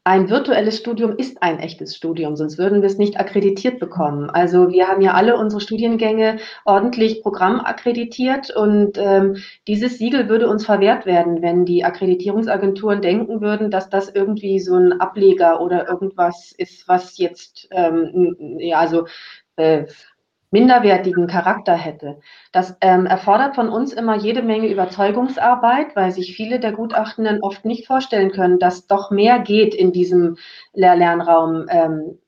ein 0.07 0.29
virtuelles 0.29 0.77
Studium 0.77 1.17
ist 1.17 1.43
ein 1.43 1.59
echtes 1.59 1.97
Studium, 1.97 2.37
sonst 2.37 2.59
würden 2.59 2.83
wir 2.83 2.89
es 2.89 2.99
nicht 2.99 3.19
akkreditiert 3.19 3.81
bekommen. 3.81 4.29
Also 4.29 4.69
wir 4.71 4.87
haben 4.87 5.01
ja 5.01 5.15
alle 5.15 5.39
unsere 5.39 5.63
Studiengänge 5.63 6.41
ordentlich 6.67 7.23
programmakkreditiert 7.23 8.55
und 8.55 8.99
ähm, 8.99 9.39
dieses 9.67 9.97
Siegel 9.97 10.29
würde 10.29 10.49
uns 10.49 10.67
verwehrt 10.67 11.07
werden, 11.07 11.41
wenn 11.41 11.65
die 11.65 11.85
Akkreditierungsagenturen 11.85 13.01
denken 13.01 13.41
würden, 13.41 13.71
dass 13.71 13.89
das 13.89 14.11
irgendwie 14.11 14.61
so 14.61 14.77
ein 14.77 15.01
Ableger 15.01 15.63
oder 15.63 15.89
irgendwas 15.89 16.53
ist, 16.53 16.87
was 16.87 17.17
jetzt 17.17 17.67
ähm, 17.71 18.37
ja 18.59 18.81
also 18.81 19.07
äh, 19.57 19.87
minderwertigen 20.55 21.27
Charakter 21.27 21.75
hätte. 21.75 22.21
Das 22.53 22.77
ähm, 22.81 23.07
erfordert 23.07 23.57
von 23.57 23.69
uns 23.69 23.93
immer 23.93 24.15
jede 24.15 24.41
Menge 24.41 24.69
Überzeugungsarbeit, 24.69 25.97
weil 25.97 26.13
sich 26.13 26.37
viele 26.37 26.61
der 26.61 26.71
Gutachtenden 26.71 27.41
oft 27.43 27.65
nicht 27.65 27.89
vorstellen 27.89 28.31
können, 28.31 28.61
dass 28.61 28.87
doch 28.87 29.11
mehr 29.11 29.41
geht 29.41 29.75
in 29.75 29.91
diesem 29.91 30.37
Lehr-Lernraum 30.73 31.67
ähm, 31.69 32.19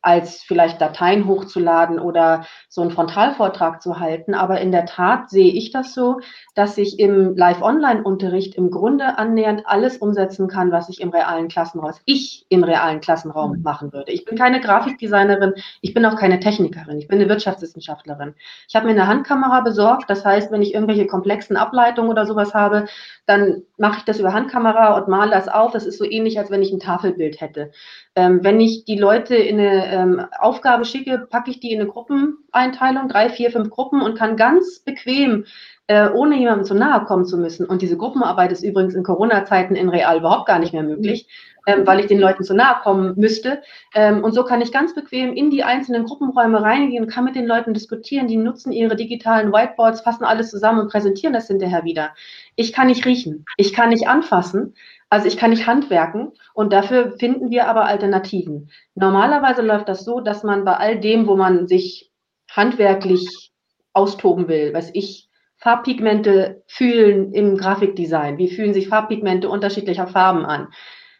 als 0.00 0.42
vielleicht 0.42 0.80
Dateien 0.80 1.26
hochzuladen 1.26 1.98
oder 1.98 2.46
so 2.68 2.82
einen 2.82 2.92
Frontalvortrag 2.92 3.82
zu 3.82 3.98
halten. 3.98 4.34
Aber 4.34 4.60
in 4.60 4.70
der 4.70 4.86
Tat 4.86 5.28
sehe 5.28 5.52
ich 5.52 5.72
das 5.72 5.92
so, 5.92 6.20
dass 6.54 6.78
ich 6.78 7.00
im 7.00 7.36
Live-Online-Unterricht 7.36 8.54
im 8.54 8.70
Grunde 8.70 9.18
annähernd 9.18 9.62
alles 9.66 9.98
umsetzen 9.98 10.46
kann, 10.48 10.70
was 10.70 10.88
ich 10.88 11.00
im 11.00 11.10
realen 11.10 11.48
Klassenraum, 11.48 11.92
ich 12.04 12.46
im 12.48 12.62
realen 12.62 13.00
Klassenraum 13.00 13.56
mhm. 13.56 13.62
machen 13.62 13.92
würde. 13.92 14.12
Ich 14.12 14.24
bin 14.24 14.38
keine 14.38 14.60
Grafikdesignerin, 14.60 15.54
ich 15.80 15.94
bin 15.94 16.06
auch 16.06 16.16
keine 16.16 16.38
Technikerin, 16.38 16.98
ich 16.98 17.08
bin 17.08 17.18
eine 17.18 17.28
Wirtschaftswissenschaftlerin. 17.28 18.34
Ich 18.68 18.76
habe 18.76 18.86
mir 18.86 18.92
eine 18.92 19.08
Handkamera 19.08 19.60
besorgt, 19.60 20.08
das 20.08 20.24
heißt, 20.24 20.52
wenn 20.52 20.62
ich 20.62 20.74
irgendwelche 20.74 21.06
komplexen 21.06 21.56
Ableitungen 21.56 22.10
oder 22.10 22.24
sowas 22.24 22.54
habe, 22.54 22.86
dann 23.26 23.62
mache 23.76 23.98
ich 23.98 24.04
das 24.04 24.20
über 24.20 24.32
Handkamera 24.32 24.96
und 24.96 25.08
male 25.08 25.32
das 25.32 25.48
auf. 25.48 25.72
Das 25.72 25.86
ist 25.86 25.98
so 25.98 26.04
ähnlich, 26.04 26.38
als 26.38 26.50
wenn 26.50 26.62
ich 26.62 26.72
ein 26.72 26.80
Tafelbild 26.80 27.40
hätte. 27.40 27.72
Ähm, 28.14 28.42
wenn 28.42 28.60
ich 28.60 28.84
die 28.84 28.98
Leute 28.98 29.36
in 29.36 29.60
eine 29.60 29.87
ähm, 29.88 30.26
Aufgabe 30.38 30.84
schicke, 30.84 31.26
packe 31.30 31.50
ich 31.50 31.60
die 31.60 31.72
in 31.72 31.80
eine 31.80 31.88
Gruppeneinteilung, 31.88 33.08
drei, 33.08 33.28
vier, 33.28 33.50
fünf 33.50 33.70
Gruppen 33.70 34.02
und 34.02 34.16
kann 34.16 34.36
ganz 34.36 34.80
bequem, 34.80 35.44
äh, 35.88 36.10
ohne 36.10 36.36
jemandem 36.36 36.64
zu 36.64 36.74
nahe 36.74 37.04
kommen 37.04 37.24
zu 37.24 37.38
müssen. 37.38 37.66
Und 37.66 37.82
diese 37.82 37.96
Gruppenarbeit 37.96 38.52
ist 38.52 38.62
übrigens 38.62 38.94
in 38.94 39.02
Corona-Zeiten 39.02 39.74
in 39.74 39.88
real 39.88 40.18
überhaupt 40.18 40.46
gar 40.46 40.58
nicht 40.58 40.74
mehr 40.74 40.82
möglich, 40.82 41.26
ähm, 41.66 41.86
weil 41.86 42.00
ich 42.00 42.06
den 42.06 42.20
Leuten 42.20 42.44
zu 42.44 42.54
nahe 42.54 42.80
kommen 42.82 43.14
müsste. 43.16 43.62
Ähm, 43.94 44.22
und 44.22 44.32
so 44.32 44.44
kann 44.44 44.60
ich 44.60 44.70
ganz 44.70 44.94
bequem 44.94 45.32
in 45.32 45.50
die 45.50 45.64
einzelnen 45.64 46.04
Gruppenräume 46.04 46.62
reingehen, 46.62 47.08
kann 47.08 47.24
mit 47.24 47.36
den 47.36 47.46
Leuten 47.46 47.72
diskutieren. 47.72 48.28
Die 48.28 48.36
nutzen 48.36 48.70
ihre 48.70 48.96
digitalen 48.96 49.50
Whiteboards, 49.50 50.02
fassen 50.02 50.24
alles 50.24 50.50
zusammen 50.50 50.80
und 50.80 50.90
präsentieren 50.90 51.32
das 51.32 51.46
hinterher 51.46 51.84
wieder. 51.84 52.10
Ich 52.54 52.72
kann 52.72 52.88
nicht 52.88 53.06
riechen, 53.06 53.46
ich 53.56 53.72
kann 53.72 53.88
nicht 53.88 54.08
anfassen. 54.08 54.74
Also 55.10 55.26
ich 55.26 55.36
kann 55.36 55.50
nicht 55.50 55.66
handwerken 55.66 56.32
und 56.52 56.72
dafür 56.72 57.12
finden 57.18 57.50
wir 57.50 57.68
aber 57.68 57.86
Alternativen. 57.86 58.70
Normalerweise 58.94 59.62
läuft 59.62 59.88
das 59.88 60.04
so, 60.04 60.20
dass 60.20 60.42
man 60.42 60.64
bei 60.64 60.74
all 60.74 61.00
dem, 61.00 61.26
wo 61.26 61.36
man 61.36 61.66
sich 61.66 62.10
handwerklich 62.50 63.52
austoben 63.92 64.48
will, 64.48 64.74
was 64.74 64.90
ich 64.92 65.28
Farbpigmente 65.56 66.62
fühlen 66.66 67.32
im 67.32 67.56
Grafikdesign. 67.56 68.38
Wie 68.38 68.48
fühlen 68.48 68.74
sich 68.74 68.88
Farbpigmente 68.88 69.48
unterschiedlicher 69.48 70.06
Farben 70.06 70.44
an? 70.44 70.68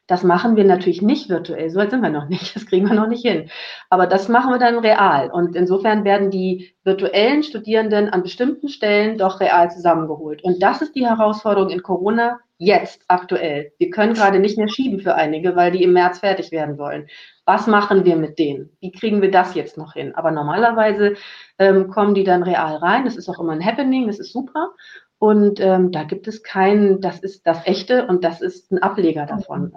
Das 0.07 0.23
machen 0.23 0.57
wir 0.57 0.65
natürlich 0.65 1.03
nicht 1.03 1.29
virtuell. 1.29 1.69
So 1.69 1.79
weit 1.79 1.91
sind 1.91 2.01
wir 2.01 2.09
noch 2.09 2.29
nicht. 2.29 2.57
Das 2.57 2.65
kriegen 2.67 2.89
wir 2.89 2.95
noch 2.95 3.09
nicht 3.09 3.27
hin. 3.27 3.51
Aber 3.91 4.07
das 4.07 4.29
machen 4.29 4.51
wir 4.51 4.59
dann 4.59 4.79
real. 4.79 5.31
Und 5.31 5.55
insofern 5.55 6.05
werden 6.05 6.31
die 6.31 6.75
virtuellen 6.83 7.43
Studierenden 7.43 8.09
an 8.09 8.23
bestimmten 8.23 8.69
Stellen 8.69 9.19
doch 9.19 9.41
real 9.41 9.71
zusammengeholt. 9.71 10.43
Und 10.43 10.63
das 10.63 10.81
ist 10.81 10.95
die 10.95 11.07
Herausforderung 11.07 11.69
in 11.69 11.83
Corona 11.83 12.39
jetzt 12.59 13.03
aktuell. 13.09 13.73
Wir 13.79 13.91
können 13.91 14.15
gerade 14.15 14.41
nicht 14.41 14.59
mehr 14.59 14.69
schieben 14.69 15.01
für 15.01 15.15
einige, 15.15 15.57
weil 15.57 15.71
die 15.71 15.83
im 15.85 15.93
März 15.93 16.19
fertig 16.19 16.51
werden 16.51 16.77
wollen. 16.77 17.07
Was 17.45 17.67
machen 17.67 18.05
wir 18.05 18.17
mit 18.17 18.39
denen? 18.39 18.71
Wie 18.81 18.93
kriegen 18.93 19.23
wir 19.23 19.31
das 19.31 19.55
jetzt 19.55 19.79
noch 19.79 19.95
hin? 19.95 20.15
Aber 20.15 20.33
normalerweise 20.33 21.15
ähm, 21.59 21.89
kommen 21.89 22.15
die 22.15 22.25
dann 22.25 22.43
real 22.43 22.77
rein. 22.77 23.05
Das 23.05 23.17
ist 23.17 23.29
auch 23.29 23.39
immer 23.39 23.53
ein 23.53 23.65
Happening. 23.65 24.09
Das 24.09 24.19
ist 24.19 24.33
super. 24.33 24.73
Und 25.19 25.61
ähm, 25.61 25.91
da 25.93 26.05
gibt 26.05 26.29
es 26.29 26.43
keinen, 26.43 27.01
das 27.01 27.21
ist 27.21 27.47
das 27.47 27.67
Echte 27.67 28.07
und 28.07 28.23
das 28.25 28.41
ist 28.41 28.71
ein 28.71 28.83
Ableger 28.83 29.27
davon. 29.27 29.73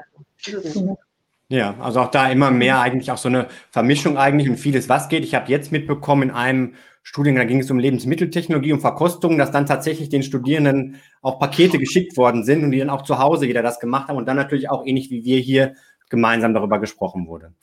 Ja, 1.50 1.76
also 1.82 2.00
auch 2.02 2.12
da 2.12 2.30
immer 2.30 2.50
mehr 2.50 2.80
eigentlich 2.80 3.12
auch 3.12 3.18
so 3.18 3.28
eine 3.28 3.48
Vermischung 3.72 4.18
eigentlich 4.18 4.50
und 4.50 4.58
vieles, 4.58 4.88
was 4.88 5.10
geht. 5.10 5.24
Ich 5.24 5.36
habe 5.36 5.52
jetzt 5.52 5.72
mitbekommen 5.72 6.30
in 6.30 6.32
einem 6.32 6.76
Studiengang, 7.04 7.48
ging 7.48 7.60
es 7.60 7.72
um 7.72 7.80
Lebensmitteltechnologie 7.80 8.74
und 8.74 8.82
Verkostung, 8.82 9.38
dass 9.38 9.52
dann 9.52 9.66
tatsächlich 9.66 10.10
den 10.10 10.24
Studierenden 10.24 11.02
auch 11.22 11.40
Pakete 11.40 11.80
geschickt 11.80 12.16
worden 12.16 12.44
sind 12.44 12.64
und 12.64 12.72
die 12.72 12.80
dann 12.80 12.90
auch 12.90 13.02
zu 13.02 13.18
Hause 13.18 13.48
wieder 13.48 13.64
das 13.64 13.80
gemacht 13.80 14.08
haben 14.08 14.18
und 14.18 14.28
dann 14.28 14.38
natürlich 14.38 14.70
auch 14.70 14.86
ähnlich 14.86 15.10
wie 15.10 15.24
wir 15.24 15.40
hier 15.40 15.76
gemeinsam 16.10 16.54
darüber 16.54 16.80
gesprochen 16.80 17.28
wurde. 17.28 17.54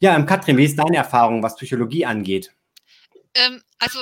Ja, 0.00 0.16
ähm, 0.16 0.26
Katrin, 0.26 0.56
wie 0.56 0.64
ist 0.64 0.78
deine 0.78 0.96
Erfahrung, 0.96 1.42
was 1.42 1.56
Psychologie 1.56 2.06
angeht? 2.06 2.52
Ähm, 3.34 3.62
also 3.78 3.98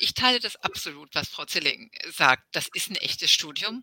ich 0.00 0.14
teile 0.14 0.40
das 0.40 0.56
absolut, 0.56 1.14
was 1.14 1.28
Frau 1.28 1.44
Zilling 1.44 1.90
sagt. 2.10 2.44
Das 2.52 2.68
ist 2.72 2.90
ein 2.90 2.96
echtes 2.96 3.30
Studium. 3.30 3.82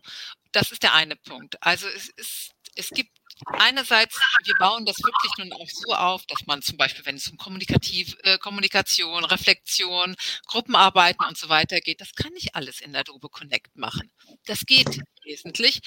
Das 0.52 0.70
ist 0.72 0.82
der 0.82 0.94
eine 0.94 1.16
Punkt. 1.16 1.56
Also 1.62 1.86
es, 1.88 2.08
ist, 2.16 2.52
es 2.74 2.90
gibt 2.90 3.10
einerseits, 3.46 4.18
wir 4.44 4.54
bauen 4.58 4.84
das 4.84 4.96
wirklich 4.98 5.32
nun 5.38 5.52
auch 5.52 5.68
so 5.68 5.94
auf, 5.94 6.26
dass 6.26 6.46
man 6.46 6.62
zum 6.62 6.76
Beispiel, 6.76 7.04
wenn 7.06 7.16
es 7.16 7.28
um 7.28 7.36
Kommunikativ, 7.36 8.16
äh, 8.22 8.38
Kommunikation, 8.38 9.24
Reflexion, 9.24 10.16
Gruppenarbeiten 10.46 11.26
und 11.26 11.38
so 11.38 11.48
weiter 11.48 11.80
geht, 11.80 12.00
das 12.00 12.12
kann 12.14 12.34
ich 12.36 12.54
alles 12.54 12.80
in 12.80 12.94
Adobe 12.96 13.28
Connect 13.28 13.76
machen. 13.76 14.10
Das 14.46 14.66
geht 14.66 15.00
wesentlich. 15.24 15.80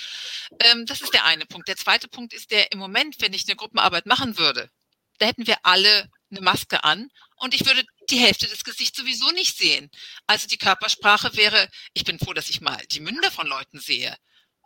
Ähm, 0.59 0.85
das 0.85 1.01
ist 1.01 1.13
der 1.13 1.25
eine 1.25 1.45
Punkt. 1.45 1.67
Der 1.67 1.77
zweite 1.77 2.07
Punkt 2.07 2.33
ist 2.33 2.51
der, 2.51 2.71
im 2.71 2.79
Moment, 2.79 3.15
wenn 3.19 3.33
ich 3.33 3.47
eine 3.47 3.55
Gruppenarbeit 3.55 4.05
machen 4.05 4.37
würde, 4.37 4.69
da 5.17 5.27
hätten 5.27 5.45
wir 5.45 5.57
alle 5.63 6.09
eine 6.31 6.41
Maske 6.41 6.83
an 6.83 7.09
und 7.35 7.53
ich 7.53 7.65
würde 7.65 7.83
die 8.09 8.17
Hälfte 8.17 8.47
des 8.47 8.63
Gesichts 8.63 8.97
sowieso 8.97 9.29
nicht 9.31 9.57
sehen. 9.57 9.89
Also 10.25 10.47
die 10.47 10.57
Körpersprache 10.57 11.35
wäre, 11.35 11.69
ich 11.93 12.03
bin 12.03 12.17
froh, 12.17 12.33
dass 12.33 12.49
ich 12.49 12.61
mal 12.61 12.81
die 12.91 13.01
Münder 13.01 13.29
von 13.31 13.47
Leuten 13.47 13.79
sehe. 13.79 14.15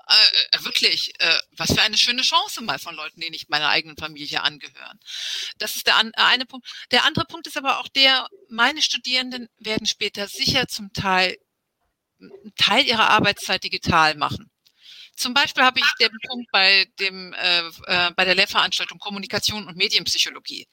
Äh, 0.07 0.57
äh, 0.57 0.63
wirklich, 0.63 1.19
äh, 1.19 1.37
was 1.51 1.73
für 1.73 1.81
eine 1.81 1.97
schöne 1.97 2.21
Chance 2.21 2.61
mal 2.61 2.77
von 2.77 2.95
Leuten, 2.95 3.21
die 3.21 3.29
nicht 3.31 3.49
meiner 3.49 3.69
eigenen 3.69 3.97
Familie 3.97 4.43
angehören. 4.43 4.99
Das 5.57 5.75
ist 5.75 5.87
der 5.87 5.95
an, 5.95 6.11
eine 6.15 6.45
Punkt. 6.45 6.67
Der 6.91 7.05
andere 7.05 7.25
Punkt 7.25 7.47
ist 7.47 7.57
aber 7.57 7.79
auch 7.79 7.87
der, 7.87 8.27
meine 8.49 8.81
Studierenden 8.81 9.49
werden 9.57 9.87
später 9.87 10.27
sicher 10.27 10.67
zum 10.67 10.93
Teil 10.93 11.37
Teil 12.55 12.85
ihrer 12.85 13.09
Arbeitszeit 13.09 13.63
digital 13.63 14.15
machen. 14.15 14.49
Zum 15.15 15.33
Beispiel 15.33 15.63
habe 15.63 15.79
ich 15.79 15.85
den 15.99 16.11
Punkt 16.27 16.51
bei, 16.51 16.85
dem, 16.99 17.33
äh, 17.33 17.67
äh, 17.85 18.11
bei 18.15 18.25
der 18.25 18.35
Lehrveranstaltung 18.35 18.99
Kommunikation 18.99 19.67
und 19.67 19.77
Medienpsychologie. 19.77 20.67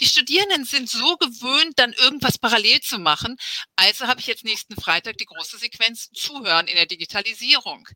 Die 0.00 0.06
Studierenden 0.06 0.64
sind 0.64 0.88
so 0.90 1.16
gewöhnt, 1.16 1.78
dann 1.78 1.92
irgendwas 1.94 2.38
parallel 2.38 2.80
zu 2.80 2.98
machen. 2.98 3.36
Also 3.74 4.06
habe 4.06 4.20
ich 4.20 4.26
jetzt 4.26 4.44
nächsten 4.44 4.76
Freitag 4.76 5.16
die 5.18 5.24
große 5.24 5.58
Sequenz 5.58 6.10
Zuhören 6.12 6.66
in 6.66 6.76
der 6.76 6.86
Digitalisierung. 6.86 7.88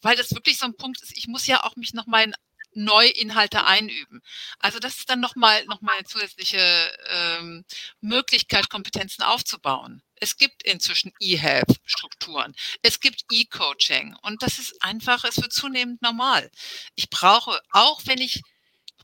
Weil 0.00 0.16
das 0.16 0.32
wirklich 0.32 0.58
so 0.58 0.66
ein 0.66 0.76
Punkt 0.76 1.02
ist, 1.02 1.16
ich 1.16 1.28
muss 1.28 1.46
ja 1.46 1.64
auch 1.64 1.76
mich 1.76 1.92
nochmal 1.92 2.24
in 2.24 2.34
neue 2.74 3.10
Inhalte 3.10 3.64
einüben. 3.66 4.22
Also 4.58 4.78
das 4.78 4.98
ist 4.98 5.10
dann 5.10 5.20
nochmal 5.20 5.64
noch 5.66 5.82
mal 5.82 5.96
eine 5.96 6.04
zusätzliche 6.04 6.90
ähm, 7.10 7.64
Möglichkeit, 8.00 8.70
Kompetenzen 8.70 9.22
aufzubauen. 9.22 10.02
Es 10.22 10.36
gibt 10.36 10.62
inzwischen 10.62 11.12
E-Health-Strukturen. 11.18 12.54
Es 12.82 13.00
gibt 13.00 13.24
E-Coaching. 13.32 14.14
Und 14.22 14.40
das 14.44 14.60
ist 14.60 14.80
einfach, 14.80 15.24
es 15.24 15.42
wird 15.42 15.52
zunehmend 15.52 16.00
normal. 16.00 16.48
Ich 16.94 17.10
brauche, 17.10 17.58
auch 17.72 18.02
wenn 18.06 18.18
ich 18.18 18.40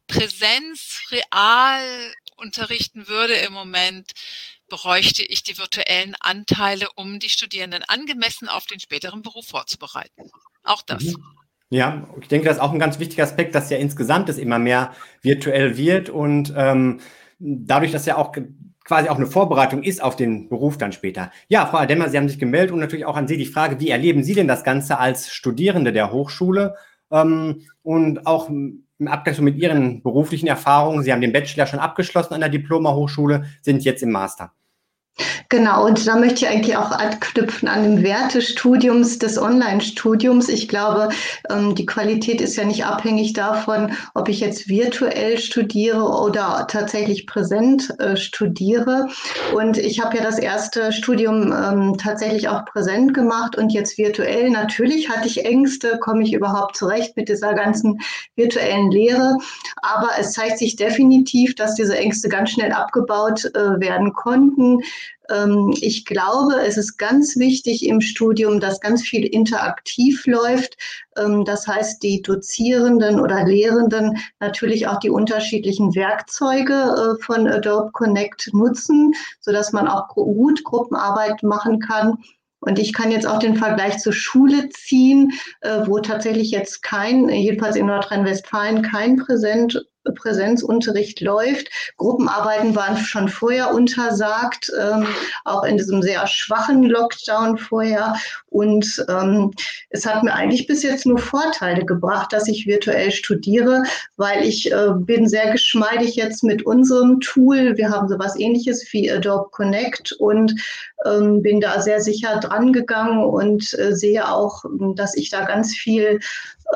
Präsenz 0.06 1.00
real 1.10 2.12
unterrichten 2.36 3.08
würde 3.08 3.34
im 3.34 3.52
Moment, 3.52 4.12
bräuchte 4.68 5.24
ich 5.24 5.42
die 5.42 5.58
virtuellen 5.58 6.14
Anteile, 6.20 6.86
um 6.94 7.18
die 7.18 7.30
Studierenden 7.30 7.82
angemessen 7.82 8.48
auf 8.48 8.66
den 8.66 8.78
späteren 8.78 9.22
Beruf 9.22 9.48
vorzubereiten. 9.48 10.30
Auch 10.62 10.82
das. 10.82 11.02
Mhm. 11.02 11.24
Ja, 11.70 12.08
ich 12.20 12.28
denke, 12.28 12.46
das 12.46 12.58
ist 12.58 12.62
auch 12.62 12.72
ein 12.72 12.78
ganz 12.78 13.00
wichtiger 13.00 13.24
Aspekt, 13.24 13.56
dass 13.56 13.70
ja 13.70 13.76
insgesamt 13.76 14.28
es 14.28 14.38
immer 14.38 14.60
mehr 14.60 14.94
virtuell 15.20 15.76
wird 15.76 16.10
und 16.10 16.52
ähm, 16.56 17.00
dadurch, 17.40 17.90
dass 17.90 18.06
ja 18.06 18.16
auch 18.16 18.32
quasi 18.88 19.10
auch 19.10 19.16
eine 19.16 19.26
Vorbereitung 19.26 19.82
ist 19.82 20.02
auf 20.02 20.16
den 20.16 20.48
Beruf 20.48 20.78
dann 20.78 20.92
später. 20.92 21.30
Ja, 21.48 21.66
Frau 21.66 21.76
Ademmer, 21.76 22.08
Sie 22.08 22.16
haben 22.16 22.28
sich 22.28 22.38
gemeldet 22.38 22.72
und 22.72 22.80
natürlich 22.80 23.04
auch 23.04 23.18
an 23.18 23.28
Sie 23.28 23.36
die 23.36 23.44
Frage, 23.44 23.78
wie 23.80 23.90
erleben 23.90 24.24
Sie 24.24 24.34
denn 24.34 24.48
das 24.48 24.64
Ganze 24.64 24.98
als 24.98 25.30
Studierende 25.30 25.92
der 25.92 26.10
Hochschule 26.10 26.74
ähm, 27.12 27.60
und 27.82 28.26
auch 28.26 28.48
im 28.48 28.86
Abgleich 29.04 29.38
mit 29.42 29.56
Ihren 29.56 30.02
beruflichen 30.02 30.46
Erfahrungen? 30.46 31.02
Sie 31.02 31.12
haben 31.12 31.20
den 31.20 31.34
Bachelor 31.34 31.66
schon 31.66 31.80
abgeschlossen 31.80 32.32
an 32.32 32.40
der 32.40 32.48
Diploma-Hochschule, 32.48 33.44
sind 33.60 33.84
jetzt 33.84 34.02
im 34.02 34.10
Master. 34.10 34.52
Genau, 35.50 35.86
und 35.86 36.06
da 36.06 36.16
möchte 36.16 36.44
ich 36.44 36.48
eigentlich 36.48 36.76
auch 36.76 36.90
anknüpfen 36.90 37.68
an 37.68 37.82
den 37.82 38.02
Wert 38.02 38.34
des 38.34 38.50
Studiums, 38.50 39.18
des 39.18 39.38
Online-Studiums. 39.38 40.48
Ich 40.48 40.68
glaube, 40.68 41.08
ähm, 41.48 41.74
die 41.74 41.86
Qualität 41.86 42.40
ist 42.42 42.56
ja 42.56 42.64
nicht 42.64 42.84
abhängig 42.84 43.32
davon, 43.32 43.92
ob 44.14 44.28
ich 44.28 44.40
jetzt 44.40 44.68
virtuell 44.68 45.38
studiere 45.38 46.02
oder 46.02 46.66
tatsächlich 46.68 47.26
präsent 47.26 47.98
äh, 47.98 48.16
studiere. 48.16 49.08
Und 49.54 49.78
ich 49.78 50.00
habe 50.00 50.18
ja 50.18 50.22
das 50.22 50.38
erste 50.38 50.92
Studium 50.92 51.52
ähm, 51.52 51.96
tatsächlich 51.96 52.48
auch 52.48 52.66
präsent 52.66 53.14
gemacht 53.14 53.56
und 53.56 53.72
jetzt 53.72 53.96
virtuell. 53.96 54.50
Natürlich 54.50 55.08
hatte 55.08 55.26
ich 55.26 55.46
Ängste, 55.46 55.98
komme 55.98 56.24
ich 56.24 56.34
überhaupt 56.34 56.76
zurecht 56.76 57.16
mit 57.16 57.28
dieser 57.30 57.54
ganzen 57.54 58.00
virtuellen 58.36 58.90
Lehre. 58.90 59.38
Aber 59.80 60.10
es 60.20 60.32
zeigt 60.32 60.58
sich 60.58 60.76
definitiv, 60.76 61.54
dass 61.54 61.74
diese 61.74 61.96
Ängste 61.96 62.28
ganz 62.28 62.50
schnell 62.50 62.72
abgebaut 62.72 63.46
äh, 63.54 63.80
werden 63.80 64.12
konnten. 64.12 64.82
Ähm, 65.30 65.74
ich 65.80 66.04
glaube, 66.04 66.54
es 66.66 66.76
ist 66.76 66.96
ganz 66.96 67.36
wichtig 67.36 67.86
im 67.86 68.00
Studium, 68.00 68.60
dass 68.60 68.80
ganz 68.80 69.02
viel 69.02 69.24
interaktiv 69.24 70.26
läuft. 70.26 70.76
Ähm, 71.16 71.44
das 71.44 71.66
heißt, 71.66 72.02
die 72.02 72.22
Dozierenden 72.22 73.20
oder 73.20 73.44
Lehrenden 73.44 74.18
natürlich 74.40 74.86
auch 74.86 74.98
die 74.98 75.10
unterschiedlichen 75.10 75.94
Werkzeuge 75.94 76.74
äh, 77.18 77.22
von 77.22 77.46
Adobe 77.46 77.90
Connect 77.92 78.50
nutzen, 78.52 79.12
sodass 79.40 79.72
man 79.72 79.88
auch 79.88 80.08
gut 80.08 80.64
Gruppenarbeit 80.64 81.42
machen 81.42 81.80
kann. 81.80 82.18
Und 82.60 82.78
ich 82.78 82.92
kann 82.92 83.12
jetzt 83.12 83.26
auch 83.26 83.38
den 83.38 83.56
Vergleich 83.56 83.98
zur 83.98 84.12
Schule 84.12 84.68
ziehen, 84.70 85.32
äh, 85.60 85.86
wo 85.86 86.00
tatsächlich 86.00 86.50
jetzt 86.50 86.82
kein, 86.82 87.28
jedenfalls 87.28 87.76
in 87.76 87.86
Nordrhein-Westfalen, 87.86 88.82
kein 88.82 89.16
Präsent 89.16 89.84
Präsenzunterricht 90.14 91.20
läuft. 91.20 91.68
Gruppenarbeiten 91.96 92.74
waren 92.74 92.96
schon 92.96 93.28
vorher 93.28 93.74
untersagt, 93.74 94.70
ähm, 94.78 95.06
auch 95.44 95.64
in 95.64 95.76
diesem 95.76 96.02
sehr 96.02 96.26
schwachen 96.26 96.84
Lockdown 96.84 97.58
vorher. 97.58 98.14
Und 98.46 99.04
ähm, 99.08 99.52
es 99.90 100.06
hat 100.06 100.22
mir 100.22 100.34
eigentlich 100.34 100.66
bis 100.66 100.82
jetzt 100.82 101.06
nur 101.06 101.18
Vorteile 101.18 101.84
gebracht, 101.84 102.32
dass 102.32 102.48
ich 102.48 102.66
virtuell 102.66 103.10
studiere, 103.10 103.82
weil 104.16 104.44
ich 104.44 104.72
äh, 104.72 104.90
bin 104.94 105.28
sehr 105.28 105.52
geschmeidig 105.52 106.16
jetzt 106.16 106.42
mit 106.42 106.64
unserem 106.64 107.20
Tool. 107.20 107.76
Wir 107.76 107.90
haben 107.90 108.08
sowas 108.08 108.38
ähnliches 108.38 108.86
wie 108.92 109.10
Adobe 109.10 109.50
Connect 109.50 110.12
und 110.12 110.54
ähm, 111.04 111.42
bin 111.42 111.60
da 111.60 111.80
sehr 111.80 112.00
sicher 112.00 112.40
dran 112.40 112.72
gegangen 112.72 113.24
und 113.24 113.78
äh, 113.78 113.94
sehe 113.94 114.28
auch, 114.28 114.64
dass 114.94 115.14
ich 115.14 115.30
da 115.30 115.44
ganz 115.44 115.74
viel 115.74 116.20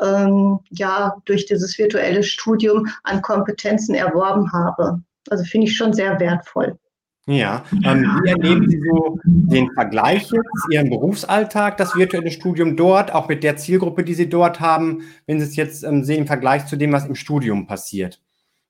ähm, 0.01 0.59
ja 0.69 1.15
durch 1.25 1.45
dieses 1.45 1.77
virtuelle 1.77 2.23
Studium 2.23 2.87
an 3.03 3.21
Kompetenzen 3.21 3.95
erworben 3.95 4.51
habe. 4.51 5.01
Also 5.29 5.43
finde 5.43 5.67
ich 5.67 5.77
schon 5.77 5.93
sehr 5.93 6.19
wertvoll. 6.19 6.77
Ja, 7.25 7.63
ähm, 7.85 8.03
wie 8.21 8.29
erleben 8.29 8.69
Sie 8.69 8.81
so 8.81 9.17
den 9.23 9.71
Vergleich 9.71 10.23
jetzt, 10.23 10.67
Ihren 10.69 10.89
Berufsalltag, 10.89 11.77
das 11.77 11.95
virtuelle 11.95 12.31
Studium 12.31 12.75
dort, 12.75 13.13
auch 13.13 13.29
mit 13.29 13.43
der 13.43 13.55
Zielgruppe, 13.55 14.03
die 14.03 14.13
Sie 14.13 14.27
dort 14.27 14.59
haben, 14.59 15.03
wenn 15.25 15.39
Sie 15.39 15.45
es 15.45 15.55
jetzt 15.55 15.83
ähm, 15.83 16.03
sehen 16.03 16.19
im 16.19 16.27
Vergleich 16.27 16.65
zu 16.65 16.75
dem, 16.75 16.91
was 16.91 17.05
im 17.05 17.15
Studium 17.15 17.65
passiert? 17.65 18.21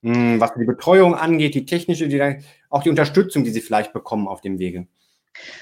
Hm, 0.03 0.39
was 0.39 0.53
die 0.53 0.65
Betreuung 0.65 1.15
angeht, 1.15 1.55
die 1.55 1.65
technische, 1.65 2.07
die, 2.07 2.43
auch 2.69 2.83
die 2.83 2.91
Unterstützung, 2.91 3.43
die 3.43 3.49
Sie 3.49 3.61
vielleicht 3.61 3.91
bekommen 3.91 4.27
auf 4.27 4.41
dem 4.41 4.59
Wege? 4.59 4.85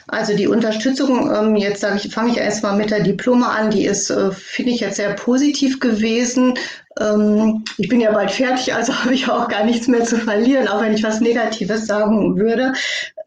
Also 0.07 0.35
die 0.35 0.47
Unterstützung, 0.47 1.33
ähm, 1.33 1.55
jetzt 1.55 1.81
sage 1.81 1.99
ich, 2.03 2.13
fange 2.13 2.31
ich 2.31 2.37
erstmal 2.37 2.75
mit 2.75 2.91
der 2.91 3.01
Diploma 3.01 3.49
an, 3.49 3.71
die 3.71 3.85
ist, 3.85 4.09
äh, 4.09 4.31
finde 4.31 4.71
ich 4.71 4.81
jetzt 4.81 4.97
sehr 4.97 5.13
positiv 5.13 5.79
gewesen. 5.79 6.55
Ähm, 6.99 7.63
ich 7.77 7.87
bin 7.87 8.01
ja 8.01 8.11
bald 8.11 8.31
fertig, 8.31 8.73
also 8.73 8.93
habe 9.03 9.13
ich 9.13 9.29
auch 9.29 9.47
gar 9.47 9.63
nichts 9.63 9.87
mehr 9.87 10.03
zu 10.03 10.17
verlieren, 10.17 10.67
auch 10.67 10.81
wenn 10.81 10.93
ich 10.93 11.03
was 11.03 11.21
Negatives 11.21 11.87
sagen 11.87 12.37
würde. 12.37 12.73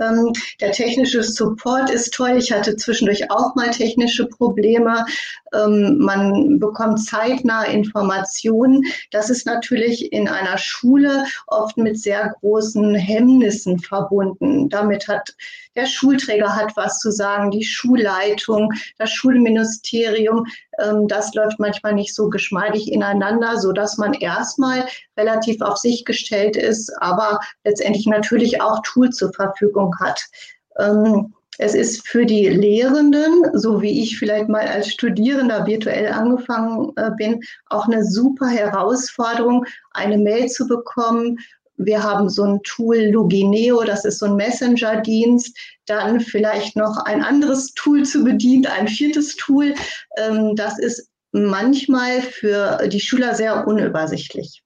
Ähm, 0.00 0.32
der 0.60 0.72
technische 0.72 1.22
Support 1.22 1.88
ist 1.88 2.12
toll. 2.12 2.36
Ich 2.36 2.52
hatte 2.52 2.76
zwischendurch 2.76 3.30
auch 3.30 3.54
mal 3.54 3.70
technische 3.70 4.26
Probleme. 4.26 5.06
Ähm, 5.54 5.98
man 5.98 6.58
bekommt 6.58 7.02
zeitnah 7.02 7.64
Informationen. 7.64 8.82
Das 9.10 9.30
ist 9.30 9.46
natürlich 9.46 10.12
in 10.12 10.28
einer 10.28 10.58
Schule 10.58 11.24
oft 11.46 11.78
mit 11.78 11.98
sehr 11.98 12.34
großen 12.40 12.94
Hemmnissen 12.94 13.78
verbunden. 13.78 14.68
Damit 14.68 15.08
hat 15.08 15.34
der 15.76 15.86
Schulträger 15.86 16.54
hat 16.54 16.76
was 16.76 16.98
zu 16.98 17.10
sagen, 17.10 17.50
die 17.50 17.64
Schulleitung, 17.64 18.72
das 18.98 19.10
Schulministerium. 19.10 20.46
Ähm, 20.78 21.08
das 21.08 21.34
läuft 21.34 21.58
manchmal 21.58 21.94
nicht 21.94 22.14
so 22.14 22.28
geschmeidig 22.28 22.92
ineinander, 22.92 23.58
so 23.58 23.72
dass 23.72 23.98
man 23.98 24.14
erstmal 24.14 24.86
relativ 25.16 25.60
auf 25.60 25.78
sich 25.78 26.04
gestellt 26.04 26.56
ist, 26.56 26.90
aber 27.00 27.40
letztendlich 27.64 28.06
natürlich 28.06 28.60
auch 28.60 28.80
Tools 28.82 29.16
zur 29.16 29.32
Verfügung 29.32 29.94
hat. 30.00 30.20
Ähm, 30.78 31.34
es 31.58 31.74
ist 31.74 32.06
für 32.06 32.26
die 32.26 32.48
Lehrenden, 32.48 33.44
so 33.52 33.80
wie 33.80 34.02
ich 34.02 34.18
vielleicht 34.18 34.48
mal 34.48 34.66
als 34.66 34.88
Studierender 34.88 35.66
virtuell 35.66 36.08
angefangen 36.08 36.92
äh, 36.96 37.10
bin, 37.16 37.42
auch 37.66 37.86
eine 37.86 38.04
super 38.04 38.48
Herausforderung, 38.48 39.64
eine 39.92 40.18
Mail 40.18 40.48
zu 40.48 40.66
bekommen. 40.66 41.38
Wir 41.76 42.02
haben 42.02 42.28
so 42.28 42.44
ein 42.44 42.62
Tool 42.62 43.10
Lugineo, 43.10 43.82
das 43.82 44.04
ist 44.04 44.18
so 44.18 44.26
ein 44.26 44.36
Messenger-Dienst. 44.36 45.56
Dann 45.86 46.20
vielleicht 46.20 46.76
noch 46.76 46.98
ein 47.04 47.22
anderes 47.22 47.74
Tool 47.74 48.04
zu 48.04 48.24
bedienen, 48.24 48.66
ein 48.66 48.88
viertes 48.88 49.36
Tool. 49.36 49.74
Ähm, 50.16 50.54
das 50.56 50.78
ist 50.78 51.10
manchmal 51.32 52.22
für 52.22 52.86
die 52.88 53.00
Schüler 53.00 53.34
sehr 53.34 53.66
unübersichtlich. 53.66 54.62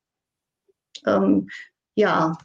Ähm, 1.07 1.49
ja. 1.95 2.37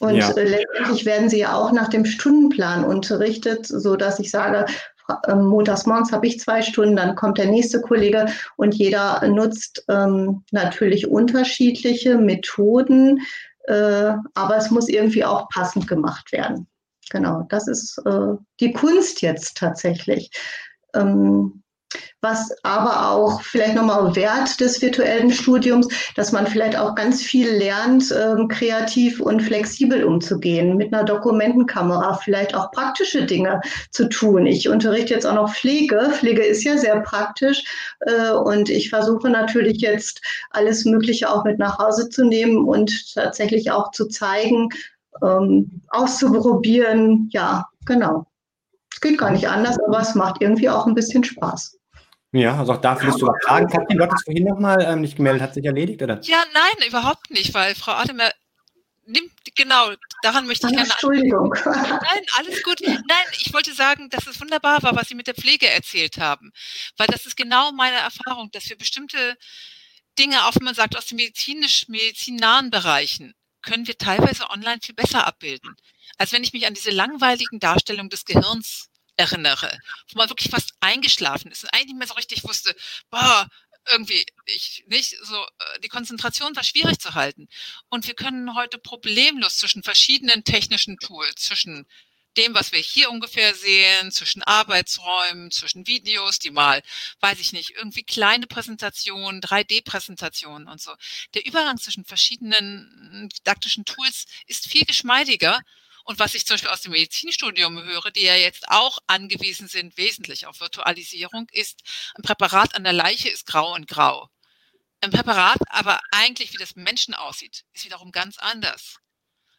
Und 0.00 0.16
ja. 0.16 0.32
Letztendlich 0.32 1.04
werden 1.04 1.28
sie 1.28 1.38
ja 1.38 1.54
auch 1.54 1.70
nach 1.70 1.88
dem 1.88 2.04
Stundenplan 2.04 2.84
unterrichtet, 2.84 3.66
so 3.66 3.94
dass 3.94 4.18
ich 4.18 4.30
sage, 4.30 4.66
montags 5.34 5.86
morgens 5.86 6.12
habe 6.12 6.26
ich 6.26 6.40
zwei 6.40 6.62
Stunden, 6.62 6.96
dann 6.96 7.14
kommt 7.14 7.38
der 7.38 7.46
nächste 7.46 7.80
Kollege 7.80 8.26
und 8.56 8.74
jeder 8.74 9.26
nutzt 9.28 9.84
ähm, 9.88 10.44
natürlich 10.50 11.08
unterschiedliche 11.08 12.16
Methoden, 12.16 13.20
äh, 13.64 14.12
aber 14.34 14.56
es 14.56 14.70
muss 14.70 14.88
irgendwie 14.88 15.24
auch 15.24 15.48
passend 15.48 15.86
gemacht 15.86 16.32
werden. 16.32 16.66
Genau, 17.10 17.46
das 17.48 17.68
ist 17.68 17.98
äh, 18.06 18.34
die 18.60 18.72
Kunst 18.72 19.22
jetzt 19.22 19.56
tatsächlich. 19.56 20.30
Ähm, 20.94 21.62
was 22.20 22.52
aber 22.62 23.10
auch 23.10 23.42
vielleicht 23.42 23.74
nochmal 23.74 24.14
Wert 24.14 24.60
des 24.60 24.80
virtuellen 24.80 25.32
Studiums, 25.32 25.88
dass 26.14 26.32
man 26.32 26.46
vielleicht 26.46 26.76
auch 26.78 26.94
ganz 26.94 27.22
viel 27.22 27.48
lernt, 27.48 28.12
ähm, 28.12 28.48
kreativ 28.48 29.20
und 29.20 29.42
flexibel 29.42 30.04
umzugehen, 30.04 30.76
mit 30.76 30.94
einer 30.94 31.04
Dokumentenkamera, 31.04 32.14
vielleicht 32.14 32.54
auch 32.54 32.70
praktische 32.70 33.24
Dinge 33.26 33.60
zu 33.90 34.08
tun. 34.08 34.46
Ich 34.46 34.68
unterrichte 34.68 35.14
jetzt 35.14 35.26
auch 35.26 35.34
noch 35.34 35.52
Pflege. 35.52 36.10
Pflege 36.12 36.42
ist 36.42 36.62
ja 36.62 36.78
sehr 36.78 37.00
praktisch 37.00 37.64
äh, 38.00 38.30
und 38.30 38.68
ich 38.68 38.90
versuche 38.90 39.28
natürlich 39.28 39.80
jetzt 39.80 40.20
alles 40.50 40.84
Mögliche 40.84 41.30
auch 41.30 41.44
mit 41.44 41.58
nach 41.58 41.78
Hause 41.78 42.08
zu 42.08 42.24
nehmen 42.24 42.64
und 42.64 43.14
tatsächlich 43.14 43.70
auch 43.70 43.90
zu 43.90 44.06
zeigen, 44.06 44.68
ähm, 45.22 45.82
auszuprobieren. 45.88 47.28
Ja, 47.32 47.66
genau. 47.84 48.26
Es 48.92 49.00
geht 49.00 49.18
gar 49.18 49.30
nicht 49.30 49.48
anders, 49.48 49.78
aber 49.86 50.00
es 50.00 50.14
macht 50.14 50.40
irgendwie 50.40 50.68
auch 50.68 50.86
ein 50.86 50.94
bisschen 50.94 51.24
Spaß. 51.24 51.78
Ja, 52.32 52.58
also 52.58 52.72
auch 52.72 52.80
da 52.80 53.00
willst 53.00 53.20
du 53.20 53.30
fragen. 53.44 53.68
Katrin, 53.68 53.98
du 53.98 54.04
hattest 54.04 54.24
vorhin 54.24 54.44
nochmal 54.44 54.82
ähm, 54.82 55.02
nicht 55.02 55.16
gemeldet, 55.16 55.42
hat 55.42 55.54
sich 55.54 55.64
erledigt, 55.64 56.02
oder? 56.02 56.18
Ja, 56.22 56.42
nein, 56.54 56.88
überhaupt 56.88 57.30
nicht, 57.30 57.52
weil 57.52 57.74
Frau 57.74 57.92
Ademer 57.92 58.30
nimmt, 59.04 59.32
genau, 59.54 59.92
daran 60.22 60.46
möchte 60.46 60.66
ich 60.66 60.72
gerne. 60.72 60.88
Entschuldigung. 60.90 61.54
Nein, 61.64 62.24
alles 62.38 62.62
gut. 62.62 62.80
Nein, 62.80 63.26
ich 63.38 63.52
wollte 63.52 63.74
sagen, 63.74 64.08
dass 64.08 64.26
es 64.26 64.40
wunderbar 64.40 64.82
war, 64.82 64.96
was 64.96 65.08
Sie 65.08 65.14
mit 65.14 65.26
der 65.26 65.34
Pflege 65.34 65.68
erzählt 65.68 66.16
haben. 66.18 66.52
Weil 66.96 67.08
das 67.08 67.26
ist 67.26 67.36
genau 67.36 67.72
meine 67.72 67.96
Erfahrung, 67.96 68.50
dass 68.52 68.68
wir 68.70 68.78
bestimmte 68.78 69.36
Dinge, 70.18 70.46
auch 70.46 70.54
wenn 70.54 70.64
man 70.64 70.74
sagt, 70.74 70.96
aus 70.96 71.06
den 71.06 71.16
medizinisch, 71.16 71.86
medizinnahen 71.88 72.70
Bereichen, 72.70 73.34
können 73.62 73.86
wir 73.86 73.96
teilweise 73.98 74.48
online 74.50 74.80
viel 74.82 74.94
besser 74.94 75.26
abbilden. 75.26 75.76
Als 76.18 76.32
wenn 76.32 76.44
ich 76.44 76.52
mich 76.52 76.66
an 76.66 76.74
diese 76.74 76.90
langweiligen 76.90 77.60
Darstellungen 77.60 78.10
des 78.10 78.24
Gehirns 78.24 78.88
erinnere, 79.16 79.78
wo 80.10 80.18
man 80.18 80.28
wirklich 80.28 80.50
fast 80.50 80.72
eingeschlafen 80.80 81.50
ist 81.50 81.64
und 81.64 81.74
eigentlich 81.74 81.88
nicht 81.88 81.98
mehr 81.98 82.08
so 82.08 82.14
richtig 82.14 82.44
wusste, 82.44 82.74
boah, 83.10 83.48
irgendwie 83.90 84.24
ich 84.46 84.84
nicht 84.86 85.16
so 85.22 85.36
äh, 85.36 85.80
die 85.82 85.88
Konzentration 85.88 86.54
war 86.54 86.62
schwierig 86.62 86.98
zu 87.00 87.14
halten 87.14 87.48
und 87.88 88.06
wir 88.06 88.14
können 88.14 88.54
heute 88.54 88.78
problemlos 88.78 89.58
zwischen 89.58 89.82
verschiedenen 89.82 90.44
technischen 90.44 90.98
Tools 90.98 91.34
zwischen 91.36 91.86
dem, 92.36 92.54
was 92.54 92.72
wir 92.72 92.78
hier 92.78 93.10
ungefähr 93.10 93.54
sehen, 93.54 94.10
zwischen 94.10 94.42
Arbeitsräumen, 94.42 95.50
zwischen 95.50 95.86
Videos, 95.86 96.38
die 96.38 96.50
mal, 96.50 96.82
weiß 97.20 97.40
ich 97.40 97.52
nicht, 97.52 97.72
irgendwie 97.76 98.04
kleine 98.04 98.46
Präsentationen, 98.46 99.42
3D-Präsentationen 99.42 100.68
und 100.68 100.80
so. 100.80 100.94
Der 101.34 101.44
Übergang 101.46 101.78
zwischen 101.78 102.04
verschiedenen 102.04 103.28
didaktischen 103.36 103.84
Tools 103.84 104.24
ist 104.46 104.66
viel 104.66 104.84
geschmeidiger 104.84 105.60
und 106.04 106.18
was 106.18 106.34
ich 106.34 106.46
zum 106.46 106.54
Beispiel 106.54 106.70
aus 106.70 106.82
dem 106.82 106.92
Medizinstudium 106.92 107.82
höre, 107.82 108.10
die 108.10 108.22
ja 108.22 108.34
jetzt 108.34 108.68
auch 108.68 108.98
angewiesen 109.06 109.68
sind, 109.68 109.96
wesentlich 109.96 110.46
auf 110.46 110.60
Virtualisierung, 110.60 111.46
ist, 111.52 111.82
ein 112.14 112.22
Präparat 112.22 112.74
an 112.74 112.84
der 112.84 112.92
Leiche 112.92 113.28
ist 113.28 113.46
grau 113.46 113.74
und 113.74 113.86
grau. 113.88 114.28
Ein 115.00 115.10
Präparat, 115.10 115.58
aber 115.68 116.00
eigentlich, 116.12 116.52
wie 116.52 116.58
das 116.58 116.76
Menschen 116.76 117.14
aussieht, 117.14 117.64
ist 117.72 117.84
wiederum 117.84 118.12
ganz 118.12 118.38
anders. 118.38 118.96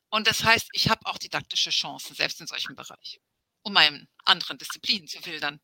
Und 0.09 0.27
das 0.27 0.43
heißt, 0.43 0.69
ich 0.73 0.89
habe 0.89 1.05
auch 1.05 1.17
didaktische 1.17 1.69
Chancen, 1.69 2.15
selbst 2.15 2.39
in 2.39 2.47
solchem 2.47 2.75
Bereich, 2.75 3.19
um 3.61 3.73
meinen 3.73 4.07
anderen 4.25 4.57
Disziplinen 4.57 5.07
zu 5.07 5.25
wildern. 5.25 5.59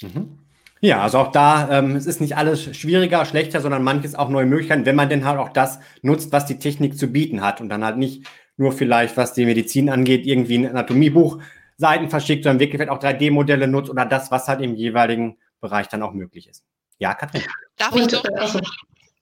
Mhm. 0.00 0.44
Ja, 0.80 1.02
also 1.02 1.18
auch 1.18 1.32
da, 1.32 1.78
ähm, 1.78 1.96
es 1.96 2.04
ist 2.04 2.20
nicht 2.20 2.36
alles 2.36 2.76
schwieriger, 2.76 3.24
schlechter, 3.24 3.62
sondern 3.62 3.82
manches 3.82 4.14
auch 4.14 4.28
neue 4.28 4.44
Möglichkeiten, 4.44 4.84
wenn 4.84 4.96
man 4.96 5.08
denn 5.08 5.24
halt 5.24 5.38
auch 5.38 5.48
das 5.48 5.78
nutzt, 6.02 6.30
was 6.30 6.44
die 6.44 6.58
Technik 6.58 6.98
zu 6.98 7.06
bieten 7.06 7.40
hat 7.40 7.62
und 7.62 7.70
dann 7.70 7.84
halt 7.84 7.96
nicht 7.96 8.26
nur 8.56 8.72
vielleicht, 8.72 9.16
was 9.16 9.32
die 9.32 9.44
Medizin 9.44 9.90
angeht, 9.90 10.26
irgendwie 10.26 10.58
ein 10.58 10.68
Anatomiebuch 10.68 11.38
Seiten 11.76 12.08
verschickt, 12.08 12.44
sondern 12.44 12.60
wirklich 12.60 12.88
auch 12.88 13.00
3D-Modelle 13.00 13.66
nutzt 13.66 13.90
oder 13.90 14.06
das, 14.06 14.30
was 14.30 14.46
halt 14.46 14.60
im 14.60 14.74
jeweiligen 14.74 15.38
Bereich 15.60 15.88
dann 15.88 16.02
auch 16.02 16.12
möglich 16.12 16.48
ist. 16.48 16.62
Ja, 16.98 17.14
Katrin. 17.14 17.42
Darf 17.76 17.96
ich 17.96 18.06
doch? 18.06 18.24
Also, 18.36 18.60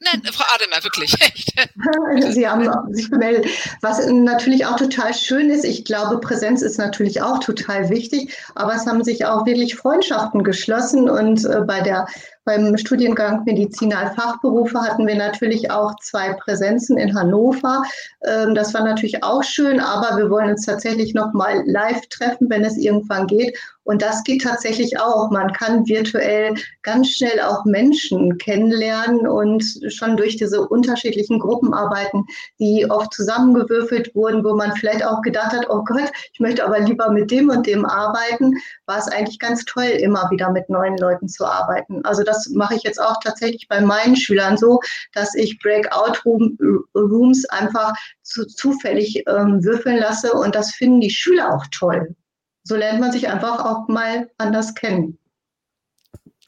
Nein, 0.05 0.21
Frau 0.33 0.45
Ademer, 0.55 0.83
wirklich. 0.83 1.13
Sie 2.35 2.49
haben 2.49 2.69
sich 2.93 3.09
gemeldet. 3.09 3.47
Was 3.83 4.05
natürlich 4.07 4.67
auch 4.67 4.77
total 4.77 5.15
schön 5.15 5.49
ist, 5.49 5.65
ich 5.65 5.85
glaube, 5.85 6.19
Präsenz 6.19 6.61
ist 6.63 6.79
natürlich 6.79 7.23
auch 7.23 7.39
total 7.39 7.89
wichtig, 7.89 8.37
aber 8.57 8.75
es 8.75 8.87
haben 8.87 9.05
sich 9.05 9.25
auch 9.27 9.47
wirklich 9.47 9.77
Freundschaften 9.77 10.43
geschlossen 10.43 11.09
und 11.09 11.45
äh, 11.45 11.61
bei 11.61 11.81
der 11.81 12.07
beim 12.45 12.77
Studiengang 12.77 13.45
Medizinalfachberufe 13.45 14.81
hatten 14.81 15.07
wir 15.07 15.17
natürlich 15.17 15.71
auch 15.71 15.95
zwei 16.03 16.33
Präsenzen 16.35 16.99
in 16.99 17.15
Hannover. 17.15 17.83
Ähm, 18.25 18.55
das 18.55 18.75
war 18.75 18.85
natürlich 18.85 19.23
auch 19.23 19.43
schön, 19.43 19.81
aber 19.81 20.17
wir 20.17 20.31
wollen 20.31 20.51
uns 20.51 20.67
tatsächlich 20.67 21.15
noch 21.15 21.33
mal 21.33 21.63
live 21.67 22.07
treffen, 22.09 22.51
wenn 22.51 22.65
es 22.65 22.77
irgendwann 22.77 23.27
geht. 23.27 23.57
Und 23.85 24.01
das 24.01 24.23
geht 24.23 24.43
tatsächlich 24.43 25.01
auch. 25.01 25.31
Man 25.31 25.53
kann 25.53 25.87
virtuell 25.89 26.55
ganz 26.83 27.11
schnell 27.11 27.41
auch 27.41 27.65
Menschen 27.65 28.39
kennenlernen 28.39 29.27
und 29.27 29.65
schon 29.89 30.17
durch 30.17 30.37
diese 30.37 30.69
unterschiedlichen 30.69 31.41
Gruppenarbeiten, 31.41 32.25
die 32.61 32.89
oft 32.89 33.13
zusammengewürfelt 33.13 34.15
wurden, 34.15 34.45
wo 34.45 34.55
man 34.55 34.73
vielleicht 34.77 35.05
auch 35.05 35.21
gedacht 35.23 35.53
hat, 35.53 35.67
oh 35.69 35.83
Gott, 35.85 36.13
ich 36.33 36.39
möchte 36.39 36.65
aber 36.65 36.79
lieber 36.81 37.11
mit 37.11 37.31
dem 37.31 37.49
und 37.49 37.67
dem 37.67 37.85
arbeiten, 37.85 38.55
war 38.87 38.99
es 38.99 39.09
eigentlich 39.09 39.41
ganz 39.41 39.65
toll, 39.65 39.85
immer 39.85 40.31
wieder 40.31 40.51
mit 40.53 40.69
neuen 40.69 40.97
Leuten 40.99 41.29
zu 41.29 41.45
arbeiten. 41.45 42.05
Also 42.05 42.23
das 42.33 42.49
mache 42.49 42.75
ich 42.75 42.83
jetzt 42.83 43.01
auch 43.01 43.19
tatsächlich 43.23 43.69
bei 43.69 43.81
meinen 43.81 44.17
Schülern 44.17 44.57
so, 44.57 44.81
dass 45.13 45.35
ich 45.35 45.59
Breakout-Rooms 45.59 47.45
einfach 47.47 47.93
zu, 48.23 48.47
zufällig 48.47 49.25
ähm, 49.29 49.63
würfeln 49.65 49.99
lasse 49.99 50.33
und 50.33 50.55
das 50.55 50.75
finden 50.75 51.01
die 51.01 51.11
Schüler 51.11 51.55
auch 51.55 51.67
toll. 51.71 52.15
So 52.65 52.77
lernt 52.77 53.01
man 53.01 53.13
sich 53.13 53.29
einfach 53.29 53.65
auch 53.65 53.89
mal 53.89 54.31
anders 54.39 54.75
kennen. 54.75 55.19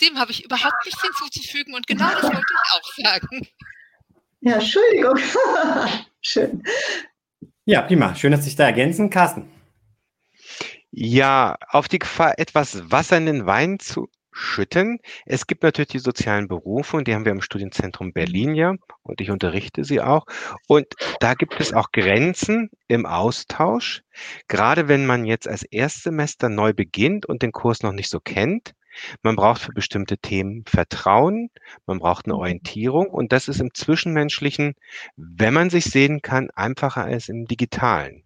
Dem 0.01 0.19
habe 0.19 0.33
ich 0.33 0.45
überhaupt 0.45 0.85
nichts 0.85 1.03
hinzuzufügen 1.03 1.75
und 1.75 1.87
genau 1.87 2.11
das 2.11 2.23
wollte 2.23 2.39
ich 2.39 2.73
auch 2.73 3.13
sagen. 3.13 3.49
Ja, 4.41 4.55
Entschuldigung. 4.55 5.19
Schön. 6.21 6.63
Ja, 7.65 7.83
prima. 7.83 8.15
Schön, 8.15 8.33
dass 8.33 8.45
sich 8.45 8.57
da 8.57 8.65
ergänzen. 8.65 9.09
Carsten. 9.09 9.49
Ja, 10.91 11.57
auf 11.69 11.89
die 11.89 11.99
Gefahr, 11.99 12.39
etwas 12.39 12.91
Wasser 12.91 13.17
in 13.17 13.27
den 13.27 13.47
Wein 13.47 13.79
zu 13.79 14.09
schütten. 14.35 14.99
Es 15.25 15.47
gibt 15.47 15.63
natürlich 15.63 15.89
die 15.89 15.99
sozialen 16.01 16.49
Berufe 16.49 16.97
und 16.97 17.09
die 17.09 17.15
haben 17.15 17.25
wir 17.25 17.33
im 17.33 17.41
Studienzentrum 17.41 18.13
Berlin 18.13 18.55
ja 18.55 18.75
und 19.03 19.21
ich 19.21 19.31
unterrichte 19.31 19.85
sie 19.85 20.01
auch. 20.01 20.27
Und 20.67 20.87
da 21.21 21.35
gibt 21.35 21.59
es 21.61 21.73
auch 21.73 21.93
Grenzen 21.93 22.71
im 22.89 23.07
Austausch. 23.07 24.03
Gerade 24.49 24.89
wenn 24.89 25.07
man 25.07 25.25
jetzt 25.25 25.49
als 25.49 25.63
Erstsemester 25.63 26.49
neu 26.49 26.73
beginnt 26.73 27.27
und 27.27 27.43
den 27.43 27.53
Kurs 27.53 27.83
noch 27.83 27.93
nicht 27.93 28.11
so 28.11 28.21
kennt. 28.21 28.75
Man 29.23 29.37
braucht 29.37 29.63
für 29.63 29.73
bestimmte 29.73 30.19
Themen 30.19 30.65
Vertrauen, 30.67 31.51
man 31.87 31.99
braucht 31.99 32.27
eine 32.27 32.37
Orientierung 32.37 33.09
und 33.09 33.33
das 33.33 33.49
ist 33.49 33.61
im 33.61 33.75
Zwischenmenschlichen, 33.75 34.75
wenn 35.17 35.55
man 35.55 35.71
sich 35.71 35.85
sehen 35.85 36.23
kann, 36.23 36.51
einfacher 36.51 37.05
als 37.05 37.29
im 37.29 37.47
Digitalen. 37.47 38.24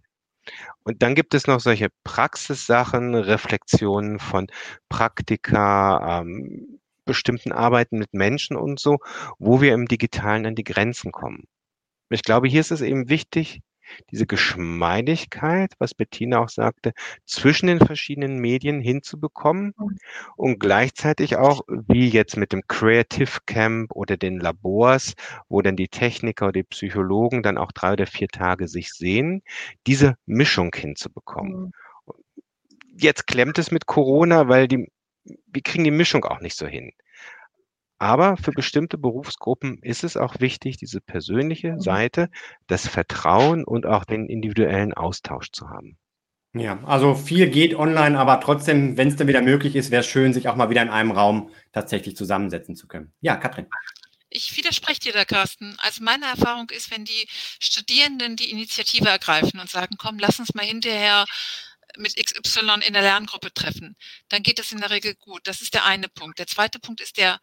Und 0.84 1.02
dann 1.02 1.14
gibt 1.14 1.34
es 1.34 1.46
noch 1.46 1.60
solche 1.60 1.88
Praxissachen, 2.04 3.14
Reflexionen 3.14 4.18
von 4.18 4.46
Praktika, 4.88 6.20
ähm, 6.20 6.80
bestimmten 7.04 7.52
Arbeiten 7.52 7.98
mit 7.98 8.12
Menschen 8.14 8.56
und 8.56 8.78
so, 8.80 8.98
wo 9.38 9.60
wir 9.60 9.74
im 9.74 9.86
Digitalen 9.86 10.46
an 10.46 10.54
die 10.54 10.64
Grenzen 10.64 11.10
kommen. 11.12 11.44
Ich 12.10 12.22
glaube, 12.22 12.48
hier 12.48 12.60
ist 12.60 12.70
es 12.70 12.80
eben 12.80 13.08
wichtig, 13.08 13.60
diese 14.10 14.26
Geschmeidigkeit, 14.26 15.72
was 15.78 15.94
Bettina 15.94 16.38
auch 16.40 16.48
sagte, 16.48 16.92
zwischen 17.24 17.66
den 17.66 17.78
verschiedenen 17.78 18.38
Medien 18.38 18.80
hinzubekommen 18.80 19.74
und 20.36 20.58
gleichzeitig 20.58 21.36
auch, 21.36 21.62
wie 21.68 22.08
jetzt 22.08 22.36
mit 22.36 22.52
dem 22.52 22.62
Creative 22.66 23.38
Camp 23.46 23.92
oder 23.92 24.16
den 24.16 24.40
Labors, 24.40 25.14
wo 25.48 25.62
dann 25.62 25.76
die 25.76 25.88
Techniker 25.88 26.46
oder 26.46 26.60
die 26.60 26.64
Psychologen 26.64 27.42
dann 27.42 27.58
auch 27.58 27.72
drei 27.72 27.92
oder 27.92 28.06
vier 28.06 28.28
Tage 28.28 28.68
sich 28.68 28.92
sehen, 28.92 29.42
diese 29.86 30.16
Mischung 30.26 30.74
hinzubekommen. 30.74 31.66
Mhm. 31.66 31.72
Jetzt 33.00 33.26
klemmt 33.26 33.58
es 33.58 33.70
mit 33.70 33.86
Corona, 33.86 34.48
weil 34.48 34.66
die, 34.66 34.90
wir 35.24 35.62
kriegen 35.62 35.84
die 35.84 35.90
Mischung 35.90 36.24
auch 36.24 36.40
nicht 36.40 36.56
so 36.56 36.66
hin. 36.66 36.92
Aber 37.98 38.36
für 38.36 38.52
bestimmte 38.52 38.96
Berufsgruppen 38.96 39.78
ist 39.82 40.04
es 40.04 40.16
auch 40.16 40.38
wichtig, 40.40 40.76
diese 40.76 41.00
persönliche 41.00 41.72
mhm. 41.72 41.80
Seite, 41.80 42.30
das 42.66 42.86
Vertrauen 42.86 43.64
und 43.64 43.86
auch 43.86 44.04
den 44.04 44.28
individuellen 44.28 44.94
Austausch 44.94 45.50
zu 45.50 45.68
haben. 45.68 45.98
Ja, 46.54 46.82
also 46.84 47.14
viel 47.14 47.50
geht 47.50 47.74
online, 47.74 48.18
aber 48.18 48.40
trotzdem, 48.40 48.96
wenn 48.96 49.08
es 49.08 49.16
dann 49.16 49.28
wieder 49.28 49.42
möglich 49.42 49.76
ist, 49.76 49.90
wäre 49.90 50.00
es 50.00 50.06
schön, 50.06 50.32
sich 50.32 50.48
auch 50.48 50.56
mal 50.56 50.70
wieder 50.70 50.82
in 50.82 50.88
einem 50.88 51.10
Raum 51.10 51.50
tatsächlich 51.72 52.16
zusammensetzen 52.16 52.74
zu 52.74 52.88
können. 52.88 53.12
Ja, 53.20 53.36
Katrin. 53.36 53.66
Ich 54.30 54.56
widerspreche 54.56 55.00
dir 55.00 55.12
da, 55.12 55.24
Carsten. 55.24 55.76
Also 55.78 56.02
meine 56.02 56.26
Erfahrung 56.26 56.68
ist, 56.70 56.90
wenn 56.90 57.04
die 57.04 57.28
Studierenden 57.60 58.36
die 58.36 58.50
Initiative 58.50 59.08
ergreifen 59.08 59.60
und 59.60 59.70
sagen, 59.70 59.96
komm, 59.98 60.18
lass 60.18 60.38
uns 60.38 60.54
mal 60.54 60.64
hinterher 60.64 61.26
mit 61.96 62.14
XY 62.16 62.86
in 62.86 62.92
der 62.92 63.02
Lerngruppe 63.02 63.52
treffen, 63.52 63.96
dann 64.28 64.42
geht 64.42 64.58
das 64.58 64.72
in 64.72 64.80
der 64.80 64.90
Regel 64.90 65.14
gut. 65.14 65.40
Das 65.44 65.60
ist 65.62 65.74
der 65.74 65.84
eine 65.84 66.08
Punkt. 66.08 66.38
Der 66.38 66.46
zweite 66.46 66.78
Punkt 66.78 67.00
ist 67.00 67.16
der 67.16 67.40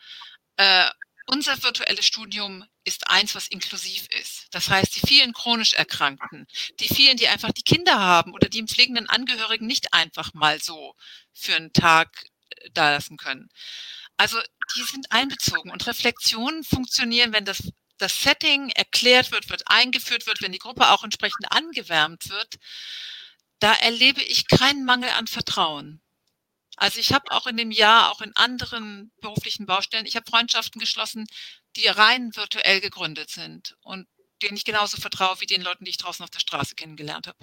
äh, 0.58 0.90
unser 1.28 1.62
virtuelles 1.64 2.06
Studium 2.06 2.66
ist 2.84 3.10
eins, 3.10 3.34
was 3.34 3.48
inklusiv 3.48 4.08
ist. 4.20 4.48
Das 4.52 4.70
heißt, 4.70 4.96
die 4.96 5.08
vielen 5.08 5.34
chronisch 5.34 5.74
Erkrankten, 5.74 6.46
die 6.80 6.88
vielen, 6.88 7.18
die 7.18 7.28
einfach 7.28 7.52
die 7.52 7.64
Kinder 7.64 8.00
haben 8.00 8.32
oder 8.34 8.48
die 8.48 8.60
im 8.60 8.68
pflegenden 8.68 9.10
Angehörigen 9.10 9.66
nicht 9.66 9.92
einfach 9.94 10.34
mal 10.34 10.62
so 10.62 10.94
für 11.34 11.56
einen 11.56 11.74
Tag 11.74 12.26
äh, 12.50 12.70
da 12.74 12.92
lassen 12.92 13.18
können. 13.18 13.50
Also 14.18 14.40
die 14.76 14.84
sind 14.84 15.12
einbezogen 15.12 15.72
und 15.72 15.86
Reflexionen 15.88 16.64
funktionieren, 16.64 17.34
wenn 17.34 17.46
das, 17.46 17.72
das 17.98 18.22
Setting 18.22 18.70
erklärt 18.70 19.32
wird, 19.32 19.50
wird 19.50 19.64
eingeführt 19.66 20.28
wird, 20.28 20.42
wenn 20.42 20.52
die 20.52 20.60
Gruppe 20.60 20.90
auch 20.90 21.04
entsprechend 21.04 21.52
angewärmt 21.52 22.30
wird. 22.30 22.56
Da 23.60 23.74
erlebe 23.74 24.22
ich 24.22 24.48
keinen 24.48 24.86
Mangel 24.86 25.10
an 25.10 25.28
Vertrauen. 25.28 26.02
Also 26.78 27.00
ich 27.00 27.14
habe 27.14 27.32
auch 27.32 27.48
in 27.48 27.58
dem 27.58 27.72
Jahr, 27.72 28.12
auch 28.12 28.22
in 28.22 28.32
anderen 28.36 29.12
beruflichen 29.22 29.66
Baustellen, 29.66 30.06
ich 30.06 30.16
habe 30.16 30.30
Freundschaften 30.30 30.80
geschlossen, 30.80 31.26
die 31.76 31.88
rein 31.88 32.32
virtuell 32.36 32.82
gegründet 32.82 33.30
sind 33.30 33.76
und 33.82 34.08
denen 34.42 34.58
ich 34.58 34.66
genauso 34.66 34.98
vertraue 34.98 35.40
wie 35.40 35.46
den 35.46 35.62
Leuten, 35.62 35.86
die 35.86 35.92
ich 35.92 35.98
draußen 35.98 36.24
auf 36.24 36.30
der 36.30 36.40
Straße 36.40 36.76
kennengelernt 36.76 37.28
habe. 37.28 37.38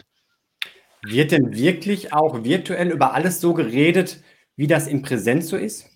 Wird 1.05 1.33
denn 1.33 1.55
wirklich 1.55 2.13
auch 2.13 2.45
virtuell 2.45 2.91
über 2.91 3.15
alles 3.15 3.41
so 3.41 3.55
geredet, 3.55 4.23
wie 4.57 4.67
das 4.67 4.87
in 4.87 5.03
Präsenz 5.03 5.49
so 5.49 5.57
ist? 5.57 5.87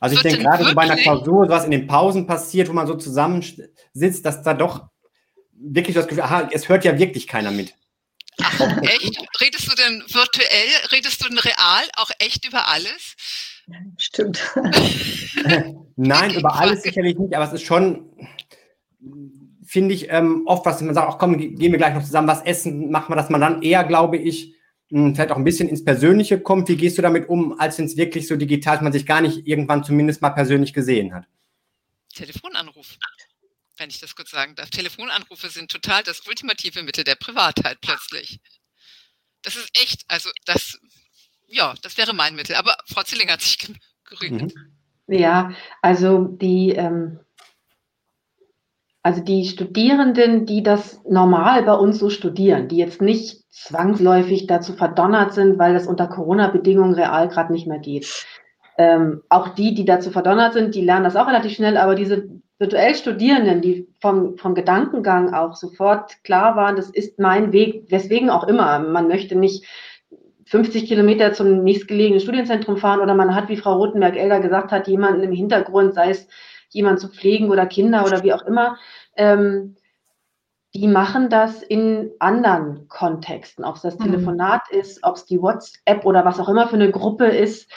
Also 0.00 0.16
ich 0.16 0.22
denke 0.22 0.42
gerade 0.42 0.64
so 0.64 0.74
bei 0.74 0.82
einer 0.82 0.96
Klausur, 0.96 1.48
was 1.48 1.64
in 1.64 1.70
den 1.70 1.86
Pausen 1.86 2.26
passiert, 2.26 2.68
wo 2.68 2.72
man 2.72 2.86
so 2.86 2.94
zusammensitzt, 2.94 4.24
dass 4.24 4.42
da 4.42 4.54
doch 4.54 4.88
wirklich 5.52 5.94
das 5.94 6.06
Gefühl, 6.06 6.24
aha, 6.24 6.48
es 6.52 6.68
hört 6.68 6.84
ja 6.84 6.98
wirklich 6.98 7.26
keiner 7.26 7.50
mit. 7.50 7.74
Ach, 8.42 8.60
echt? 8.82 9.18
Redest 9.40 9.70
du 9.70 9.76
denn 9.76 10.02
virtuell, 10.08 10.68
redest 10.92 11.24
du 11.24 11.28
denn 11.28 11.38
real 11.38 11.84
auch 11.96 12.10
echt 12.18 12.46
über 12.46 12.68
alles? 12.68 13.14
Stimmt. 13.96 14.42
Nein, 15.96 16.34
über 16.34 16.54
alles 16.54 16.82
sicherlich 16.82 17.16
nicht, 17.16 17.34
aber 17.34 17.46
es 17.46 17.52
ist 17.52 17.64
schon, 17.64 18.10
finde 19.64 19.94
ich, 19.94 20.10
ähm, 20.10 20.42
oft, 20.46 20.66
was 20.66 20.80
man 20.82 20.94
sagt, 20.94 21.08
ach 21.08 21.18
komm, 21.18 21.38
gehen 21.38 21.72
wir 21.72 21.78
gleich 21.78 21.94
noch 21.94 22.04
zusammen 22.04 22.28
was 22.28 22.42
essen, 22.42 22.90
macht 22.90 23.08
man, 23.08 23.16
dass 23.16 23.30
man 23.30 23.40
dann 23.40 23.62
eher, 23.62 23.84
glaube 23.84 24.16
ich, 24.16 24.54
hm, 24.90 25.14
vielleicht 25.14 25.30
auch 25.30 25.36
ein 25.36 25.44
bisschen 25.44 25.68
ins 25.68 25.84
Persönliche 25.84 26.40
kommt. 26.40 26.68
Wie 26.68 26.76
gehst 26.76 26.98
du 26.98 27.02
damit 27.02 27.28
um, 27.28 27.58
als 27.58 27.78
wenn 27.78 27.86
es 27.86 27.96
wirklich 27.96 28.26
so 28.26 28.36
digital 28.36 28.76
ist, 28.76 28.82
man 28.82 28.92
sich 28.92 29.06
gar 29.06 29.20
nicht 29.20 29.46
irgendwann 29.46 29.84
zumindest 29.84 30.20
mal 30.22 30.30
persönlich 30.30 30.72
gesehen 30.72 31.14
hat? 31.14 31.24
Telefonanruf 32.14 32.96
wenn 33.76 33.90
ich 33.90 34.00
das 34.00 34.14
kurz 34.14 34.30
sagen 34.30 34.54
darf. 34.54 34.70
Telefonanrufe 34.70 35.48
sind 35.48 35.70
total 35.70 36.02
das 36.02 36.26
ultimative 36.26 36.82
Mittel 36.82 37.04
der 37.04 37.16
Privatheit 37.16 37.78
plötzlich. 37.80 38.40
Das 39.42 39.56
ist 39.56 39.70
echt, 39.80 40.04
also 40.08 40.30
das, 40.46 40.78
ja, 41.46 41.74
das 41.82 41.98
wäre 41.98 42.14
mein 42.14 42.34
Mittel. 42.34 42.56
Aber 42.56 42.76
Frau 42.86 43.02
Zilling 43.02 43.30
hat 43.30 43.42
sich 43.42 43.58
gerügt. 44.04 44.32
Mhm. 44.32 44.52
Ja, 45.06 45.52
also 45.82 46.24
die, 46.24 46.70
ähm, 46.70 47.20
also 49.02 49.22
die 49.22 49.46
Studierenden, 49.46 50.46
die 50.46 50.62
das 50.62 51.02
normal 51.04 51.62
bei 51.64 51.74
uns 51.74 51.98
so 51.98 52.08
studieren, 52.08 52.68
die 52.68 52.78
jetzt 52.78 53.02
nicht 53.02 53.44
zwangsläufig 53.50 54.46
dazu 54.46 54.72
verdonnert 54.72 55.34
sind, 55.34 55.58
weil 55.58 55.74
das 55.74 55.86
unter 55.86 56.06
Corona-Bedingungen 56.06 56.94
real 56.94 57.28
gerade 57.28 57.52
nicht 57.52 57.66
mehr 57.66 57.80
geht. 57.80 58.26
Ähm, 58.78 59.22
auch 59.28 59.50
die, 59.50 59.74
die 59.74 59.84
dazu 59.84 60.10
verdonnert 60.10 60.54
sind, 60.54 60.74
die 60.74 60.80
lernen 60.80 61.04
das 61.04 61.16
auch 61.16 61.28
relativ 61.28 61.52
schnell, 61.52 61.76
aber 61.76 61.94
diese 61.94 62.26
virtuell 62.58 62.94
Studierenden, 62.94 63.60
die 63.60 63.88
vom, 64.00 64.38
vom 64.38 64.54
Gedankengang 64.54 65.34
auch 65.34 65.56
sofort 65.56 66.22
klar 66.22 66.56
waren, 66.56 66.76
das 66.76 66.90
ist 66.90 67.18
mein 67.18 67.52
Weg, 67.52 67.90
weswegen 67.90 68.30
auch 68.30 68.46
immer. 68.46 68.78
Man 68.78 69.08
möchte 69.08 69.36
nicht 69.36 69.64
50 70.46 70.86
Kilometer 70.86 71.32
zum 71.32 71.64
nächstgelegenen 71.64 72.20
Studienzentrum 72.20 72.76
fahren 72.76 73.00
oder 73.00 73.14
man 73.14 73.34
hat, 73.34 73.48
wie 73.48 73.56
Frau 73.56 73.74
Rotenberg-Elder 73.76 74.40
gesagt 74.40 74.72
hat, 74.72 74.88
jemanden 74.88 75.22
im 75.22 75.32
Hintergrund, 75.32 75.94
sei 75.94 76.10
es 76.10 76.28
jemand 76.68 77.00
zu 77.00 77.08
pflegen 77.08 77.50
oder 77.50 77.66
Kinder 77.66 78.04
oder 78.04 78.22
wie 78.22 78.32
auch 78.32 78.42
immer. 78.42 78.76
Ähm, 79.16 79.76
die 80.74 80.88
machen 80.88 81.30
das 81.30 81.62
in 81.62 82.10
anderen 82.18 82.88
Kontexten, 82.88 83.64
ob 83.64 83.76
es 83.76 83.82
das 83.82 83.98
mhm. 83.98 84.04
Telefonat 84.04 84.68
ist, 84.70 85.04
ob 85.04 85.14
es 85.14 85.24
die 85.24 85.40
WhatsApp 85.40 86.04
oder 86.04 86.24
was 86.24 86.40
auch 86.40 86.48
immer 86.48 86.66
für 86.66 86.74
eine 86.74 86.90
Gruppe 86.90 87.26
ist, 87.26 87.70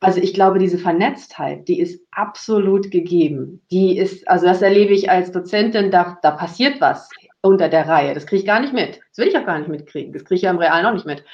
also 0.00 0.20
ich 0.20 0.34
glaube, 0.34 0.58
diese 0.58 0.78
Vernetztheit, 0.78 1.68
die 1.68 1.80
ist 1.80 2.00
absolut 2.10 2.90
gegeben. 2.90 3.62
Die 3.70 3.96
ist, 3.98 4.28
also 4.28 4.46
das 4.46 4.62
erlebe 4.62 4.92
ich 4.92 5.10
als 5.10 5.32
Dozentin, 5.32 5.90
da, 5.90 6.18
da 6.22 6.30
passiert 6.30 6.80
was 6.80 7.08
unter 7.42 7.68
der 7.68 7.88
Reihe. 7.88 8.14
Das 8.14 8.26
kriege 8.26 8.40
ich 8.40 8.46
gar 8.46 8.60
nicht 8.60 8.72
mit. 8.72 9.00
Das 9.10 9.18
will 9.18 9.28
ich 9.28 9.38
auch 9.38 9.46
gar 9.46 9.58
nicht 9.58 9.68
mitkriegen. 9.68 10.12
Das 10.12 10.24
kriege 10.24 10.36
ich 10.36 10.42
ja 10.42 10.50
im 10.50 10.58
Real 10.58 10.82
noch 10.82 10.92
nicht 10.92 11.06
mit. 11.06 11.24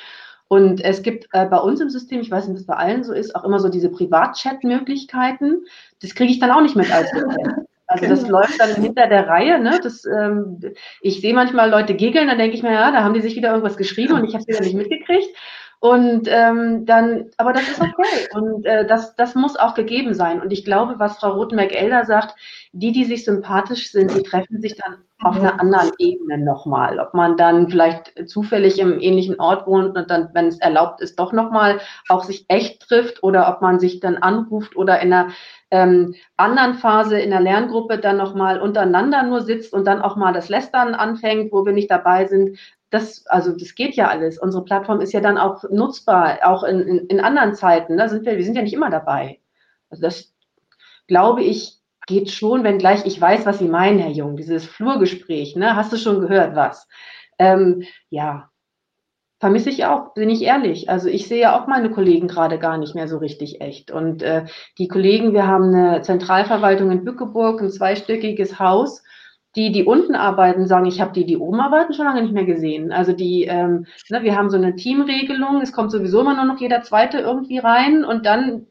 Und 0.48 0.84
es 0.84 1.02
gibt 1.02 1.28
äh, 1.32 1.46
bei 1.46 1.56
uns 1.56 1.80
im 1.80 1.88
System, 1.88 2.20
ich 2.20 2.30
weiß 2.30 2.46
nicht, 2.46 2.56
ob 2.56 2.60
es 2.60 2.66
bei 2.66 2.76
allen 2.76 3.04
so 3.04 3.14
ist, 3.14 3.34
auch 3.34 3.44
immer 3.44 3.58
so 3.58 3.70
diese 3.70 3.90
Privatchat-Möglichkeiten. 3.90 5.64
Das 6.02 6.14
kriege 6.14 6.30
ich 6.30 6.40
dann 6.40 6.50
auch 6.50 6.60
nicht 6.60 6.76
mit 6.76 6.92
als 6.92 7.10
Dozent. 7.10 7.66
Also 7.86 8.06
das 8.06 8.24
genau. 8.24 8.40
läuft 8.40 8.60
dann 8.60 8.74
hinter 8.74 9.06
der 9.06 9.28
Reihe. 9.28 9.60
Ne? 9.60 9.80
Das, 9.82 10.04
ähm, 10.04 10.60
ich 11.00 11.20
sehe 11.20 11.34
manchmal 11.34 11.70
Leute 11.70 11.94
giggeln, 11.94 12.28
dann 12.28 12.38
denke 12.38 12.56
ich 12.56 12.62
mir, 12.62 12.72
ja, 12.72 12.90
da 12.90 13.02
haben 13.02 13.14
die 13.14 13.20
sich 13.20 13.36
wieder 13.36 13.50
irgendwas 13.50 13.76
geschrieben 13.76 14.14
und 14.14 14.24
ich 14.24 14.34
habe 14.34 14.44
es 14.46 14.48
wieder 14.48 14.60
nicht 14.60 14.76
mitgekriegt. 14.76 15.28
Und 15.82 16.28
ähm, 16.30 16.86
dann, 16.86 17.30
aber 17.38 17.52
das 17.52 17.68
ist 17.68 17.80
okay. 17.80 18.28
Und 18.34 18.64
äh, 18.64 18.86
das, 18.86 19.16
das 19.16 19.34
muss 19.34 19.56
auch 19.56 19.74
gegeben 19.74 20.14
sein. 20.14 20.40
Und 20.40 20.52
ich 20.52 20.64
glaube, 20.64 21.00
was 21.00 21.18
Frau 21.18 21.32
Rotenberg-Elder 21.32 22.04
sagt, 22.04 22.36
die, 22.70 22.92
die 22.92 23.04
sich 23.04 23.24
sympathisch 23.24 23.90
sind, 23.90 24.16
die 24.16 24.22
treffen 24.22 24.60
sich 24.60 24.76
dann 24.76 24.98
auf 25.24 25.34
einer 25.34 25.60
anderen 25.60 25.90
Ebene 25.98 26.38
nochmal. 26.38 27.00
Ob 27.00 27.14
man 27.14 27.36
dann 27.36 27.68
vielleicht 27.68 28.28
zufällig 28.28 28.78
im 28.78 29.00
ähnlichen 29.00 29.40
Ort 29.40 29.66
wohnt 29.66 29.96
und 29.96 30.08
dann, 30.08 30.28
wenn 30.34 30.46
es 30.46 30.60
erlaubt 30.60 31.00
ist, 31.00 31.18
doch 31.18 31.32
nochmal 31.32 31.80
auch 32.08 32.22
sich 32.22 32.44
echt 32.46 32.82
trifft 32.82 33.24
oder 33.24 33.48
ob 33.48 33.60
man 33.60 33.80
sich 33.80 33.98
dann 33.98 34.18
anruft 34.18 34.76
oder 34.76 35.00
in 35.00 35.12
einer 35.12 35.32
ähm, 35.72 36.14
anderen 36.36 36.74
Phase 36.74 37.18
in 37.18 37.30
der 37.30 37.40
Lerngruppe 37.40 37.98
dann 37.98 38.18
nochmal 38.18 38.60
untereinander 38.60 39.24
nur 39.24 39.40
sitzt 39.40 39.72
und 39.72 39.84
dann 39.84 40.00
auch 40.00 40.14
mal 40.14 40.32
das 40.32 40.48
Lästern 40.48 40.94
anfängt, 40.94 41.52
wo 41.52 41.66
wir 41.66 41.72
nicht 41.72 41.90
dabei 41.90 42.28
sind 42.28 42.56
das, 42.92 43.26
also 43.26 43.52
das 43.56 43.74
geht 43.74 43.94
ja 43.94 44.08
alles. 44.08 44.38
Unsere 44.38 44.64
Plattform 44.64 45.00
ist 45.00 45.12
ja 45.12 45.20
dann 45.20 45.38
auch 45.38 45.64
nutzbar, 45.70 46.38
auch 46.44 46.62
in, 46.62 46.80
in, 46.80 46.98
in 47.06 47.20
anderen 47.20 47.54
Zeiten. 47.54 47.96
Da 47.96 48.08
sind 48.08 48.26
wir, 48.26 48.36
wir 48.36 48.44
sind 48.44 48.54
ja 48.54 48.62
nicht 48.62 48.74
immer 48.74 48.90
dabei. 48.90 49.40
Also 49.88 50.02
das 50.02 50.32
glaube 51.08 51.42
ich 51.42 51.78
geht 52.06 52.30
schon, 52.30 52.64
wenngleich 52.64 53.06
ich 53.06 53.18
weiß, 53.18 53.46
was 53.46 53.58
Sie 53.60 53.68
meinen, 53.68 53.98
Herr 53.98 54.10
Jung. 54.10 54.36
Dieses 54.36 54.66
Flurgespräch, 54.66 55.56
ne? 55.56 55.74
Hast 55.74 55.92
du 55.92 55.96
schon 55.96 56.20
gehört, 56.20 56.54
was? 56.54 56.86
Ähm, 57.38 57.84
ja, 58.10 58.50
vermisse 59.38 59.70
ich 59.70 59.86
auch, 59.86 60.12
bin 60.12 60.28
ich 60.28 60.42
ehrlich. 60.42 60.90
Also 60.90 61.08
ich 61.08 61.28
sehe 61.28 61.40
ja 61.40 61.58
auch 61.58 61.66
meine 61.66 61.90
Kollegen 61.90 62.28
gerade 62.28 62.58
gar 62.58 62.76
nicht 62.76 62.94
mehr 62.94 63.08
so 63.08 63.16
richtig 63.18 63.62
echt. 63.62 63.90
Und 63.90 64.22
äh, 64.22 64.44
die 64.76 64.88
Kollegen, 64.88 65.32
wir 65.32 65.46
haben 65.46 65.74
eine 65.74 66.02
Zentralverwaltung 66.02 66.90
in 66.90 67.04
Bückeburg, 67.04 67.62
ein 67.62 67.70
zweistöckiges 67.70 68.58
Haus 68.58 69.02
die, 69.56 69.70
die 69.70 69.84
unten 69.84 70.14
arbeiten, 70.14 70.66
sagen, 70.66 70.86
ich 70.86 71.00
habe 71.00 71.12
die, 71.12 71.26
die 71.26 71.36
oben 71.36 71.60
arbeiten, 71.60 71.92
schon 71.92 72.06
lange 72.06 72.22
nicht 72.22 72.32
mehr 72.32 72.44
gesehen. 72.44 72.92
Also 72.92 73.12
die, 73.12 73.44
ähm, 73.44 73.86
ne, 74.08 74.22
wir 74.22 74.36
haben 74.36 74.50
so 74.50 74.56
eine 74.56 74.76
Teamregelung, 74.76 75.60
es 75.60 75.72
kommt 75.72 75.90
sowieso 75.90 76.20
immer 76.20 76.34
nur 76.34 76.46
noch 76.46 76.60
jeder 76.60 76.82
Zweite 76.82 77.18
irgendwie 77.18 77.58
rein 77.58 78.04
und 78.04 78.24
dann 78.24 78.66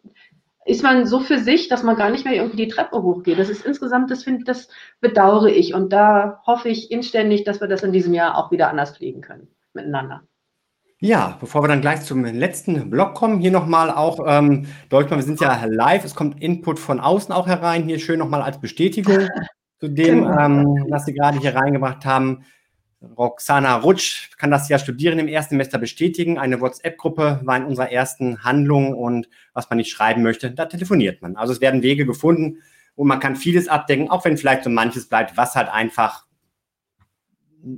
ist 0.65 0.83
man 0.83 1.05
so 1.05 1.19
für 1.19 1.39
sich, 1.39 1.69
dass 1.69 1.83
man 1.83 1.95
gar 1.95 2.09
nicht 2.09 2.25
mehr 2.25 2.35
irgendwie 2.35 2.65
die 2.65 2.67
Treppe 2.67 3.01
hochgeht. 3.01 3.39
Das 3.39 3.49
ist 3.49 3.65
insgesamt, 3.65 4.11
das 4.11 4.23
finde 4.23 4.43
das 4.43 4.69
bedauere 4.99 5.47
ich 5.47 5.73
und 5.73 5.91
da 5.91 6.41
hoffe 6.45 6.69
ich 6.69 6.91
inständig, 6.91 7.43
dass 7.43 7.61
wir 7.61 7.67
das 7.67 7.83
in 7.83 7.91
diesem 7.91 8.13
Jahr 8.13 8.37
auch 8.37 8.51
wieder 8.51 8.69
anders 8.69 8.95
pflegen 8.95 9.21
können 9.21 9.47
miteinander. 9.73 10.21
Ja, 10.99 11.37
bevor 11.39 11.63
wir 11.63 11.67
dann 11.67 11.81
gleich 11.81 12.01
zum 12.01 12.23
letzten 12.23 12.91
Block 12.91 13.15
kommen, 13.15 13.39
hier 13.39 13.49
nochmal 13.49 13.89
auch 13.89 14.19
ähm, 14.27 14.67
Deutschland, 14.89 15.21
wir 15.21 15.25
sind 15.25 15.41
ja 15.41 15.65
live, 15.65 16.05
es 16.05 16.13
kommt 16.13 16.39
Input 16.43 16.77
von 16.77 16.99
außen 16.99 17.33
auch 17.33 17.47
herein, 17.47 17.83
hier 17.85 17.97
schön 17.97 18.19
nochmal 18.19 18.43
als 18.43 18.59
Bestätigung 18.59 19.27
zu 19.81 19.87
dem, 19.87 20.23
genau. 20.23 20.39
ähm, 20.39 20.85
was 20.89 21.05
Sie 21.05 21.13
gerade 21.13 21.39
hier 21.39 21.55
reingebracht 21.55 22.05
haben. 22.05 22.45
Roxana 23.17 23.77
Rutsch 23.77 24.29
kann 24.37 24.51
das 24.51 24.69
ja 24.69 24.77
studieren 24.77 25.17
im 25.17 25.27
ersten 25.27 25.55
Semester 25.55 25.79
bestätigen. 25.79 26.37
Eine 26.37 26.61
WhatsApp-Gruppe 26.61 27.41
war 27.43 27.57
in 27.57 27.65
unserer 27.65 27.91
ersten 27.91 28.43
Handlung 28.43 28.93
und 28.93 29.27
was 29.53 29.71
man 29.71 29.77
nicht 29.77 29.89
schreiben 29.89 30.21
möchte, 30.21 30.51
da 30.51 30.67
telefoniert 30.67 31.23
man. 31.23 31.35
Also 31.35 31.51
es 31.51 31.61
werden 31.61 31.81
Wege 31.81 32.05
gefunden 32.05 32.59
und 32.93 33.07
man 33.07 33.19
kann 33.19 33.35
vieles 33.35 33.67
abdecken, 33.67 34.11
auch 34.11 34.23
wenn 34.23 34.37
vielleicht 34.37 34.63
so 34.63 34.69
manches 34.69 35.09
bleibt, 35.09 35.35
was 35.35 35.55
halt 35.55 35.69
einfach 35.69 36.27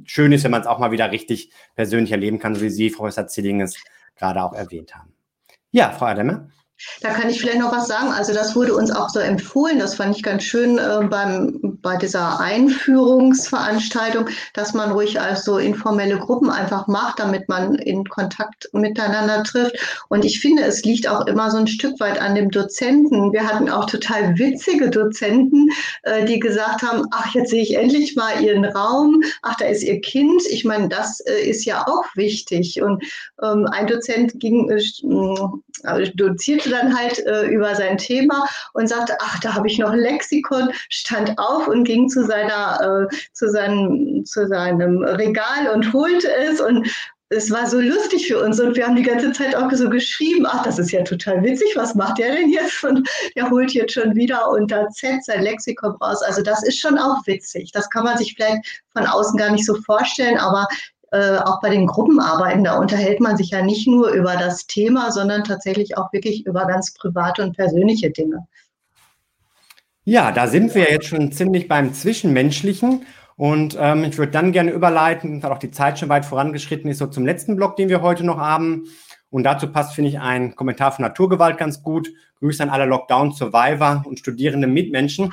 schön 0.03 0.33
ist, 0.33 0.43
wenn 0.43 0.51
man 0.51 0.61
es 0.61 0.67
auch 0.67 0.79
mal 0.79 0.91
wieder 0.91 1.09
richtig 1.11 1.51
persönlich 1.75 2.11
erleben 2.11 2.39
kann, 2.39 2.53
so 2.55 2.61
wie 2.61 2.69
Sie, 2.69 2.89
Frau 2.89 3.09
Zilling, 3.09 3.61
es 3.61 3.81
gerade 4.17 4.43
auch 4.43 4.53
erwähnt 4.53 4.93
haben. 4.93 5.13
Ja, 5.71 5.91
Frau 5.91 6.07
Ademmer. 6.07 6.49
Da 7.01 7.09
kann 7.09 7.29
ich 7.29 7.39
vielleicht 7.39 7.59
noch 7.59 7.71
was 7.71 7.87
sagen. 7.87 8.09
Also 8.09 8.33
das 8.33 8.55
wurde 8.55 8.75
uns 8.75 8.91
auch 8.91 9.09
so 9.09 9.19
empfohlen. 9.19 9.79
Das 9.79 9.95
fand 9.95 10.15
ich 10.15 10.23
ganz 10.23 10.43
schön 10.43 10.77
äh, 10.77 11.05
beim, 11.09 11.59
bei 11.81 11.97
dieser 11.97 12.39
Einführungsveranstaltung, 12.39 14.27
dass 14.53 14.73
man 14.73 14.91
ruhig 14.91 15.19
als 15.19 15.45
so 15.45 15.57
informelle 15.57 16.17
Gruppen 16.17 16.49
einfach 16.49 16.87
macht, 16.87 17.19
damit 17.19 17.49
man 17.49 17.75
in 17.75 18.05
Kontakt 18.05 18.69
miteinander 18.73 19.43
trifft. 19.43 20.05
Und 20.09 20.25
ich 20.25 20.39
finde, 20.39 20.63
es 20.63 20.83
liegt 20.83 21.07
auch 21.07 21.25
immer 21.27 21.51
so 21.51 21.57
ein 21.57 21.67
Stück 21.67 21.99
weit 21.99 22.21
an 22.21 22.35
dem 22.35 22.51
Dozenten. 22.51 23.31
Wir 23.33 23.47
hatten 23.47 23.69
auch 23.69 23.85
total 23.85 24.37
witzige 24.37 24.89
Dozenten, 24.89 25.69
äh, 26.03 26.25
die 26.25 26.39
gesagt 26.39 26.81
haben, 26.81 27.05
ach, 27.11 27.33
jetzt 27.33 27.49
sehe 27.49 27.63
ich 27.63 27.75
endlich 27.75 28.15
mal 28.15 28.41
ihren 28.41 28.65
Raum. 28.65 29.21
Ach, 29.41 29.55
da 29.57 29.65
ist 29.65 29.83
ihr 29.83 30.01
Kind. 30.01 30.41
Ich 30.49 30.65
meine, 30.65 30.89
das 30.89 31.19
äh, 31.21 31.49
ist 31.49 31.65
ja 31.65 31.85
auch 31.87 32.05
wichtig. 32.15 32.81
Und 32.81 33.03
ähm, 33.41 33.67
ein 33.71 33.87
Dozent 33.87 34.39
ging, 34.39 34.69
äh, 34.69 34.81
äh 35.83 36.11
dozierte 36.15 36.72
dann 36.73 36.97
halt 36.97 37.19
äh, 37.25 37.45
über 37.45 37.75
sein 37.75 37.97
Thema 37.97 38.45
und 38.73 38.87
sagte, 38.87 39.17
ach, 39.21 39.39
da 39.39 39.53
habe 39.53 39.67
ich 39.67 39.79
noch 39.79 39.93
Lexikon, 39.93 40.71
stand 40.89 41.37
auf 41.37 41.67
und 41.67 41.83
ging 41.85 42.09
zu 42.09 42.25
seiner, 42.25 43.07
äh, 43.11 43.15
zu 43.33 43.49
seinem, 43.49 44.25
zu 44.25 44.47
seinem 44.47 45.03
Regal 45.03 45.69
und 45.73 45.93
holte 45.93 46.29
es 46.33 46.59
und 46.59 46.87
es 47.35 47.51
war 47.51 47.67
so 47.67 47.79
lustig 47.79 48.27
für 48.27 48.43
uns 48.43 48.59
und 48.59 48.75
wir 48.75 48.85
haben 48.85 48.95
die 48.95 49.03
ganze 49.03 49.31
Zeit 49.31 49.55
auch 49.55 49.71
so 49.71 49.89
geschrieben, 49.89 50.45
ach, 50.47 50.63
das 50.63 50.79
ist 50.79 50.91
ja 50.91 51.03
total 51.03 51.43
witzig, 51.43 51.73
was 51.75 51.95
macht 51.95 52.19
der 52.19 52.35
denn 52.35 52.49
jetzt? 52.49 52.83
Und 52.83 53.09
der 53.35 53.49
holt 53.49 53.71
jetzt 53.71 53.93
schon 53.93 54.15
wieder 54.15 54.49
unter 54.49 54.87
Z 54.89 55.23
sein 55.23 55.43
Lexikon 55.43 55.95
raus. 55.95 56.21
Also 56.21 56.41
das 56.41 56.63
ist 56.63 56.79
schon 56.79 56.97
auch 56.97 57.25
witzig. 57.25 57.71
Das 57.71 57.89
kann 57.89 58.03
man 58.03 58.17
sich 58.17 58.35
vielleicht 58.35 58.83
von 58.93 59.05
außen 59.05 59.37
gar 59.37 59.51
nicht 59.51 59.65
so 59.65 59.75
vorstellen, 59.81 60.37
aber 60.37 60.67
äh, 61.13 61.37
auch 61.37 61.61
bei 61.61 61.69
den 61.69 61.85
Gruppenarbeiten, 61.85 62.63
da 62.63 62.79
unterhält 62.79 63.19
man 63.19 63.37
sich 63.37 63.51
ja 63.51 63.61
nicht 63.61 63.87
nur 63.87 64.09
über 64.09 64.35
das 64.35 64.65
Thema, 64.65 65.11
sondern 65.11 65.43
tatsächlich 65.43 65.95
auch 65.95 66.11
wirklich 66.11 66.47
über 66.47 66.65
ganz 66.65 66.91
private 66.91 67.43
und 67.43 67.55
persönliche 67.55 68.09
Dinge. 68.09 68.47
Ja, 70.05 70.31
da 70.31 70.47
sind 70.47 70.73
wir 70.73 70.89
jetzt 70.89 71.05
schon 71.05 71.31
ziemlich 71.31 71.67
beim 71.67 71.93
Zwischenmenschlichen. 71.93 73.05
Und 73.35 73.77
ähm, 73.79 74.03
ich 74.03 74.17
würde 74.17 74.31
dann 74.31 74.51
gerne 74.51 74.71
überleiten, 74.71 75.43
weil 75.43 75.51
auch 75.51 75.59
die 75.59 75.69
Zeit 75.69 75.99
schon 75.99 76.09
weit 76.09 76.25
vorangeschritten 76.25 76.89
ist, 76.89 76.97
so 76.97 77.05
zum 77.05 77.25
letzten 77.27 77.55
Block, 77.55 77.75
den 77.75 77.89
wir 77.89 78.01
heute 78.01 78.23
noch 78.23 78.37
haben. 78.37 78.85
Und 79.29 79.43
dazu 79.43 79.71
passt, 79.71 79.93
finde 79.93 80.09
ich, 80.09 80.19
ein 80.19 80.55
Kommentar 80.55 80.93
von 80.93 81.03
Naturgewalt 81.03 81.59
ganz 81.59 81.83
gut. 81.83 82.09
Grüße 82.39 82.63
an 82.63 82.69
alle 82.69 82.85
Lockdown-Survivor 82.85 84.03
und 84.07 84.17
studierende 84.17 84.67
Mitmenschen, 84.67 85.31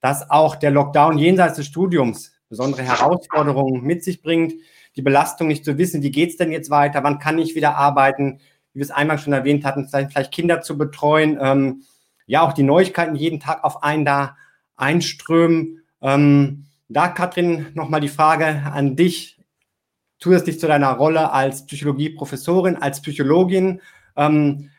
dass 0.00 0.30
auch 0.30 0.56
der 0.56 0.70
Lockdown 0.70 1.18
jenseits 1.18 1.56
des 1.56 1.66
Studiums 1.66 2.32
besondere 2.48 2.82
Herausforderungen 2.82 3.82
mit 3.82 4.02
sich 4.02 4.22
bringt. 4.22 4.54
Die 4.98 5.02
Belastung 5.02 5.46
nicht 5.46 5.64
zu 5.64 5.78
wissen, 5.78 6.02
wie 6.02 6.10
geht 6.10 6.30
es 6.30 6.36
denn 6.36 6.50
jetzt 6.50 6.70
weiter, 6.70 7.04
wann 7.04 7.20
kann 7.20 7.38
ich 7.38 7.54
wieder 7.54 7.76
arbeiten, 7.76 8.40
wie 8.72 8.80
wir 8.80 8.82
es 8.82 8.90
einmal 8.90 9.16
schon 9.20 9.32
erwähnt 9.32 9.64
hatten, 9.64 9.86
vielleicht 9.88 10.32
Kinder 10.32 10.60
zu 10.60 10.76
betreuen. 10.76 11.38
Ähm, 11.40 11.82
ja, 12.26 12.42
auch 12.42 12.52
die 12.52 12.64
Neuigkeiten 12.64 13.14
jeden 13.14 13.38
Tag 13.38 13.62
auf 13.62 13.84
einen 13.84 14.04
da 14.04 14.36
einströmen. 14.74 15.82
Ähm, 16.02 16.64
da, 16.88 17.06
Katrin, 17.06 17.66
nochmal 17.74 18.00
die 18.00 18.08
Frage 18.08 18.64
an 18.72 18.96
dich, 18.96 19.38
zusätzlich 20.18 20.58
zu 20.58 20.66
deiner 20.66 20.90
Rolle 20.90 21.30
als 21.32 21.64
Psychologieprofessorin, 21.66 22.74
als 22.74 23.00
Psychologin. 23.00 23.80
Ähm, 24.16 24.70